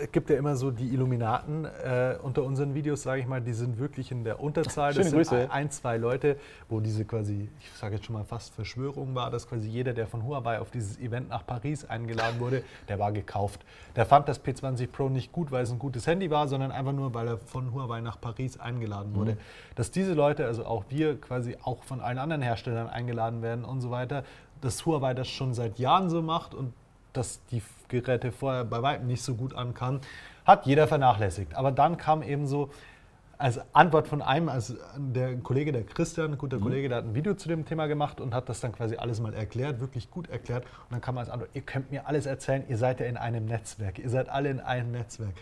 es 0.00 0.12
gibt 0.12 0.30
ja 0.30 0.36
immer 0.36 0.56
so 0.56 0.70
die 0.70 0.88
Illuminaten 0.88 1.64
äh, 1.64 2.16
unter 2.22 2.44
unseren 2.44 2.74
Videos, 2.74 3.02
sage 3.02 3.20
ich 3.20 3.26
mal, 3.26 3.40
die 3.40 3.52
sind 3.52 3.78
wirklich 3.78 4.10
in 4.10 4.24
der 4.24 4.40
Unterzahl. 4.40 4.92
Schöne 4.94 5.04
das 5.04 5.12
Grüße. 5.12 5.40
sind 5.40 5.50
ein, 5.50 5.70
zwei 5.70 5.96
Leute, 5.96 6.36
wo 6.68 6.80
diese 6.80 7.04
quasi, 7.04 7.48
ich 7.60 7.70
sage 7.78 7.96
jetzt 7.96 8.06
schon 8.06 8.14
mal 8.14 8.24
fast 8.24 8.54
Verschwörung 8.54 9.14
war, 9.14 9.30
dass 9.30 9.48
quasi 9.48 9.68
jeder, 9.68 9.92
der 9.92 10.06
von 10.06 10.24
Huawei 10.24 10.60
auf 10.60 10.70
dieses 10.70 10.98
Event 10.98 11.28
nach 11.28 11.46
Paris 11.46 11.84
eingeladen 11.84 12.40
wurde, 12.40 12.62
der 12.88 12.98
war 12.98 13.12
gekauft. 13.12 13.64
Der 13.96 14.06
fand 14.06 14.28
das 14.28 14.44
P20 14.44 14.88
Pro 14.88 15.08
nicht 15.08 15.32
gut, 15.32 15.50
weil 15.50 15.62
es 15.62 15.70
ein 15.70 15.78
gutes 15.78 16.06
Handy 16.06 16.30
war, 16.30 16.48
sondern 16.48 16.70
einfach 16.70 16.92
nur, 16.92 17.14
weil 17.14 17.28
er 17.28 17.38
von 17.38 17.72
Huawei 17.72 18.00
nach 18.00 18.20
Paris 18.20 18.58
eingeladen 18.58 19.14
wurde. 19.14 19.36
Dass 19.74 19.90
diese 19.90 20.14
Leute, 20.14 20.46
also 20.46 20.64
auch 20.64 20.84
wir 20.88 21.20
quasi 21.20 21.56
auch 21.62 21.82
von 21.84 22.00
allen 22.00 22.18
anderen 22.18 22.42
Herstellern 22.42 22.88
eingeladen 22.88 23.42
werden 23.42 23.64
und 23.64 23.80
so 23.80 23.90
weiter, 23.90 24.24
dass 24.60 24.84
Huawei 24.86 25.14
das 25.14 25.28
schon 25.28 25.54
seit 25.54 25.78
Jahren 25.78 26.10
so 26.10 26.22
macht 26.22 26.54
und 26.54 26.72
dass 27.12 27.44
die 27.46 27.62
Geräte 27.88 28.32
vorher 28.32 28.64
bei 28.64 28.82
weitem 28.82 29.06
nicht 29.06 29.22
so 29.22 29.34
gut 29.34 29.54
ankamen, 29.54 30.00
hat 30.44 30.66
jeder 30.66 30.86
vernachlässigt. 30.86 31.54
Aber 31.54 31.72
dann 31.72 31.96
kam 31.96 32.22
eben 32.22 32.46
so 32.46 32.70
als 33.38 33.60
Antwort 33.72 34.08
von 34.08 34.20
einem, 34.20 34.48
also 34.48 34.74
der 34.96 35.36
Kollege, 35.36 35.70
der 35.70 35.84
Christian, 35.84 36.32
ein 36.32 36.38
guter 36.38 36.58
Kollege, 36.58 36.88
der 36.88 36.98
hat 36.98 37.04
ein 37.04 37.14
Video 37.14 37.34
zu 37.34 37.48
dem 37.48 37.64
Thema 37.64 37.86
gemacht 37.86 38.20
und 38.20 38.34
hat 38.34 38.48
das 38.48 38.60
dann 38.60 38.72
quasi 38.72 38.96
alles 38.96 39.20
mal 39.20 39.32
erklärt, 39.32 39.78
wirklich 39.78 40.10
gut 40.10 40.28
erklärt. 40.28 40.64
Und 40.64 40.92
dann 40.92 41.00
kam 41.00 41.16
als 41.18 41.30
Antwort, 41.30 41.50
ihr 41.54 41.62
könnt 41.62 41.92
mir 41.92 42.08
alles 42.08 42.26
erzählen, 42.26 42.64
ihr 42.68 42.76
seid 42.76 42.98
ja 42.98 43.06
in 43.06 43.16
einem 43.16 43.44
Netzwerk, 43.46 44.00
ihr 44.00 44.10
seid 44.10 44.28
alle 44.28 44.50
in 44.50 44.58
einem 44.58 44.90
Netzwerk. 44.90 45.34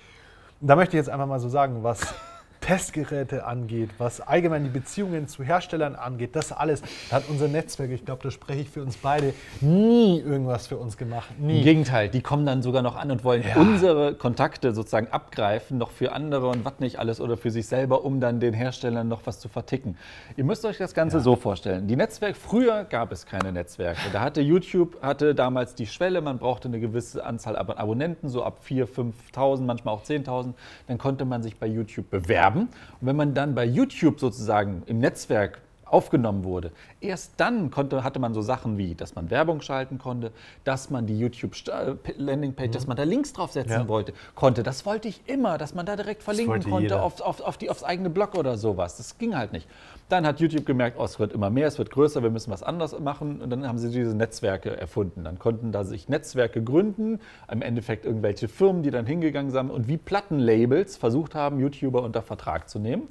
Und 0.60 0.68
da 0.68 0.76
möchte 0.76 0.96
ich 0.96 1.00
jetzt 1.00 1.08
einfach 1.08 1.26
mal 1.26 1.40
so 1.40 1.48
sagen, 1.48 1.82
was 1.82 2.14
Testgeräte 2.66 3.46
angeht, 3.46 3.90
was 3.98 4.20
allgemein 4.20 4.64
die 4.64 4.70
Beziehungen 4.70 5.28
zu 5.28 5.44
Herstellern 5.44 5.94
angeht, 5.94 6.34
das 6.34 6.50
alles, 6.50 6.82
da 7.10 7.16
hat 7.16 7.28
unser 7.28 7.46
Netzwerk, 7.46 7.92
ich 7.92 8.04
glaube, 8.04 8.24
da 8.24 8.32
spreche 8.32 8.62
ich 8.62 8.68
für 8.68 8.82
uns 8.82 8.96
beide, 8.96 9.34
nie 9.60 10.18
irgendwas 10.18 10.66
für 10.66 10.76
uns 10.76 10.96
gemacht. 10.96 11.28
Im 11.38 11.46
Nie. 11.46 11.62
Gegenteil, 11.62 12.08
die 12.08 12.22
kommen 12.22 12.44
dann 12.44 12.62
sogar 12.62 12.82
noch 12.82 12.96
an 12.96 13.12
und 13.12 13.22
wollen 13.22 13.44
Ja. 13.48 13.54
unsere 13.54 14.16
Kontakte 14.16 14.74
sozusagen 14.74 15.06
abgreifen, 15.12 15.78
noch 15.78 15.92
für 15.92 16.10
andere 16.10 16.48
und 16.48 16.64
was 16.64 16.80
nicht 16.80 16.98
alles 16.98 17.20
oder 17.20 17.36
für 17.36 17.52
sich 17.52 17.68
selber, 17.68 18.04
um 18.04 18.18
dann 18.18 18.40
den 18.40 18.52
Herstellern 18.52 19.06
noch 19.06 19.20
was 19.26 19.38
zu 19.38 19.48
verticken. 19.48 19.96
Ihr 20.36 20.42
müsst 20.42 20.64
euch 20.64 20.76
das 20.76 20.92
Ganze 20.92 21.20
so 21.20 21.36
vorstellen. 21.36 21.86
Die 21.86 21.94
Netzwerke, 21.94 22.34
früher 22.34 22.82
gab 22.82 23.12
es 23.12 23.26
keine 23.26 23.52
Netzwerke. 23.52 24.00
Da 24.12 24.22
hatte 24.22 24.40
YouTube 24.40 25.00
hatte 25.02 25.36
damals 25.36 25.76
die 25.76 25.86
Schwelle, 25.86 26.20
man 26.20 26.38
brauchte 26.38 26.66
eine 26.66 26.80
gewisse 26.80 27.24
Anzahl 27.24 27.54
Ab 27.54 27.78
Abonnenten, 27.78 28.28
so 28.28 28.42
ab 28.42 28.58
4.000, 28.68 29.12
5.000, 29.32 29.60
manchmal 29.62 29.94
auch 29.94 30.02
10.000. 30.02 30.54
Dann 30.88 30.98
konnte 30.98 31.24
man 31.24 31.44
sich 31.44 31.60
bei 31.60 31.68
YouTube 31.68 32.10
bewerben. 32.10 32.55
Und 32.60 32.70
wenn 33.00 33.16
man 33.16 33.34
dann 33.34 33.54
bei 33.54 33.64
YouTube 33.64 34.20
sozusagen 34.20 34.82
im 34.86 34.98
Netzwerk 34.98 35.60
aufgenommen 35.86 36.44
wurde. 36.44 36.72
Erst 37.00 37.34
dann 37.36 37.70
konnte, 37.70 38.02
hatte 38.02 38.18
man 38.18 38.34
so 38.34 38.42
Sachen 38.42 38.76
wie, 38.76 38.94
dass 38.94 39.14
man 39.14 39.30
Werbung 39.30 39.60
schalten 39.60 39.98
konnte, 39.98 40.32
dass 40.64 40.90
man 40.90 41.06
die 41.06 41.18
YouTube-Landingpage, 41.18 42.70
dass 42.70 42.86
man 42.86 42.96
da 42.96 43.04
Links 43.04 43.32
draufsetzen 43.32 43.72
Ja. 43.72 43.88
wollte, 43.88 44.12
konnte. 44.34 44.62
Das 44.62 44.84
wollte 44.84 45.08
ich 45.08 45.22
immer, 45.26 45.58
dass 45.58 45.74
man 45.74 45.86
da 45.86 45.96
direkt 45.96 46.22
verlinken 46.22 46.62
konnte 46.64 47.00
auf, 47.00 47.20
auf, 47.20 47.40
auf 47.40 47.56
die, 47.56 47.70
aufs 47.70 47.84
eigene 47.84 48.10
Blog 48.10 48.34
oder 48.34 48.56
sowas. 48.56 48.96
Das 48.96 49.18
ging 49.18 49.36
halt 49.36 49.52
nicht. 49.52 49.68
Dann 50.08 50.26
hat 50.26 50.40
YouTube 50.40 50.66
gemerkt, 50.66 50.98
oh, 50.98 51.04
es 51.04 51.18
wird 51.18 51.32
immer 51.32 51.50
mehr, 51.50 51.66
es 51.66 51.78
wird 51.78 51.90
größer, 51.90 52.22
wir 52.22 52.30
müssen 52.30 52.50
was 52.50 52.62
anderes 52.62 52.98
machen. 52.98 53.40
Und 53.40 53.50
dann 53.50 53.66
haben 53.66 53.78
sie 53.78 53.90
diese 53.90 54.16
Netzwerke 54.16 54.76
erfunden. 54.76 55.24
Dann 55.24 55.38
konnten 55.38 55.72
da 55.72 55.84
sich 55.84 56.08
Netzwerke 56.08 56.62
gründen, 56.62 57.20
im 57.50 57.62
Endeffekt 57.62 58.04
irgendwelche 58.04 58.48
Firmen, 58.48 58.82
die 58.82 58.90
dann 58.90 59.06
hingegangen 59.06 59.50
sind 59.50 59.70
und 59.70 59.88
wie 59.88 59.96
Plattenlabels 59.96 60.96
versucht 60.96 61.34
haben, 61.34 61.60
YouTuber 61.60 62.02
unter 62.02 62.22
Vertrag 62.22 62.68
zu 62.68 62.78
nehmen. 62.78 63.08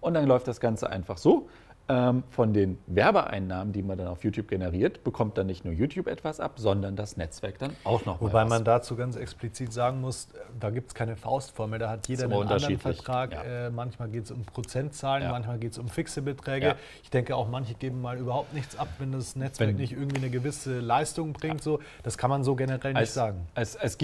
Und 0.00 0.14
dann 0.14 0.26
läuft 0.26 0.48
das 0.48 0.60
Ganze 0.60 0.88
einfach 0.90 1.18
so. 1.18 1.48
Ähm, 1.90 2.22
von 2.28 2.52
den 2.52 2.78
Werbeeinnahmen, 2.86 3.72
die 3.72 3.82
man 3.82 3.96
dann 3.96 4.08
auf 4.08 4.22
YouTube 4.22 4.48
generiert, 4.48 5.04
bekommt 5.04 5.38
dann 5.38 5.46
nicht 5.46 5.64
nur 5.64 5.72
YouTube 5.72 6.06
etwas 6.06 6.38
ab, 6.38 6.52
sondern 6.56 6.96
das 6.96 7.16
Netzwerk 7.16 7.58
dann 7.58 7.70
auch 7.84 8.04
noch 8.04 8.20
Wobei 8.20 8.42
was. 8.42 8.48
man 8.50 8.62
dazu 8.64 8.94
ganz 8.94 9.16
explizit 9.16 9.72
sagen 9.72 10.02
muss, 10.02 10.28
da 10.60 10.68
gibt 10.68 10.88
es 10.88 10.94
keine 10.94 11.16
Faustformel, 11.16 11.78
da 11.78 11.88
hat 11.88 12.06
jeder 12.06 12.24
einen 12.24 12.34
anderen 12.34 12.78
Vertrag. 12.78 13.32
ja. 13.32 13.68
Äh, 13.68 13.70
manchmal 13.70 14.08
geht 14.10 14.24
es 14.24 14.30
um 14.30 14.44
Prozentzahlen, 14.44 15.22
Ja. 15.24 15.30
manchmal 15.30 15.58
geht 15.58 15.72
es 15.72 15.78
um 15.78 15.88
fixe 15.88 16.20
Beträge. 16.20 16.66
Ja. 16.66 16.74
Ich 17.02 17.08
denke 17.08 17.34
auch, 17.34 17.48
manche 17.48 17.72
geben 17.72 18.02
mal 18.02 18.18
überhaupt 18.18 18.52
nichts 18.52 18.78
ab, 18.78 18.88
wenn 18.98 19.12
das 19.12 19.34
Netzwerk 19.34 19.70
Wenn- 19.70 19.76
nicht 19.76 19.92
irgendwie 19.92 20.18
eine 20.18 20.28
gewisse 20.30 20.80
Leistung 20.80 21.32
bringt. 21.32 21.62
So. 21.62 21.80
Das 22.02 22.18
kann 22.18 22.28
man 22.28 22.44
so 22.44 22.54
generell 22.54 22.92
nicht 22.92 23.00
als, 23.00 23.14
sagen. 23.14 23.46
Als, 23.54 23.76
als 23.78 23.96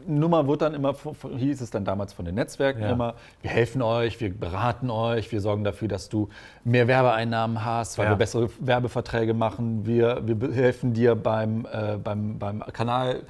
Gegennummer 0.00 0.46
wird 0.46 0.62
dann 0.62 0.74
immer, 0.74 0.94
hieß 1.36 1.60
es 1.60 1.70
dann 1.70 1.84
damals 1.84 2.12
von 2.12 2.24
den 2.24 2.34
Netzwerken 2.34 2.82
Ja. 2.82 2.92
immer, 2.92 3.14
wir 3.42 3.50
helfen 3.50 3.82
euch, 3.82 4.20
wir 4.20 4.32
beraten 4.36 4.90
euch, 4.90 5.30
wir 5.32 5.40
sorgen 5.40 5.64
dafür, 5.64 5.88
dass 5.88 6.08
du 6.08 6.28
mehr 6.64 6.88
Werbeeinnahmen 6.88 7.64
hast, 7.64 7.98
weil 7.98 8.06
Ja. 8.06 8.12
wir 8.12 8.16
bessere 8.16 8.48
Werbeverträge 8.60 9.34
machen, 9.34 9.86
wir, 9.86 10.22
wir 10.26 10.52
helfen 10.52 10.92
dir 10.92 11.14
beim, 11.14 11.66
äh, 11.72 11.96
beim, 12.02 12.38
beim 12.38 12.60
Kanal. 12.72 13.22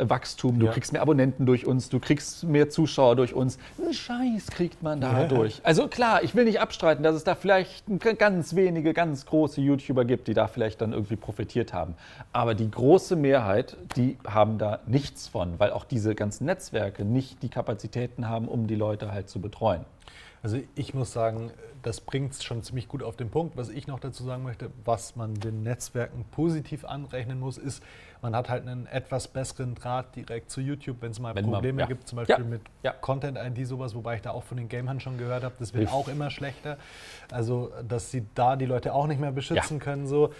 Wachstum, 0.00 0.58
du 0.58 0.66
Ja. 0.66 0.72
kriegst 0.72 0.92
mehr 0.92 1.02
Abonnenten 1.02 1.46
durch 1.46 1.66
uns, 1.66 1.88
du 1.88 1.98
kriegst 1.98 2.44
mehr 2.44 2.70
Zuschauer 2.70 3.16
durch 3.16 3.34
uns. 3.34 3.58
Einen 3.78 3.92
Scheiß 3.92 4.46
kriegt 4.48 4.82
man 4.82 5.00
dadurch. 5.00 5.60
Also 5.64 5.88
klar, 5.88 6.22
ich 6.22 6.34
will 6.34 6.44
nicht 6.44 6.60
abstreiten, 6.60 7.02
dass 7.02 7.14
es 7.14 7.24
da 7.24 7.34
vielleicht 7.34 7.84
ganz 8.18 8.54
wenige, 8.54 8.92
ganz 8.94 9.26
große 9.26 9.60
YouTuber 9.60 10.04
gibt, 10.04 10.28
die 10.28 10.34
da 10.34 10.46
vielleicht 10.46 10.80
dann 10.80 10.92
irgendwie 10.92 11.16
profitiert 11.16 11.72
haben. 11.72 11.94
Aber 12.32 12.54
die 12.54 12.70
große 12.70 13.16
Mehrheit, 13.16 13.76
die 13.96 14.18
haben 14.26 14.58
da 14.58 14.80
nichts 14.86 15.28
von, 15.28 15.58
weil 15.58 15.72
auch 15.72 15.84
diese 15.84 16.14
ganzen 16.14 16.44
Netzwerke 16.46 17.04
nicht 17.04 17.42
die 17.42 17.48
Kapazitäten 17.48 18.28
haben, 18.28 18.48
um 18.48 18.66
die 18.66 18.76
Leute 18.76 19.12
halt 19.12 19.28
zu 19.28 19.40
betreuen. 19.40 19.84
Also 20.42 20.58
ich 20.76 20.94
muss 20.94 21.12
sagen, 21.12 21.50
das 21.82 22.00
bringt 22.00 22.32
es 22.32 22.44
schon 22.44 22.62
ziemlich 22.62 22.86
gut 22.88 23.02
auf 23.02 23.16
den 23.16 23.28
Punkt. 23.28 23.56
Was 23.56 23.68
ich 23.70 23.86
noch 23.88 23.98
dazu 23.98 24.22
sagen 24.24 24.44
möchte, 24.44 24.70
was 24.84 25.16
man 25.16 25.34
den 25.34 25.62
Netzwerken 25.62 26.24
positiv 26.30 26.84
anrechnen 26.84 27.40
muss, 27.40 27.58
ist, 27.58 27.82
man 28.22 28.34
hat 28.34 28.48
halt 28.48 28.66
einen 28.66 28.86
etwas 28.86 29.28
besseren 29.28 29.74
Draht 29.74 30.16
direkt 30.16 30.50
zu 30.50 30.60
YouTube, 30.60 30.96
wenn 31.00 31.10
es 31.12 31.20
mal 31.20 31.34
Wenn 31.34 31.44
man- 31.44 31.54
Probleme 31.54 31.80
ja. 31.82 31.86
gibt, 31.86 32.08
zum 32.08 32.16
Beispiel 32.16 32.36
Ja. 32.38 32.44
mit 32.44 32.62
Ja. 32.82 32.92
Content-ID, 32.92 33.66
sowas, 33.66 33.94
wobei 33.94 34.16
ich 34.16 34.22
da 34.22 34.30
auch 34.30 34.42
von 34.42 34.56
den 34.56 34.68
Gamern 34.68 35.00
schon 35.00 35.18
gehört 35.18 35.44
habe, 35.44 35.54
das 35.58 35.72
wird 35.72 35.82
Hilft. 35.88 35.94
auch 35.94 36.08
immer 36.08 36.30
schlechter. 36.30 36.76
Also, 37.30 37.70
dass 37.86 38.10
sie 38.10 38.26
da 38.34 38.56
die 38.56 38.66
Leute 38.66 38.94
auch 38.94 39.06
nicht 39.06 39.20
mehr 39.20 39.32
beschützen 39.32 39.78
können. 39.78 40.06
So. 40.06 40.30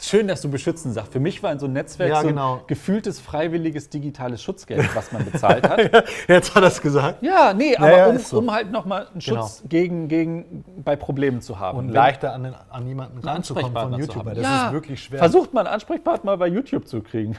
Schön, 0.00 0.28
dass 0.28 0.40
du 0.40 0.48
beschützen 0.50 0.92
sagst. 0.92 1.12
Für 1.12 1.18
mich 1.20 1.42
war 1.42 1.50
in 1.52 1.58
so 1.58 1.66
einem 1.66 1.74
Netzwerk 1.74 2.12
so 2.14 2.20
ein 2.20 2.26
genau. 2.28 2.62
gefühltes 2.68 3.18
freiwilliges 3.20 3.88
digitales 3.90 4.40
Schutzgeld, 4.40 4.94
was 4.94 5.10
man 5.10 5.24
bezahlt 5.28 5.68
hat. 5.68 5.80
Jetzt 6.28 6.54
hat 6.54 6.62
er 6.62 6.68
es 6.68 6.80
gesagt. 6.80 7.22
Ja, 7.22 7.52
nee, 7.52 7.76
aber 7.76 8.08
um, 8.10 8.18
so. 8.18 8.38
um 8.38 8.52
halt 8.52 8.70
nochmal 8.70 9.08
einen 9.08 9.18
Genau. 9.20 9.40
Schutz 9.42 9.64
gegen, 9.68 10.06
gegen 10.06 10.64
bei 10.84 10.94
Problemen 10.94 11.40
zu 11.40 11.58
haben. 11.58 11.76
Und 11.78 11.86
Wenn- 11.88 11.94
leichter 11.94 12.32
an, 12.32 12.44
den, 12.44 12.54
an 12.70 12.86
jemanden 12.86 13.18
ranzukommen 13.18 13.72
von 13.72 13.98
YouTuber. 13.98 14.30
haben. 14.30 14.36
Das 14.36 14.44
ja, 14.44 14.66
ist 14.68 14.72
wirklich 14.72 15.02
schwer. 15.02 15.18
Versucht 15.18 15.52
mal 15.52 15.62
einen 15.66 15.74
Ansprechpartner 15.74 16.36
bei 16.36 16.46
YouTube 16.46 16.86
zu 16.86 17.00
kriegen. 17.10 17.36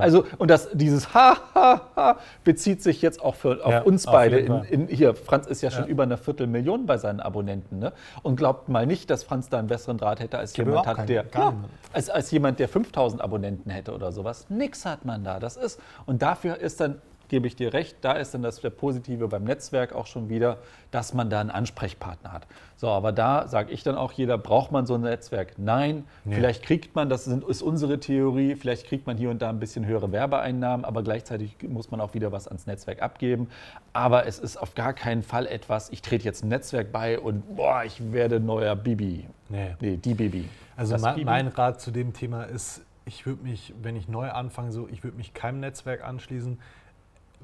Also, 0.00 0.24
und 0.38 0.50
das, 0.50 0.68
dieses 0.72 1.14
Ha, 1.14 1.36
ha, 1.54 1.80
ha 1.96 2.18
bezieht 2.44 2.82
sich 2.82 3.02
jetzt 3.02 3.22
auch 3.22 3.34
für, 3.34 3.64
auf 3.64 3.72
Ja, 3.72 3.82
uns 3.82 4.04
beide. 4.06 4.38
In, 4.38 4.64
in, 4.64 4.88
hier, 4.88 5.14
Franz 5.14 5.46
ist 5.46 5.62
ja 5.62 5.70
schon 5.70 5.84
Ja. 5.84 5.88
über 5.90 6.02
eine 6.02 6.16
Viertelmillion 6.16 6.86
bei 6.86 6.98
seinen 6.98 7.20
Abonnenten. 7.20 7.78
Ne? 7.78 7.92
Und 8.22 8.36
glaubt 8.36 8.68
mal 8.68 8.86
nicht, 8.86 9.10
dass 9.10 9.24
Franz 9.24 9.48
da 9.48 9.58
einen 9.58 9.68
besseren 9.68 9.98
Draht 9.98 10.20
hätte 10.20 10.38
als 10.38 10.56
jemand, 10.56 10.86
hat, 10.86 11.08
der, 11.08 11.24
ja, 11.34 11.54
als, 11.92 12.10
als 12.10 12.30
jemand, 12.30 12.58
der 12.58 12.68
5000 12.68 13.22
Abonnenten 13.22 13.70
hätte 13.70 13.92
oder 13.94 14.12
sowas. 14.12 14.46
Nix 14.48 14.84
hat 14.84 15.04
man 15.04 15.24
da. 15.24 15.38
Das 15.38 15.56
ist, 15.56 15.80
und 16.06 16.22
dafür 16.22 16.56
ist 16.58 16.80
dann 16.80 17.00
gebe 17.32 17.46
ich 17.46 17.56
dir 17.56 17.72
recht, 17.72 17.96
da 18.02 18.12
ist 18.12 18.34
dann 18.34 18.42
das 18.42 18.60
Positive 18.60 19.26
beim 19.26 19.44
Netzwerk 19.44 19.94
auch 19.94 20.06
schon 20.06 20.28
wieder, 20.28 20.58
dass 20.90 21.14
man 21.14 21.30
da 21.30 21.40
einen 21.40 21.50
Ansprechpartner 21.50 22.30
hat. 22.30 22.46
So, 22.76 22.88
aber 22.88 23.10
da 23.10 23.48
sage 23.48 23.72
ich 23.72 23.82
dann 23.82 23.96
auch 23.96 24.12
jeder, 24.12 24.36
braucht 24.36 24.70
man 24.70 24.84
so 24.84 24.96
ein 24.96 25.00
Netzwerk? 25.00 25.54
Nein, 25.56 26.04
vielleicht 26.28 26.62
kriegt 26.62 26.94
man, 26.94 27.08
das 27.08 27.24
sind, 27.24 27.42
ist 27.44 27.62
unsere 27.62 27.98
Theorie, 27.98 28.54
vielleicht 28.54 28.86
kriegt 28.86 29.06
man 29.06 29.16
hier 29.16 29.30
und 29.30 29.40
da 29.40 29.48
ein 29.48 29.58
bisschen 29.58 29.86
höhere 29.86 30.12
Werbeeinnahmen, 30.12 30.84
aber 30.84 31.02
gleichzeitig 31.02 31.56
muss 31.66 31.90
man 31.90 32.02
auch 32.02 32.12
wieder 32.12 32.32
was 32.32 32.48
ans 32.48 32.66
Netzwerk 32.66 33.00
abgeben. 33.00 33.48
Aber 33.94 34.26
es 34.26 34.38
ist 34.38 34.58
auf 34.58 34.74
gar 34.74 34.92
keinen 34.92 35.22
Fall 35.22 35.46
etwas, 35.46 35.88
ich 35.88 36.02
trete 36.02 36.26
jetzt 36.26 36.44
ein 36.44 36.48
Netzwerk 36.48 36.92
bei 36.92 37.18
und 37.18 37.56
boah, 37.56 37.82
ich 37.86 38.12
werde 38.12 38.40
neuer 38.40 38.76
Bibi. 38.76 39.26
Nee. 39.48 39.74
Nee, 39.80 39.96
die 39.96 40.12
Bibi. 40.12 40.50
Also 40.76 40.98
mein, 40.98 41.14
Bibi? 41.14 41.24
mein 41.24 41.48
Rat 41.48 41.80
zu 41.80 41.92
dem 41.92 42.12
Thema 42.12 42.44
ist, 42.44 42.82
ich 43.06 43.24
würde 43.24 43.42
mich, 43.42 43.72
wenn 43.82 43.96
ich 43.96 44.06
neu 44.06 44.30
anfange, 44.30 44.70
so, 44.70 44.86
ich 44.86 45.02
würde 45.02 45.16
mich 45.16 45.32
keinem 45.32 45.60
Netzwerk 45.60 46.04
anschließen. 46.04 46.58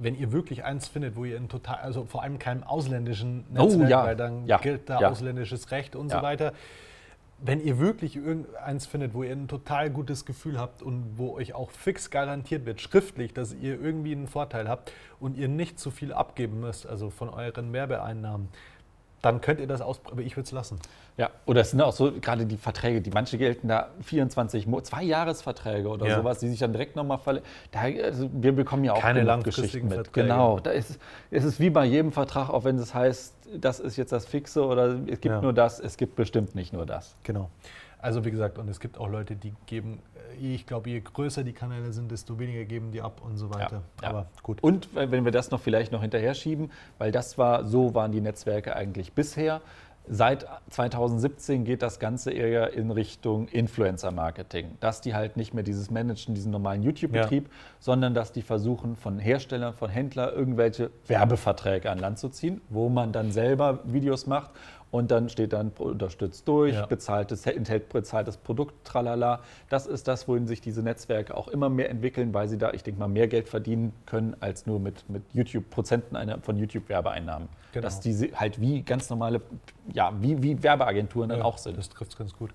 Wenn 0.00 0.14
ihr 0.16 0.32
wirklich 0.32 0.64
eins 0.64 0.88
findet, 0.88 1.16
wo 1.16 1.24
ihr 1.24 1.36
in 1.36 1.48
total, 1.48 1.76
also 1.76 2.04
vor 2.04 2.22
allem 2.22 2.38
keinem 2.38 2.62
ausländischen 2.62 3.44
Oh, 3.50 3.64
Netzwerk, 3.64 3.90
ja. 3.90 4.04
weil 4.04 4.16
dann 4.16 4.46
Ja. 4.46 4.58
gilt 4.58 4.88
da 4.88 5.00
Ja. 5.00 5.10
ausländisches 5.10 5.70
Recht 5.70 5.96
und 5.96 6.10
so 6.10 6.22
weiter. 6.22 6.52
Wenn 7.40 7.60
ihr 7.64 7.78
wirklich 7.78 8.16
irgendeins 8.16 8.86
findet, 8.86 9.14
wo 9.14 9.22
ihr 9.22 9.30
ein 9.32 9.46
total 9.46 9.90
gutes 9.90 10.24
Gefühl 10.24 10.58
habt 10.58 10.82
und 10.82 11.18
wo 11.18 11.34
euch 11.34 11.54
auch 11.54 11.70
fix 11.70 12.10
garantiert 12.10 12.66
wird, 12.66 12.80
schriftlich, 12.80 13.32
dass 13.32 13.54
ihr 13.54 13.80
irgendwie 13.80 14.10
einen 14.12 14.26
Vorteil 14.26 14.68
habt 14.68 14.92
und 15.20 15.36
ihr 15.36 15.46
nicht 15.46 15.78
zu 15.78 15.92
viel 15.92 16.12
abgeben 16.12 16.58
müsst, 16.60 16.86
also 16.86 17.10
von 17.10 17.28
euren 17.28 17.72
Werbeeinnahmen, 17.72 18.48
dann 19.22 19.40
könnt 19.40 19.60
ihr 19.60 19.68
das 19.68 19.80
ausprobieren. 19.80 20.18
Aber 20.18 20.26
ich 20.26 20.36
würde 20.36 20.46
es 20.46 20.52
lassen. 20.52 20.80
Ja, 21.18 21.30
oder 21.46 21.62
es 21.62 21.72
sind 21.72 21.82
auch 21.82 21.92
so 21.92 22.12
gerade 22.20 22.46
die 22.46 22.56
Verträge, 22.56 23.00
die 23.00 23.10
manche 23.10 23.36
gelten 23.38 23.66
da 23.68 23.88
24, 24.02 24.66
Mo 24.68 24.80
zwei 24.80 25.02
Jahresverträge 25.02 25.88
oder 25.88 26.06
Ja. 26.06 26.16
sowas, 26.16 26.38
die 26.38 26.48
sich 26.48 26.60
dann 26.60 26.72
direkt 26.72 26.94
nochmal 26.94 27.18
verle 27.18 27.42
da, 27.72 27.80
also 28.04 28.30
Wir 28.32 28.52
bekommen 28.54 28.84
ja 28.84 28.92
auch 28.92 29.00
Keine 29.00 29.22
langfristigen 29.24 29.88
mit. 29.88 29.96
Verträge. 29.96 30.28
Genau, 30.28 30.60
da 30.60 30.70
ist, 30.70 30.98
es 31.32 31.44
ist 31.44 31.58
wie 31.58 31.70
bei 31.70 31.84
jedem 31.84 32.12
Vertrag, 32.12 32.50
auch 32.50 32.62
wenn 32.64 32.78
es 32.78 32.94
heißt, 32.94 33.34
das 33.56 33.80
ist 33.80 33.96
jetzt 33.96 34.12
das 34.12 34.26
Fixe 34.26 34.64
oder 34.64 34.94
es 35.08 35.20
gibt 35.20 35.26
Ja. 35.34 35.40
nur 35.42 35.52
das, 35.52 35.80
es 35.80 35.96
gibt 35.96 36.14
bestimmt 36.14 36.54
nicht 36.54 36.72
nur 36.72 36.86
das. 36.86 37.16
Genau. 37.24 37.50
Also 38.00 38.24
wie 38.24 38.30
gesagt, 38.30 38.58
und 38.58 38.68
es 38.68 38.78
gibt 38.78 38.96
auch 38.96 39.08
Leute, 39.08 39.34
die 39.34 39.52
geben, 39.66 40.00
ich 40.40 40.66
glaube, 40.68 40.88
je 40.88 41.00
größer 41.00 41.42
die 41.42 41.52
Kanäle 41.52 41.92
sind, 41.92 42.12
desto 42.12 42.38
weniger 42.38 42.64
geben 42.64 42.92
die 42.92 43.00
ab 43.02 43.20
und 43.24 43.36
so 43.38 43.52
weiter. 43.52 43.82
ja. 44.02 44.08
Aber 44.10 44.26
gut. 44.44 44.62
Und 44.62 44.88
äh, 44.96 45.10
wenn 45.10 45.24
wir 45.24 45.32
das 45.32 45.50
noch 45.50 45.58
vielleicht 45.60 45.90
noch 45.90 46.02
hinterher 46.02 46.34
schieben, 46.34 46.70
weil 46.98 47.10
das 47.10 47.38
war, 47.38 47.64
so 47.64 47.94
waren 47.94 48.12
die 48.12 48.20
Netzwerke 48.20 48.76
eigentlich 48.76 49.14
bisher. 49.14 49.60
Seit 50.10 50.46
2017 50.70 51.64
geht 51.64 51.82
das 51.82 51.98
Ganze 51.98 52.30
eher 52.30 52.72
in 52.72 52.90
Richtung 52.90 53.46
Influencer-Marketing. 53.48 54.78
Dass 54.80 55.02
die 55.02 55.14
halt 55.14 55.36
nicht 55.36 55.52
mehr 55.52 55.62
dieses 55.62 55.90
Managen, 55.90 56.34
diesen 56.34 56.50
normalen 56.50 56.82
YouTube-Betrieb, 56.82 57.50
sondern 57.78 58.14
dass 58.14 58.32
die 58.32 58.40
versuchen, 58.40 58.96
von 58.96 59.18
Herstellern, 59.18 59.74
von 59.74 59.90
Händlern 59.90 60.34
irgendwelche 60.34 60.90
Werbeverträge 61.06 61.90
an 61.90 61.98
Land 61.98 62.18
zu 62.18 62.30
ziehen, 62.30 62.62
wo 62.70 62.88
man 62.88 63.12
dann 63.12 63.32
selber 63.32 63.80
Videos 63.84 64.26
macht 64.26 64.50
und 64.90 65.10
dann 65.10 65.28
steht 65.28 65.52
dann 65.52 65.70
unterstützt 65.78 66.48
durch, 66.48 66.74
Ja. 66.74 66.86
bezahltes, 66.86 67.44
enthält 67.46 67.88
bezahltes 67.90 68.36
Produkt, 68.36 68.86
tralala. 68.86 69.40
Das 69.68 69.86
ist 69.86 70.08
das, 70.08 70.28
wohin 70.28 70.46
sich 70.46 70.60
diese 70.60 70.82
Netzwerke 70.82 71.36
auch 71.36 71.48
immer 71.48 71.68
mehr 71.68 71.90
entwickeln, 71.90 72.32
weil 72.32 72.48
sie 72.48 72.58
da, 72.58 72.72
ich 72.72 72.82
denke 72.82 73.00
mal, 73.00 73.08
mehr 73.08 73.28
Geld 73.28 73.48
verdienen 73.48 73.92
können 74.06 74.36
als 74.40 74.66
nur 74.66 74.80
mit, 74.80 75.08
mit 75.10 75.22
YouTube, 75.32 75.68
Prozenten 75.70 76.16
einer, 76.16 76.40
von 76.40 76.56
YouTube-Werbeeinnahmen. 76.56 77.48
Genau. 77.72 77.82
Dass 77.82 78.00
diese 78.00 78.28
halt 78.34 78.60
wie 78.60 78.82
ganz 78.82 79.10
normale, 79.10 79.42
ja, 79.92 80.12
wie, 80.20 80.42
wie 80.42 80.62
Werbeagenturen 80.62 81.28
dann 81.28 81.40
Ja, 81.40 81.44
auch 81.44 81.58
sind. 81.58 81.76
Das 81.76 81.88
trifft 81.90 82.12
es 82.12 82.18
ganz 82.18 82.32
gut. 82.32 82.50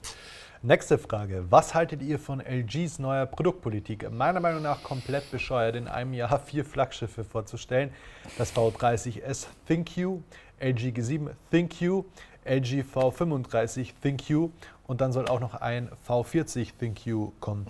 Nächste 0.66 0.98
Frage. 0.98 1.46
Was 1.50 1.76
haltet 1.76 2.02
ihr 2.02 2.18
von 2.18 2.40
LGs 2.40 2.98
neuer 2.98 3.26
Produktpolitik? 3.26 4.10
Meiner 4.10 4.40
Meinung 4.40 4.64
nach 4.64 4.82
komplett 4.82 5.30
bescheuert, 5.30 5.76
in 5.76 5.90
einem 5.90 6.14
Jahr 6.14 6.40
vier 6.46 6.64
Flaggschiffe 6.64 7.26
vorzustellen. 7.26 7.92
Das 8.38 8.56
V30S 8.56 9.48
ThinQ, 9.68 10.22
LG 10.60 10.90
G7 10.94 11.30
ThinQ, 11.52 12.06
LG 12.46 12.84
V35 12.94 13.94
ThinQ 14.02 14.50
und 14.88 15.02
dann 15.02 15.12
soll 15.12 15.28
auch 15.28 15.40
noch 15.40 15.56
ein 15.56 15.90
V40 16.08 16.70
ThinQ 16.80 17.32
kommen. 17.40 17.66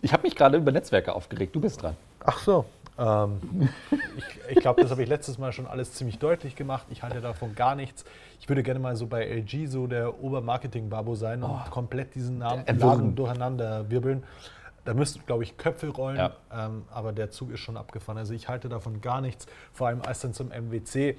Ich 0.00 0.12
habe 0.12 0.22
mich 0.24 0.36
gerade 0.36 0.56
über 0.56 0.72
Netzwerke 0.72 1.14
aufgeregt. 1.14 1.54
Du 1.54 1.60
bist 1.60 1.82
dran. 1.82 1.96
Ach 2.24 2.38
so. 2.38 2.64
Ähm, 2.98 3.68
ich 4.16 4.24
ich 4.56 4.60
glaube, 4.60 4.82
das 4.82 4.90
habe 4.90 5.02
ich 5.02 5.08
letztes 5.08 5.38
Mal 5.38 5.52
schon 5.52 5.66
alles 5.66 5.92
ziemlich 5.92 6.18
deutlich 6.18 6.56
gemacht. 6.56 6.86
Ich 6.90 7.02
halte 7.02 7.20
davon 7.20 7.54
gar 7.54 7.74
nichts. 7.76 8.04
Ich 8.40 8.48
würde 8.48 8.62
gerne 8.62 8.80
mal 8.80 8.96
so 8.96 9.06
bei 9.06 9.24
LG 9.24 9.66
so 9.68 9.86
der 9.86 10.20
Obermarketing-Babo 10.22 11.14
sein 11.14 11.42
und 11.42 11.70
komplett 11.70 12.14
diesen 12.14 12.38
Namen. 12.38 12.64
Laden 12.66 13.14
durcheinander 13.14 13.88
wirbeln. 13.90 14.24
Da 14.84 14.94
müssten, 14.94 15.20
glaube 15.26 15.42
ich, 15.42 15.56
Köpfe 15.58 15.88
rollen, 15.88 16.16
Ja. 16.16 16.32
ähm, 16.52 16.84
aber 16.90 17.12
der 17.12 17.30
Zug 17.30 17.50
ist 17.52 17.60
schon 17.60 17.76
abgefahren. 17.76 18.16
Also 18.18 18.32
ich 18.32 18.48
halte 18.48 18.68
davon 18.68 19.00
gar 19.02 19.20
nichts. 19.20 19.46
Vor 19.72 19.86
allem 19.88 20.00
als 20.02 20.20
dann 20.20 20.32
zum 20.32 20.48
MWC 20.48 21.16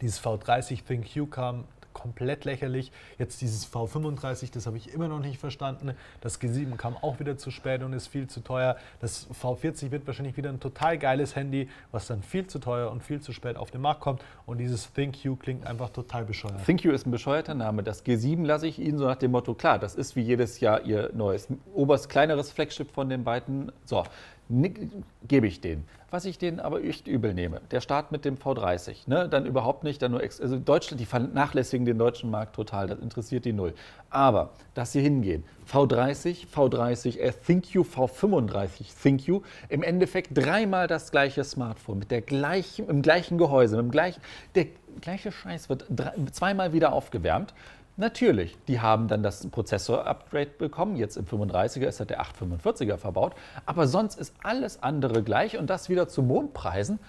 dieses 0.00 0.22
V30 0.22 0.84
ThinQ 0.84 1.30
kam, 1.30 1.64
komplett 1.98 2.44
lächerlich. 2.44 2.92
Jetzt 3.18 3.40
dieses 3.40 3.66
V35, 3.66 4.52
das 4.52 4.66
habe 4.66 4.76
ich 4.76 4.94
immer 4.94 5.08
noch 5.08 5.18
nicht 5.18 5.38
verstanden. 5.38 5.94
Das 6.20 6.40
G7 6.40 6.76
kam 6.76 6.96
auch 6.96 7.18
wieder 7.18 7.36
zu 7.36 7.50
spät 7.50 7.82
und 7.82 7.92
ist 7.92 8.06
viel 8.06 8.28
zu 8.28 8.40
teuer. 8.40 8.76
Das 9.00 9.28
V40 9.30 9.90
wird 9.90 10.06
wahrscheinlich 10.06 10.36
wieder 10.36 10.50
ein 10.50 10.60
total 10.60 10.96
geiles 10.96 11.34
Handy, 11.34 11.68
was 11.90 12.06
dann 12.06 12.22
viel 12.22 12.46
zu 12.46 12.60
teuer 12.60 12.90
und 12.92 13.02
viel 13.02 13.20
zu 13.20 13.32
spät 13.32 13.56
auf 13.56 13.72
den 13.72 13.80
Markt 13.80 14.00
kommt. 14.00 14.22
Und 14.46 14.58
dieses 14.58 14.92
ThinQ 14.92 15.40
klingt 15.40 15.66
einfach 15.66 15.90
total 15.90 16.24
bescheuert. 16.24 16.64
ThinQ 16.64 16.86
ist 16.86 17.06
ein 17.06 17.10
bescheuerter 17.10 17.54
Name. 17.54 17.82
Das 17.82 18.04
G7 18.04 18.44
lasse 18.44 18.68
ich 18.68 18.78
Ihnen 18.78 18.98
so 18.98 19.06
nach 19.06 19.16
dem 19.16 19.32
Motto, 19.32 19.54
klar, 19.54 19.80
das 19.80 19.96
ist 19.96 20.14
wie 20.14 20.22
jedes 20.22 20.60
Jahr 20.60 20.82
Ihr 20.84 21.10
neues, 21.14 21.48
oberst 21.74 22.08
kleineres 22.08 22.52
Flagship 22.52 22.92
von 22.92 23.08
den 23.08 23.24
beiden. 23.24 23.72
So, 23.84 24.04
gebe 24.48 25.46
ich 25.46 25.60
denen. 25.60 25.86
Was 26.10 26.24
ich 26.24 26.38
denen 26.38 26.58
aber 26.58 26.82
echt 26.82 27.06
übel 27.06 27.34
nehme, 27.34 27.60
der 27.70 27.82
Start 27.82 28.12
mit 28.12 28.24
dem 28.24 28.36
V30, 28.36 29.08
ne, 29.08 29.28
dann 29.28 29.44
überhaupt 29.44 29.84
nicht, 29.84 30.00
dann 30.00 30.12
nur, 30.12 30.22
also 30.22 30.58
Deutschland, 30.58 31.00
die 31.00 31.04
vernachlässigen 31.04 31.84
den 31.84 31.98
deutschen 31.98 32.30
Markt 32.30 32.56
total, 32.56 32.86
das 32.86 32.98
interessiert 32.98 33.44
die 33.44 33.52
null. 33.52 33.74
Aber, 34.08 34.54
dass 34.72 34.92
sie 34.92 35.02
hingehen, 35.02 35.44
V30, 35.70 36.46
V30, 36.48 37.18
äh, 37.18 37.32
ThinQ, 37.32 37.84
V35, 37.84 38.86
ThinQ, 39.02 39.44
im 39.68 39.82
Endeffekt 39.82 40.30
dreimal 40.32 40.86
das 40.86 41.10
gleiche 41.10 41.44
Smartphone 41.44 41.98
mit 41.98 42.10
der 42.10 42.22
gleichen, 42.22 42.88
im 42.88 43.02
gleichen 43.02 43.36
Gehäuse, 43.36 43.76
mit 43.76 43.84
dem 43.84 43.90
gleichen, 43.90 44.22
der 44.54 44.68
gleiche 45.02 45.30
Scheiß 45.30 45.68
wird 45.68 45.84
drei, 45.90 46.14
zweimal 46.32 46.72
wieder 46.72 46.94
aufgewärmt. 46.94 47.52
Natürlich, 47.98 48.56
die 48.68 48.80
haben 48.80 49.08
dann 49.08 49.24
das 49.24 49.44
Prozessor-Upgrade 49.48 50.50
bekommen. 50.56 50.94
Jetzt 50.94 51.16
im 51.16 51.26
35er 51.26 51.86
ist 51.88 51.98
halt 51.98 52.10
der 52.10 52.22
845er 52.22 52.96
verbaut. 52.96 53.34
Aber 53.66 53.88
sonst 53.88 54.20
ist 54.20 54.32
alles 54.40 54.84
andere 54.84 55.24
gleich 55.24 55.58
und 55.58 55.68
das 55.68 55.88
wieder 55.88 56.06
zu 56.06 56.22
Mondpreisen. 56.22 57.00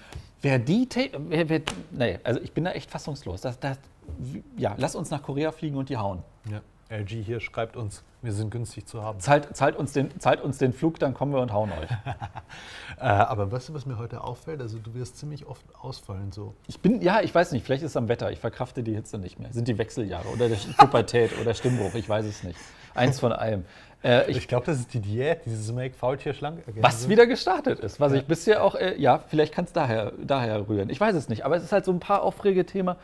Wer 0.42 0.58
die, 0.58 0.90
wer, 1.28 1.48
wer, 1.48 1.62
nee, 1.92 2.20
also 2.24 2.40
ich 2.40 2.54
bin 2.54 2.64
da 2.64 2.72
echt 2.72 2.90
fassungslos. 2.90 3.42
Das, 3.42 3.60
das, 3.60 3.78
ja, 4.58 4.74
lass 4.78 4.96
uns 4.96 5.12
nach 5.12 5.22
Korea 5.22 5.52
fliegen 5.52 5.78
und 5.78 5.90
die 5.90 5.98
hauen. 5.98 6.24
Ja. 6.50 6.62
LG 6.90 7.24
hier 7.24 7.40
schreibt 7.40 7.76
uns, 7.78 8.04
wir 8.22 8.34
sind 8.34 8.50
günstig 8.50 8.88
zu 8.88 9.04
haben. 9.04 9.20
Zahlt, 9.20 9.56
zahlt, 9.56 9.76
uns 9.76 9.94
den, 9.94 10.20
zahlt 10.20 10.42
uns 10.42 10.58
den 10.58 10.74
Flug, 10.74 11.00
dann 11.00 11.14
kommen 11.14 11.34
wir 11.34 11.40
und 11.40 11.54
hauen 11.54 11.72
euch. 11.72 11.90
Äh, 12.98 13.04
aber 13.06 13.50
weißt 13.50 13.70
du, 13.70 13.74
was 13.74 13.86
mir 13.86 13.98
heute 13.98 14.22
auffällt? 14.26 14.60
Also 14.60 14.78
du 14.78 14.94
wirst 14.94 15.18
ziemlich 15.18 15.46
oft 15.46 15.64
ausfallen 15.80 16.34
so. 16.34 16.54
Ich 16.68 16.82
bin, 16.82 17.02
ja, 17.02 17.22
ich 17.22 17.34
weiß 17.34 17.54
nicht, 17.54 17.66
vielleicht 17.66 17.82
ist 17.82 17.92
es 17.92 17.98
am 17.98 18.10
Wetter. 18.10 18.30
Ich 18.30 18.40
verkrafte 18.40 18.84
die 18.84 18.94
Hitze 18.94 19.18
nicht 19.18 19.40
mehr. 19.40 19.54
Sind 19.54 19.70
die 19.70 19.78
Wechseljahre 19.78 20.28
oder 20.28 20.50
die 20.50 20.58
Pubertät 20.78 21.32
oder 21.40 21.54
Stimmbruch, 21.54 21.94
ich 21.94 22.10
weiß 22.10 22.26
es 22.26 22.44
nicht. 22.44 22.60
Eins 22.96 23.22
von 23.22 23.32
allem. 23.32 23.64
Äh, 24.04 24.30
Ich 24.30 24.36
ich, 24.36 24.48
glaube, 24.50 24.66
das 24.66 24.80
ist 24.80 24.94
die 24.94 25.00
Diät, 25.00 25.46
dieses 25.46 25.72
Make 25.72 25.94
Faultier 25.94 26.34
schlank. 26.34 26.62
was 26.82 27.08
wieder 27.08 27.26
gestartet 27.26 27.80
ist, 27.80 28.02
was 28.02 28.12
ich 28.12 28.26
bisher 28.26 28.66
auch, 28.66 28.76
äh, 28.76 29.00
ja, 29.00 29.20
vielleicht 29.20 29.54
kann 29.54 29.64
es 29.64 29.72
daher, 29.72 30.12
daher 30.22 30.68
rühren. 30.68 30.90
Ich 30.90 31.00
weiß 31.00 31.16
es 31.16 31.30
nicht, 31.30 31.46
aber 31.46 31.56
es 31.56 31.64
ist 31.64 31.72
halt 31.72 31.86
so 31.86 31.94
ein 31.94 32.02
paar 32.02 32.24
Aufregethema. 32.24 32.98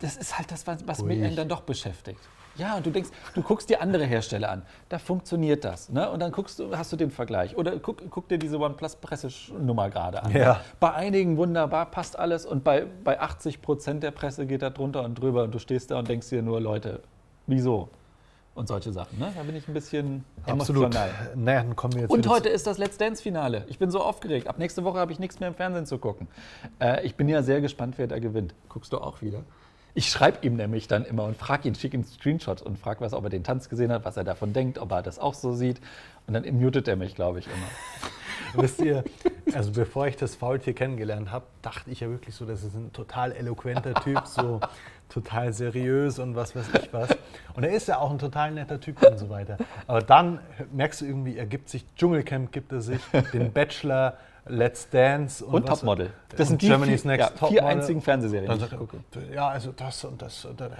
Das 0.00 0.16
ist 0.16 0.36
halt 0.38 0.50
das, 0.50 0.66
was, 0.66 0.86
was 0.86 1.02
mich 1.02 1.34
dann 1.34 1.48
doch 1.48 1.62
beschäftigt. 1.62 2.20
Ja, 2.56 2.76
und 2.76 2.86
du 2.86 2.90
denkst, 2.90 3.10
du 3.34 3.42
guckst 3.42 3.68
dir 3.68 3.80
andere 3.80 4.04
Hersteller 4.04 4.50
an, 4.50 4.62
da 4.88 4.98
funktioniert 4.98 5.64
das. 5.64 5.88
Ne? 5.88 6.08
Und 6.08 6.20
dann 6.20 6.30
guckst 6.30 6.58
du, 6.60 6.76
hast 6.76 6.92
du 6.92 6.96
den 6.96 7.10
Vergleich. 7.10 7.56
Oder 7.56 7.78
guck, 7.78 8.08
guck 8.10 8.28
dir 8.28 8.38
diese 8.38 8.58
OnePlus-Pressenummer 8.58 9.90
gerade 9.90 10.22
an. 10.22 10.32
Ja. 10.32 10.60
Bei 10.78 10.94
einigen 10.94 11.36
wunderbar, 11.36 11.86
passt 11.86 12.16
alles. 12.18 12.46
Und 12.46 12.62
bei, 12.62 12.86
bei 13.02 13.20
80 13.20 13.60
Prozent 13.60 14.02
der 14.02 14.12
Presse 14.12 14.46
geht 14.46 14.62
da 14.62 14.70
drunter 14.70 15.02
und 15.02 15.16
drüber. 15.16 15.44
Und 15.44 15.54
du 15.54 15.58
stehst 15.58 15.90
da 15.90 15.98
und 15.98 16.08
denkst 16.08 16.28
dir 16.28 16.42
nur, 16.42 16.60
Leute, 16.60 17.02
wieso? 17.46 17.88
Und 18.54 18.68
solche 18.68 18.92
Sachen. 18.92 19.18
Ne? 19.18 19.32
Da 19.34 19.42
bin 19.42 19.56
ich 19.56 19.66
ein 19.66 19.74
bisschen 19.74 20.24
Absolut. 20.46 20.84
emotional. 20.84 21.10
Naja, 21.34 21.62
dann 21.62 21.74
kommen 21.74 21.94
wir 21.94 22.02
jetzt 22.02 22.10
Und 22.10 22.28
heute 22.28 22.48
ist 22.48 22.68
das 22.68 22.78
Let's 22.78 22.96
Dance-Finale. 22.98 23.64
Ich 23.66 23.78
bin 23.78 23.90
so 23.90 24.00
aufgeregt. 24.00 24.46
Ab 24.46 24.58
nächste 24.58 24.84
Woche 24.84 24.98
habe 24.98 25.10
ich 25.10 25.18
nichts 25.18 25.40
mehr 25.40 25.48
im 25.48 25.56
Fernsehen 25.56 25.86
zu 25.86 25.98
gucken. 25.98 26.28
Äh, 26.78 27.04
ich 27.04 27.16
bin 27.16 27.28
ja 27.28 27.42
sehr 27.42 27.60
gespannt, 27.60 27.94
wer 27.96 28.06
da 28.06 28.20
gewinnt. 28.20 28.54
Guckst 28.68 28.92
du 28.92 28.98
auch 28.98 29.22
wieder? 29.22 29.42
Ich 29.94 30.08
schreibe 30.08 30.44
ihm 30.46 30.56
nämlich 30.56 30.88
dann 30.88 31.04
immer 31.04 31.24
und 31.24 31.36
frage 31.36 31.68
ihn, 31.68 31.74
schicke 31.74 31.96
ihm 31.96 32.04
Screenshots 32.04 32.62
und 32.62 32.78
frage, 32.78 33.00
was, 33.00 33.12
ob 33.12 33.24
er 33.24 33.30
den 33.30 33.44
Tanz 33.44 33.68
gesehen 33.68 33.92
hat, 33.92 34.04
was 34.04 34.16
er 34.16 34.24
davon 34.24 34.52
denkt, 34.52 34.78
ob 34.78 34.90
er 34.92 35.02
das 35.02 35.18
auch 35.18 35.34
so 35.34 35.52
sieht. 35.52 35.80
Und 36.26 36.34
dann 36.34 36.44
mutet 36.58 36.86
er 36.88 36.96
mich, 36.96 37.14
glaube 37.14 37.40
ich, 37.40 37.46
immer. 37.46 38.10
Wisst 38.56 38.80
ihr, 38.80 39.04
also 39.52 39.72
bevor 39.72 40.06
ich 40.06 40.16
das 40.16 40.34
Faultier 40.34 40.74
kennengelernt 40.74 41.30
habe, 41.30 41.46
dachte 41.62 41.90
ich 41.90 42.00
ja 42.00 42.08
wirklich 42.08 42.34
so, 42.34 42.44
das 42.44 42.62
ist 42.62 42.74
ein 42.74 42.92
total 42.92 43.32
eloquenter 43.32 43.94
Typ, 43.94 44.26
so 44.26 44.60
total 45.08 45.52
seriös 45.52 46.18
und 46.18 46.34
was 46.34 46.56
weiß 46.56 46.66
ich 46.82 46.92
was. 46.92 47.16
Und 47.54 47.64
er 47.64 47.70
ist 47.70 47.88
ja 47.88 47.98
auch 47.98 48.10
ein 48.10 48.18
total 48.18 48.52
netter 48.52 48.80
Typ 48.80 49.02
und 49.02 49.18
so 49.18 49.28
weiter. 49.28 49.58
Aber 49.86 50.00
dann 50.00 50.40
merkst 50.72 51.00
du 51.00 51.06
irgendwie, 51.06 51.36
er 51.36 51.46
gibt 51.46 51.68
sich, 51.68 51.84
Dschungelcamp 51.96 52.52
gibt 52.52 52.72
er 52.72 52.80
sich, 52.80 53.00
den 53.32 53.52
Bachelor, 53.52 54.16
Let's 54.46 54.88
Dance 54.90 55.44
Und 55.44 55.68
was- 55.68 55.80
Topmodel. 55.80 56.10
Das 56.36 56.48
sind 56.48 56.58
Germany's 56.60 57.02
vier, 57.02 57.12
Next 57.12 57.20
ja, 57.20 57.30
Topmodel. 57.30 57.52
vier 57.58 57.66
einzigen 57.66 58.02
Fernsehserien, 58.02 58.48
Dann 58.48 58.58
die 58.58 58.64
ich 58.64 58.70
sagt 58.70 59.16
er, 59.30 59.34
ja, 59.34 59.48
also 59.48 59.72
das 59.72 60.04
und 60.04 60.20
das, 60.20 60.44
und 60.44 60.60
das. 60.60 60.70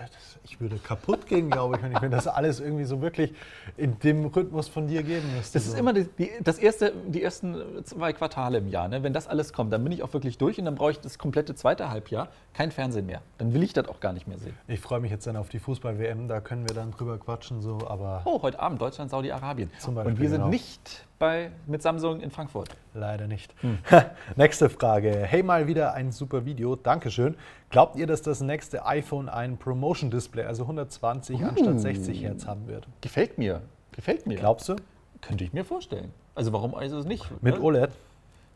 Ich 0.42 0.60
würde 0.60 0.76
kaputt 0.78 1.26
gehen, 1.26 1.48
glaube 1.48 1.76
ich, 1.76 1.82
wenn 1.82 1.92
ich 1.92 2.00
mir 2.00 2.10
das 2.10 2.26
alles 2.26 2.60
irgendwie 2.60 2.84
so 2.84 3.00
wirklich 3.00 3.32
in 3.76 3.98
dem 4.00 4.26
Rhythmus 4.26 4.68
von 4.68 4.88
dir 4.88 5.02
geben 5.02 5.32
müsste. 5.36 5.58
Das 5.58 5.66
ist 5.66 5.72
so. 5.72 5.78
immer 5.78 5.92
die, 5.92 6.04
die, 6.18 6.30
das 6.42 6.58
erste, 6.58 6.92
die 7.06 7.22
ersten 7.22 7.56
zwei 7.84 8.12
Quartale 8.12 8.58
im 8.58 8.68
Jahr. 8.68 8.88
Ne? 8.88 9.02
Wenn 9.02 9.12
das 9.12 9.28
alles 9.28 9.52
kommt, 9.52 9.72
dann 9.72 9.82
bin 9.84 9.92
ich 9.92 10.02
auch 10.02 10.12
wirklich 10.12 10.38
durch 10.38 10.58
und 10.58 10.64
dann 10.64 10.74
brauche 10.74 10.90
ich 10.90 11.00
das 11.00 11.18
komplette 11.18 11.54
zweite 11.54 11.88
Halbjahr 11.88 12.28
kein 12.52 12.70
Fernsehen 12.72 13.06
mehr. 13.06 13.22
Dann 13.38 13.54
will 13.54 13.62
ich 13.62 13.72
das 13.72 13.88
auch 13.88 14.00
gar 14.00 14.12
nicht 14.12 14.26
mehr 14.26 14.38
sehen. 14.38 14.54
Ich 14.68 14.80
freue 14.80 15.00
mich 15.00 15.10
jetzt 15.10 15.26
dann 15.26 15.36
auf 15.36 15.48
die 15.48 15.58
Fußball-WM, 15.58 16.28
da 16.28 16.40
können 16.40 16.68
wir 16.68 16.74
dann 16.74 16.90
drüber 16.90 17.16
quatschen, 17.18 17.62
so, 17.62 17.78
aber 17.88 18.22
Oh, 18.24 18.42
heute 18.42 18.58
Abend 18.60 18.80
Deutschland, 18.80 19.10
Saudi-Arabien. 19.10 19.70
Und 19.86 20.18
wir 20.20 20.28
sind 20.28 20.38
genau. 20.38 20.48
nicht 20.48 21.06
bei, 21.24 21.50
mit 21.66 21.80
Samsung 21.80 22.20
in 22.20 22.30
Frankfurt. 22.30 22.68
leider 22.92 23.26
nicht. 23.26 23.54
Hm. 23.62 23.78
Nächste 24.36 24.68
Frage. 24.68 25.10
Hey, 25.10 25.42
mal 25.42 25.66
wieder 25.66 25.94
ein 25.94 26.12
super 26.12 26.44
Video. 26.44 26.76
Dankeschön. 26.76 27.34
Glaubt 27.70 27.96
ihr, 27.96 28.06
dass 28.06 28.20
das 28.20 28.42
nächste 28.42 28.84
iPhone 28.84 29.30
ein 29.30 29.56
Promotion-Display, 29.56 30.44
also 30.44 30.64
120 30.64 31.40
Uh. 31.42 31.46
anstatt 31.48 31.80
60 31.80 32.22
Hertz 32.22 32.46
haben 32.46 32.66
wird? 32.66 32.86
Gefällt 33.00 33.38
mir. 33.38 33.62
Gefällt 33.92 34.26
mir. 34.26 34.36
Glaubst 34.36 34.68
du? 34.68 34.76
Könnte 35.22 35.44
ich 35.44 35.54
mir 35.54 35.64
vorstellen. 35.64 36.12
Also 36.34 36.52
warum 36.52 36.74
also 36.74 36.98
es 36.98 37.06
nicht? 37.06 37.24
Mit 37.42 37.54
ne? 37.54 37.60
OLED? 37.62 37.90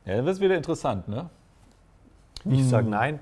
Ja, 0.05 0.17
dann 0.17 0.27
wird 0.27 0.35
es 0.37 0.41
wieder 0.43 0.57
interessant, 0.57 1.09
ne? 1.09 1.31
Ich 2.45 2.59
Hm. 2.61 2.69
sage 2.69 2.87
nein. 2.91 3.19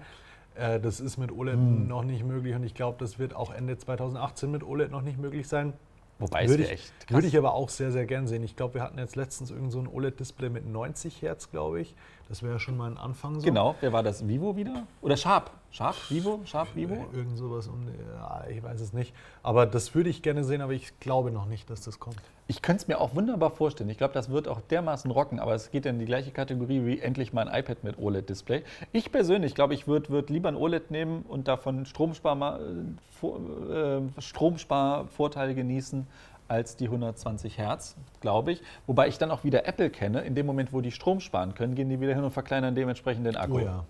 Äh, 0.57 0.81
Das 0.81 0.99
ist 0.99 1.19
mit 1.19 1.31
OLED 1.31 1.57
noch 1.57 2.03
nicht 2.03 2.25
möglich 2.25 2.53
und 2.57 2.65
ich 2.65 2.75
glaube, 2.75 2.97
das 2.99 3.21
wird 3.21 3.37
auch 3.37 3.55
Ende 3.55 3.79
2018 3.79 4.51
mit 4.51 4.65
OLED 4.65 4.91
noch 4.91 5.03
nicht 5.03 5.19
möglich 5.21 5.47
sein. 5.47 5.73
Wobei 6.19 6.45
es 6.45 6.53
ich, 6.53 6.71
echt 6.71 6.93
krass. 7.01 7.17
würde 7.17 7.27
ich 7.27 7.37
aber 7.37 7.55
auch 7.55 7.69
sehr, 7.69 7.93
sehr 7.93 8.07
gern 8.07 8.27
sehen. 8.27 8.43
Ich 8.43 8.57
glaube, 8.57 8.75
wir 8.75 8.83
hatten 8.83 8.99
jetzt 8.99 9.17
letztens 9.17 9.51
irgend 9.51 9.71
so 9.71 9.81
ein 9.81 9.87
OLED-Display 9.87 10.49
mit 10.49 10.67
90 10.67 11.21
Hertz, 11.23 11.51
glaube 11.51 11.81
ich. 11.81 11.95
Das 12.29 12.43
wäre 12.43 12.55
ja 12.55 12.59
schon 12.59 12.77
mal 12.77 12.91
ein 12.91 12.99
Anfang 12.99 13.39
so. 13.39 13.47
Genau, 13.47 13.77
wer 13.81 13.93
war 13.93 14.03
das? 14.03 14.27
Vivo 14.27 14.57
wieder? 14.57 14.83
Oder 15.01 15.17
Sharp? 15.17 15.51
Sharp? 15.71 15.95
Vivo? 16.11 16.41
Sharp? 16.45 16.75
Vivo? 16.75 16.95
Äh, 16.95 17.17
Irgend 17.19 17.39
sowas 17.39 17.69
um, 17.69 17.87
ja, 17.87 18.45
ich 18.49 18.63
weiß 18.63 18.81
es 18.81 18.93
nicht. 18.93 19.15
Aber 19.43 19.67
das 19.67 19.95
würde 19.95 20.11
ich 20.11 20.23
gerne 20.23 20.43
sehen, 20.43 20.61
aber 20.61 20.73
ich 20.73 20.99
glaube 20.99 21.31
noch 21.31 21.47
nicht, 21.47 21.71
dass 21.71 21.83
das 21.83 22.01
kommt. 22.01 22.17
Ich 22.49 22.63
könnte 22.63 22.83
es 22.83 22.89
mir 22.89 23.01
auch 23.01 23.15
wunderbar 23.15 23.51
vorstellen. 23.51 23.91
Ich 23.91 23.99
glaube, 23.99 24.15
das 24.15 24.29
wird 24.31 24.49
auch 24.49 24.61
dermaßen 24.61 25.11
rocken, 25.11 25.39
aber 25.39 25.55
es 25.55 25.71
geht 25.71 25.87
in 25.87 25.99
die 25.99 26.05
gleiche 26.05 26.31
Kategorie 26.33 26.85
wie 26.85 27.01
endlich 27.01 27.33
mal 27.33 27.49
ein 27.49 27.61
iPad 27.61 27.85
mit 27.85 27.99
OLED-Display. 27.99 28.63
Ich 28.93 29.13
persönlich 29.13 29.55
glaube, 29.55 29.75
ich 29.75 29.87
würde 29.87 30.09
würd 30.09 30.31
lieber 30.31 30.49
ein 30.49 30.57
OLED 30.57 30.91
nehmen 30.91 31.23
und 31.29 31.47
davon 31.49 31.87
Stromspar, 31.87 32.61
äh, 32.61 34.01
Stromsparvorteile 34.19 35.55
genießen 35.55 36.07
als 36.49 36.77
die 36.77 36.87
120 36.87 37.59
Hertz, 37.59 37.97
glaube 38.21 38.53
ich. 38.53 38.63
Wobei 38.87 39.09
ich 39.09 39.19
dann 39.19 39.31
auch 39.31 39.45
wieder 39.45 39.67
Apple 39.67 39.91
kenne. 39.91 40.23
In 40.23 40.35
dem 40.35 40.47
Moment, 40.47 40.73
wo 40.73 40.81
die 40.81 40.91
Strom 40.93 41.21
sparen 41.21 41.55
können, 41.55 41.75
gehen 41.75 41.89
die 41.89 42.01
wieder 42.01 42.15
hin 42.15 42.25
und 42.25 42.31
verkleinern 42.31 42.75
dementsprechend 42.75 43.27
den 43.27 43.37
Akku. 43.37 43.57
Oh 43.57 43.59
ja. 43.61 43.85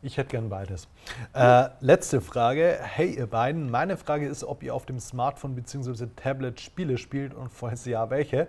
Ich 0.00 0.16
hätte 0.16 0.28
gern 0.30 0.48
beides. 0.48 0.86
Äh, 1.34 1.70
letzte 1.80 2.20
Frage. 2.20 2.78
Hey, 2.80 3.16
ihr 3.16 3.26
beiden. 3.26 3.68
Meine 3.68 3.96
Frage 3.96 4.28
ist, 4.28 4.44
ob 4.44 4.62
ihr 4.62 4.72
auf 4.72 4.86
dem 4.86 5.00
Smartphone 5.00 5.56
bzw. 5.56 6.06
Tablet 6.14 6.60
Spiele 6.60 6.98
spielt 6.98 7.34
und 7.34 7.50
falls 7.50 7.84
ja, 7.84 8.08
welche. 8.08 8.46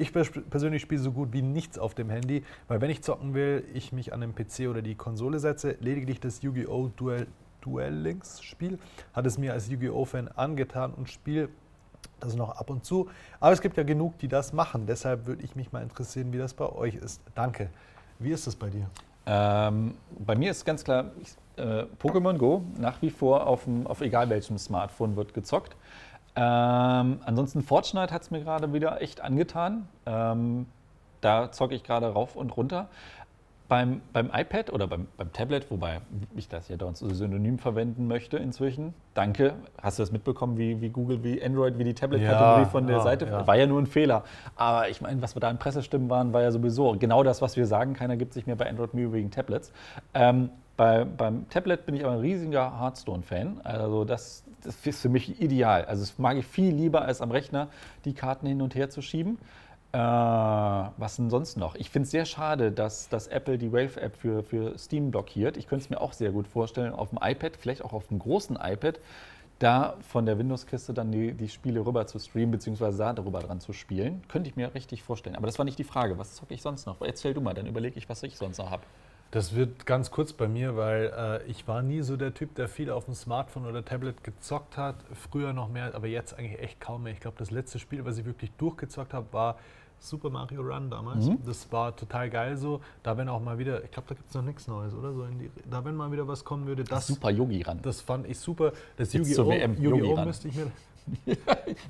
Ich 0.00 0.10
pers- 0.10 0.32
persönlich 0.50 0.82
spiele 0.82 1.00
so 1.00 1.12
gut 1.12 1.32
wie 1.32 1.42
nichts 1.42 1.78
auf 1.78 1.94
dem 1.94 2.10
Handy, 2.10 2.42
weil 2.66 2.80
wenn 2.80 2.90
ich 2.90 3.02
zocken 3.02 3.32
will, 3.34 3.64
ich 3.74 3.92
mich 3.92 4.12
an 4.12 4.20
den 4.20 4.34
PC 4.34 4.68
oder 4.68 4.82
die 4.82 4.96
Konsole 4.96 5.38
setze. 5.38 5.76
Lediglich 5.78 6.18
das 6.18 6.42
Yu-Gi-Oh! 6.42 6.88
Duel, 6.96 7.28
Duel 7.60 7.92
Links 7.94 8.42
Spiel 8.42 8.80
hat 9.12 9.24
es 9.24 9.38
mir 9.38 9.52
als 9.52 9.68
Yu-Gi-Oh! 9.68 10.04
Fan 10.04 10.26
angetan 10.34 10.92
und 10.94 11.08
spiele 11.08 11.48
das 12.20 12.34
noch 12.34 12.50
ab 12.50 12.70
und 12.70 12.84
zu. 12.84 13.08
Aber 13.40 13.52
es 13.52 13.60
gibt 13.60 13.76
ja 13.76 13.82
genug, 13.82 14.18
die 14.18 14.28
das 14.28 14.52
machen. 14.52 14.86
Deshalb 14.86 15.26
würde 15.26 15.42
ich 15.42 15.56
mich 15.56 15.72
mal 15.72 15.82
interessieren, 15.82 16.32
wie 16.32 16.38
das 16.38 16.54
bei 16.54 16.68
euch 16.70 16.94
ist. 16.94 17.20
Danke. 17.34 17.70
Wie 18.18 18.30
ist 18.30 18.46
es 18.46 18.56
bei 18.56 18.68
dir? 18.70 18.88
Ähm, 19.26 19.94
bei 20.18 20.34
mir 20.34 20.50
ist 20.50 20.64
ganz 20.64 20.84
klar, 20.84 21.06
äh, 21.56 21.84
Pokémon 22.00 22.38
Go 22.38 22.62
nach 22.78 23.02
wie 23.02 23.10
vor 23.10 23.46
auf, 23.46 23.64
dem, 23.64 23.86
auf 23.86 24.00
egal 24.00 24.30
welchem 24.30 24.58
Smartphone 24.58 25.16
wird 25.16 25.34
gezockt. 25.34 25.76
Ähm, 26.34 27.20
ansonsten 27.24 27.62
Fortnite 27.62 28.14
hat 28.14 28.22
es 28.22 28.30
mir 28.30 28.40
gerade 28.40 28.72
wieder 28.72 29.02
echt 29.02 29.20
angetan. 29.20 29.88
Ähm, 30.06 30.66
da 31.20 31.50
zocke 31.50 31.74
ich 31.74 31.82
gerade 31.82 32.06
rauf 32.12 32.36
und 32.36 32.56
runter. 32.56 32.88
Beim, 33.68 34.00
beim 34.14 34.30
iPad 34.32 34.72
oder 34.72 34.86
beim, 34.86 35.08
beim 35.18 35.30
Tablet, 35.34 35.70
wobei 35.70 36.00
ich 36.34 36.48
das 36.48 36.68
ja 36.70 36.78
dort 36.78 36.96
so 36.96 37.06
synonym 37.12 37.58
verwenden 37.58 38.08
möchte 38.08 38.38
inzwischen. 38.38 38.94
Danke. 39.12 39.52
Hast 39.82 39.98
du 39.98 40.02
das 40.02 40.10
mitbekommen, 40.10 40.56
wie, 40.56 40.80
wie 40.80 40.88
Google, 40.88 41.22
wie 41.22 41.42
Android, 41.42 41.76
wie 41.78 41.84
die 41.84 41.92
Tablet-Kategorie 41.92 42.62
Ja, 42.62 42.68
von 42.68 42.86
der 42.86 42.96
ja, 42.96 43.02
Seite? 43.02 43.26
ja. 43.26 43.46
War 43.46 43.56
ja 43.56 43.66
nur 43.66 43.78
ein 43.78 43.86
Fehler. 43.86 44.24
Aber 44.56 44.88
ich 44.88 45.02
meine, 45.02 45.20
was 45.20 45.36
wir 45.36 45.40
da 45.40 45.50
in 45.50 45.58
Pressestimmen 45.58 46.08
waren, 46.08 46.32
war 46.32 46.40
ja 46.40 46.50
sowieso 46.50 46.96
genau 46.98 47.22
das, 47.22 47.42
was 47.42 47.58
wir 47.58 47.66
sagen. 47.66 47.92
Keiner 47.92 48.16
gibt 48.16 48.32
sich 48.32 48.46
mehr 48.46 48.56
bei 48.56 48.70
Android 48.70 48.94
Mühe 48.94 49.12
wegen 49.12 49.30
Tablets. 49.30 49.70
Ähm, 50.14 50.48
bei, 50.78 51.04
beim 51.04 51.46
Tablet 51.50 51.84
bin 51.84 51.94
ich 51.94 52.04
aber 52.04 52.14
ein 52.14 52.20
riesiger 52.20 52.80
Hearthstone-Fan. 52.80 53.60
Also 53.64 54.06
das, 54.06 54.44
das 54.62 54.76
ist 54.86 55.02
für 55.02 55.10
mich 55.10 55.42
ideal. 55.42 55.84
Also 55.84 56.02
das 56.02 56.18
mag 56.18 56.38
ich 56.38 56.46
viel 56.46 56.72
lieber, 56.74 57.02
als 57.02 57.20
am 57.20 57.30
Rechner 57.30 57.68
die 58.06 58.14
Karten 58.14 58.46
hin 58.46 58.62
und 58.62 58.74
her 58.74 58.88
zu 58.88 59.02
schieben. 59.02 59.38
Äh, 59.92 59.98
was 59.98 61.16
denn 61.16 61.30
sonst 61.30 61.56
noch? 61.56 61.74
Ich 61.74 61.88
finde 61.88 62.04
es 62.04 62.10
sehr 62.10 62.26
schade, 62.26 62.70
dass, 62.72 63.08
dass 63.08 63.26
Apple 63.26 63.56
die 63.56 63.72
Wave-App 63.72 64.16
für, 64.16 64.42
für 64.42 64.78
Steam 64.78 65.10
blockiert. 65.10 65.56
Ich 65.56 65.66
könnte 65.66 65.84
es 65.84 65.90
mir 65.90 66.00
auch 66.00 66.12
sehr 66.12 66.30
gut 66.30 66.46
vorstellen, 66.46 66.92
auf 66.92 67.08
dem 67.08 67.18
iPad, 67.22 67.56
vielleicht 67.56 67.82
auch 67.82 67.94
auf 67.94 68.06
dem 68.08 68.18
großen 68.18 68.56
iPad, 68.56 69.00
da 69.58 69.96
von 70.02 70.26
der 70.26 70.38
Windows-Kiste 70.38 70.92
dann 70.92 71.10
die, 71.10 71.32
die 71.32 71.48
Spiele 71.48 71.84
rüber 71.84 72.06
zu 72.06 72.18
streamen, 72.18 72.50
beziehungsweise 72.50 72.98
da 72.98 73.12
darüber 73.14 73.40
dran 73.40 73.60
zu 73.60 73.72
spielen. 73.72 74.22
Könnte 74.28 74.50
ich 74.50 74.56
mir 74.56 74.74
richtig 74.74 75.02
vorstellen. 75.02 75.36
Aber 75.36 75.46
das 75.46 75.58
war 75.58 75.64
nicht 75.64 75.78
die 75.78 75.84
Frage. 75.84 76.18
Was 76.18 76.34
zocke 76.34 76.52
ich 76.52 76.60
sonst 76.60 76.86
noch? 76.86 77.00
Erzähl 77.00 77.32
du 77.32 77.40
mal, 77.40 77.54
dann 77.54 77.66
überlege 77.66 77.96
ich, 77.96 78.08
was 78.10 78.22
ich 78.22 78.36
sonst 78.36 78.58
noch 78.58 78.70
habe. 78.70 78.82
Das 79.30 79.54
wird 79.54 79.84
ganz 79.84 80.10
kurz 80.10 80.32
bei 80.32 80.48
mir, 80.48 80.76
weil 80.76 81.12
äh, 81.46 81.50
ich 81.50 81.68
war 81.68 81.82
nie 81.82 82.00
so 82.00 82.16
der 82.16 82.32
Typ, 82.32 82.54
der 82.54 82.66
viel 82.66 82.90
auf 82.90 83.04
dem 83.04 83.14
Smartphone 83.14 83.66
oder 83.66 83.84
Tablet 83.84 84.24
gezockt 84.24 84.78
hat. 84.78 84.96
Früher 85.12 85.52
noch 85.52 85.68
mehr, 85.68 85.94
aber 85.94 86.06
jetzt 86.06 86.38
eigentlich 86.38 86.58
echt 86.60 86.80
kaum 86.80 87.02
mehr. 87.02 87.12
Ich 87.12 87.20
glaube, 87.20 87.36
das 87.38 87.50
letzte 87.50 87.78
Spiel, 87.78 88.04
was 88.06 88.16
ich 88.16 88.24
wirklich 88.24 88.50
durchgezockt 88.52 89.12
habe, 89.12 89.26
war 89.32 89.58
Super 90.00 90.30
Mario 90.30 90.62
Run 90.62 90.88
damals. 90.90 91.26
Mhm. 91.26 91.38
Das 91.44 91.70
war 91.72 91.94
total 91.94 92.30
geil 92.30 92.56
so. 92.56 92.80
Da 93.02 93.18
wenn 93.18 93.28
auch 93.28 93.42
mal 93.42 93.58
wieder, 93.58 93.84
ich 93.84 93.90
glaube, 93.90 94.08
da 94.08 94.14
gibt 94.14 94.28
es 94.28 94.34
noch 94.34 94.42
nichts 94.42 94.66
Neues, 94.66 94.94
oder? 94.94 95.12
So 95.12 95.26
die, 95.26 95.50
da 95.68 95.84
wenn 95.84 95.94
mal 95.94 96.10
wieder 96.10 96.26
was 96.26 96.44
kommen 96.44 96.66
würde, 96.66 96.84
das, 96.84 97.08
Super 97.08 97.30
Yogi 97.30 97.62
ran. 97.62 97.80
das 97.82 98.00
fand 98.00 98.26
ich 98.26 98.38
super. 98.38 98.72
Das 98.96 99.12
Yu-Gi-Oh! 99.12 99.52
Yu-Gi-Oh! 99.52 100.14
ran. 100.14 100.26
müsste 100.26 100.48
ich 100.48 100.54
mir 100.54 100.70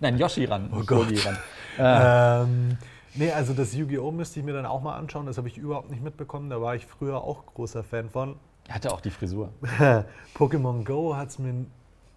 Nein, 0.01 0.19
Yoshi 0.19 0.45
ran. 0.45 0.71
Oh 0.73 0.83
Gott. 0.85 1.11
Yogi 1.11 1.21
ran. 1.21 1.39
Ähm, 1.79 2.79
nee, 3.19 3.33
also 3.33 3.53
das 3.53 3.75
Yu-Gi-Oh! 3.75 4.11
müsste 4.11 4.41
ich 4.41 4.47
mir 4.47 4.53
dann 4.53 4.67
auch 4.67 4.81
mal 4.81 4.97
anschauen. 4.97 5.27
Das 5.27 5.37
habe 5.39 5.49
ich 5.49 5.59
überhaupt 5.59 5.91
nicht 5.91 6.03
mitbekommen. 6.03 6.51
Da 6.51 6.61
war 6.61 6.75
ich 6.75 6.87
früher 6.87 7.23
auch 7.23 7.47
großer 7.47 7.85
Fan 7.85 8.09
von. 8.11 8.37
Er 8.69 8.75
hatte 8.77 8.93
auch 8.93 9.01
die 9.01 9.11
Frisur. 9.11 9.51
Pokémon 10.35 10.85
Go 10.85 11.17
hat 11.17 11.29
es 11.29 11.39
mir 11.39 11.67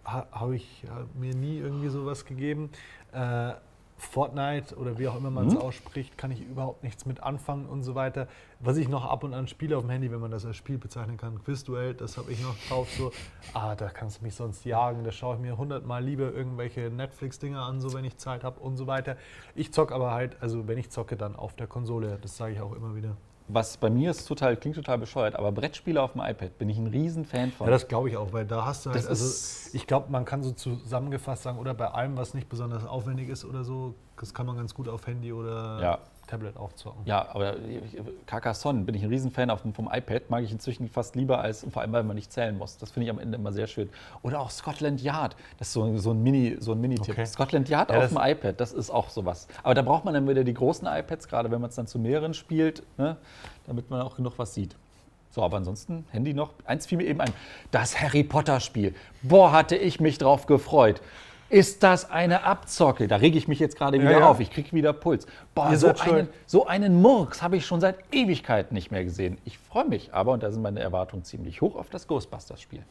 ha, 0.05 0.27
habe 0.31 0.55
ich 0.55 0.83
hab 0.89 1.13
mir 1.15 1.33
nie 1.33 1.57
irgendwie 1.57 1.89
sowas 1.89 2.25
gegeben. 2.25 2.69
Äh, 3.13 3.53
Fortnite 4.01 4.75
oder 4.77 4.97
wie 4.97 5.07
auch 5.07 5.15
immer 5.15 5.29
man 5.29 5.47
es 5.47 5.53
Mhm. 5.53 5.61
ausspricht, 5.61 6.17
kann 6.17 6.31
ich 6.31 6.41
überhaupt 6.41 6.83
nichts 6.83 7.05
mit 7.05 7.21
anfangen 7.23 7.65
und 7.67 7.83
so 7.83 7.93
weiter. 7.95 8.27
Was 8.59 8.77
ich 8.77 8.89
noch 8.89 9.05
ab 9.05 9.23
und 9.23 9.33
an 9.33 9.47
spiele 9.47 9.77
auf 9.77 9.83
dem 9.83 9.89
Handy, 9.91 10.11
wenn 10.11 10.19
man 10.19 10.31
das 10.31 10.45
als 10.45 10.57
Spiel 10.57 10.77
bezeichnen 10.77 11.17
kann, 11.17 11.41
Quizduell, 11.43 11.93
das 11.93 12.17
habe 12.17 12.31
ich 12.31 12.41
noch 12.41 12.55
drauf. 12.67 12.89
So, 12.97 13.11
ah, 13.53 13.75
da 13.75 13.89
kannst 13.89 14.19
du 14.19 14.23
mich 14.25 14.35
sonst 14.35 14.65
jagen. 14.65 15.03
Da 15.03 15.11
schaue 15.11 15.35
ich 15.35 15.41
mir 15.41 15.57
hundertmal 15.57 16.03
lieber 16.03 16.33
irgendwelche 16.33 16.89
Netflix-Dinger 16.89 17.61
an, 17.61 17.79
so 17.79 17.93
wenn 17.93 18.03
ich 18.03 18.17
Zeit 18.17 18.43
habe 18.43 18.59
und 18.59 18.75
so 18.75 18.87
weiter. 18.87 19.17
Ich 19.55 19.71
zocke 19.71 19.93
aber 19.93 20.11
halt, 20.11 20.35
also 20.41 20.67
wenn 20.67 20.77
ich 20.77 20.89
zocke, 20.89 21.15
dann 21.15 21.35
auf 21.35 21.55
der 21.55 21.67
Konsole. 21.67 22.17
Das 22.21 22.35
sage 22.37 22.53
ich 22.53 22.61
auch 22.61 22.73
immer 22.73 22.95
wieder. 22.95 23.15
Was 23.53 23.77
bei 23.77 23.89
mir 23.89 24.11
ist 24.11 24.25
total, 24.25 24.55
klingt 24.55 24.75
total 24.75 24.97
bescheuert, 24.97 25.35
aber 25.35 25.51
Brettspiele 25.51 26.01
auf 26.01 26.13
dem 26.13 26.21
iPad 26.21 26.57
bin 26.57 26.69
ich 26.69 26.77
ein 26.77 26.87
Riesenfan 26.87 27.51
von. 27.51 27.67
Ja, 27.67 27.71
das 27.71 27.87
glaube 27.87 28.09
ich 28.09 28.17
auch, 28.17 28.31
weil 28.31 28.45
da 28.45 28.65
hast 28.65 28.85
du 28.85 28.91
halt, 28.91 28.99
Das 28.99 29.07
also 29.07 29.69
ich 29.73 29.87
glaube, 29.87 30.11
man 30.11 30.25
kann 30.25 30.41
so 30.43 30.51
zusammengefasst 30.51 31.43
sagen, 31.43 31.59
oder 31.59 31.73
bei 31.73 31.87
allem, 31.87 32.17
was 32.17 32.33
nicht 32.33 32.47
besonders 32.47 32.85
aufwendig 32.85 33.29
ist 33.29 33.43
oder 33.43 33.63
so, 33.63 33.95
das 34.19 34.33
kann 34.33 34.45
man 34.45 34.55
ganz 34.55 34.73
gut 34.73 34.87
auf 34.87 35.05
Handy 35.07 35.33
oder 35.33 35.81
Ja. 35.81 35.97
Tablet 36.31 36.55
auch 36.55 36.71
zocken. 36.73 37.01
Ja, 37.05 37.27
aber 37.33 37.55
Carcassonne 38.25 38.83
bin 38.83 38.95
ich 38.95 39.03
ein 39.03 39.09
Riesenfan 39.09 39.49
auf 39.49 39.61
vom 39.73 39.89
iPad, 39.91 40.29
mag 40.29 40.43
ich 40.43 40.51
inzwischen 40.51 40.87
fast 40.87 41.15
lieber 41.15 41.41
als, 41.41 41.65
vor 41.69 41.81
allem 41.81 41.91
weil 41.91 42.03
man 42.03 42.15
nicht 42.15 42.31
zählen 42.31 42.57
muss. 42.57 42.77
Das 42.77 42.91
finde 42.91 43.05
ich 43.05 43.11
am 43.11 43.19
Ende 43.19 43.37
immer 43.37 43.51
sehr 43.51 43.67
schön. 43.67 43.89
Oder 44.23 44.39
auch 44.39 44.49
Scotland 44.49 45.01
Yard, 45.01 45.35
das 45.59 45.67
ist 45.67 45.73
so, 45.73 45.97
so 45.97 46.11
ein 46.11 46.23
Mini, 46.23 46.55
so 46.59 46.71
ein 46.71 46.79
Mini-Tipp. 46.79 47.15
Okay. 47.15 47.25
Scotland 47.25 47.67
Yard 47.67 47.91
Ja, 47.91 47.97
auf 47.97 48.07
dem 48.07 48.17
iPad, 48.17 48.59
das 48.59 48.71
ist 48.71 48.89
auch 48.89 49.09
sowas. 49.09 49.47
Aber 49.61 49.73
da 49.73 49.81
braucht 49.81 50.05
man 50.05 50.13
dann 50.13 50.27
wieder 50.27 50.45
die 50.45 50.53
großen 50.53 50.87
iPads, 50.87 51.27
gerade 51.27 51.51
wenn 51.51 51.59
man 51.59 51.69
es 51.69 51.75
dann 51.75 51.87
zu 51.87 51.99
mehreren 51.99 52.33
spielt, 52.33 52.83
ne, 52.97 53.17
damit 53.67 53.89
man 53.89 54.01
auch 54.01 54.15
genug 54.15 54.33
was 54.37 54.53
sieht. 54.53 54.75
So, 55.31 55.43
aber 55.43 55.57
ansonsten, 55.57 56.05
Handy 56.11 56.33
noch. 56.33 56.51
Eins 56.65 56.85
fiel 56.85 56.97
mir 56.97 57.05
eben 57.05 57.21
ein. 57.21 57.33
Das 57.71 58.01
Harry 58.01 58.23
Potter-Spiel. 58.23 58.95
Boah, 59.21 59.51
hatte 59.51 59.75
ich 59.75 59.99
mich 59.99 60.17
drauf 60.17 60.45
gefreut. 60.45 61.01
Ist 61.51 61.83
das 61.83 62.09
eine 62.09 62.45
Abzocke? 62.45 63.09
Da 63.09 63.17
rege 63.17 63.37
ich 63.37 63.49
mich 63.49 63.59
jetzt 63.59 63.75
gerade 63.75 63.99
wieder 63.99 64.19
ja. 64.19 64.25
auf. 64.25 64.39
Ich 64.39 64.51
kriege 64.51 64.71
wieder 64.71 64.93
Puls. 64.93 65.27
Boah, 65.53 65.75
so 65.75 65.87
einen, 65.87 66.29
so 66.45 66.65
einen 66.65 67.01
Murks 67.01 67.41
habe 67.41 67.57
ich 67.57 67.65
schon 67.65 67.81
seit 67.81 67.97
Ewigkeiten 68.13 68.73
nicht 68.73 68.89
mehr 68.89 69.03
gesehen. 69.03 69.37
Ich 69.43 69.57
freue 69.57 69.83
mich 69.83 70.13
aber, 70.13 70.31
und 70.31 70.43
da 70.43 70.51
sind 70.51 70.61
meine 70.61 70.79
Erwartungen 70.79 71.25
ziemlich 71.25 71.59
hoch, 71.59 71.75
auf 71.75 71.89
das 71.89 72.07
Ghostbusters-Spiel. 72.07 72.83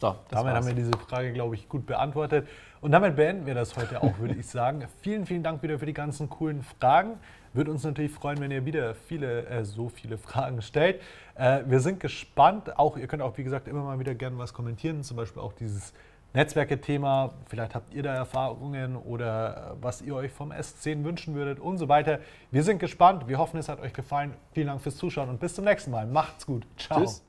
So, 0.00 0.16
Damit 0.28 0.46
war's. 0.46 0.56
haben 0.56 0.66
wir 0.66 0.74
diese 0.74 0.90
Frage, 0.90 1.32
glaube 1.32 1.54
ich, 1.54 1.68
gut 1.68 1.86
beantwortet. 1.86 2.48
Und 2.80 2.90
damit 2.90 3.14
beenden 3.14 3.46
wir 3.46 3.54
das 3.54 3.76
heute 3.76 4.02
auch, 4.02 4.18
würde 4.18 4.34
ich 4.34 4.46
sagen. 4.46 4.84
Vielen, 5.00 5.24
vielen 5.24 5.44
Dank 5.44 5.62
wieder 5.62 5.78
für 5.78 5.86
die 5.86 5.94
ganzen 5.94 6.28
coolen 6.28 6.64
Fragen. 6.64 7.20
Würde 7.52 7.70
uns 7.70 7.84
natürlich 7.84 8.10
freuen, 8.10 8.40
wenn 8.40 8.50
ihr 8.50 8.66
wieder 8.66 8.96
viele, 8.96 9.46
äh, 9.46 9.64
so 9.64 9.88
viele 9.88 10.18
Fragen 10.18 10.60
stellt. 10.62 11.00
Äh, 11.36 11.60
wir 11.66 11.78
sind 11.78 12.00
gespannt. 12.00 12.76
Auch, 12.76 12.96
ihr 12.96 13.06
könnt 13.06 13.22
auch, 13.22 13.38
wie 13.38 13.44
gesagt, 13.44 13.68
immer 13.68 13.84
mal 13.84 14.00
wieder 14.00 14.16
gerne 14.16 14.36
was 14.36 14.52
kommentieren. 14.52 15.04
Zum 15.04 15.16
Beispiel 15.16 15.40
auch 15.40 15.52
dieses 15.52 15.92
Netzwerke-Thema. 16.34 17.32
Vielleicht 17.46 17.74
habt 17.74 17.94
ihr 17.94 18.02
da 18.02 18.14
Erfahrungen 18.14 18.96
oder 18.96 19.74
äh, 19.78 19.82
was 19.82 20.02
ihr 20.02 20.14
euch 20.14 20.32
vom 20.32 20.52
S10 20.52 21.04
wünschen 21.04 21.34
würdet 21.34 21.60
und 21.60 21.78
so 21.78 21.88
weiter. 21.88 22.18
Wir 22.50 22.62
sind 22.62 22.78
gespannt. 22.78 23.28
Wir 23.28 23.38
hoffen, 23.38 23.58
es 23.58 23.68
hat 23.68 23.80
euch 23.80 23.92
gefallen. 23.92 24.34
Vielen 24.52 24.66
Dank 24.66 24.80
fürs 24.80 24.96
Zuschauen 24.96 25.30
und 25.30 25.40
bis 25.40 25.54
zum 25.54 25.64
nächsten 25.64 25.90
Mal. 25.90 26.06
Macht's 26.06 26.44
gut. 26.44 26.66
Ciao. 26.76 27.00
Tschüss. 27.00 27.23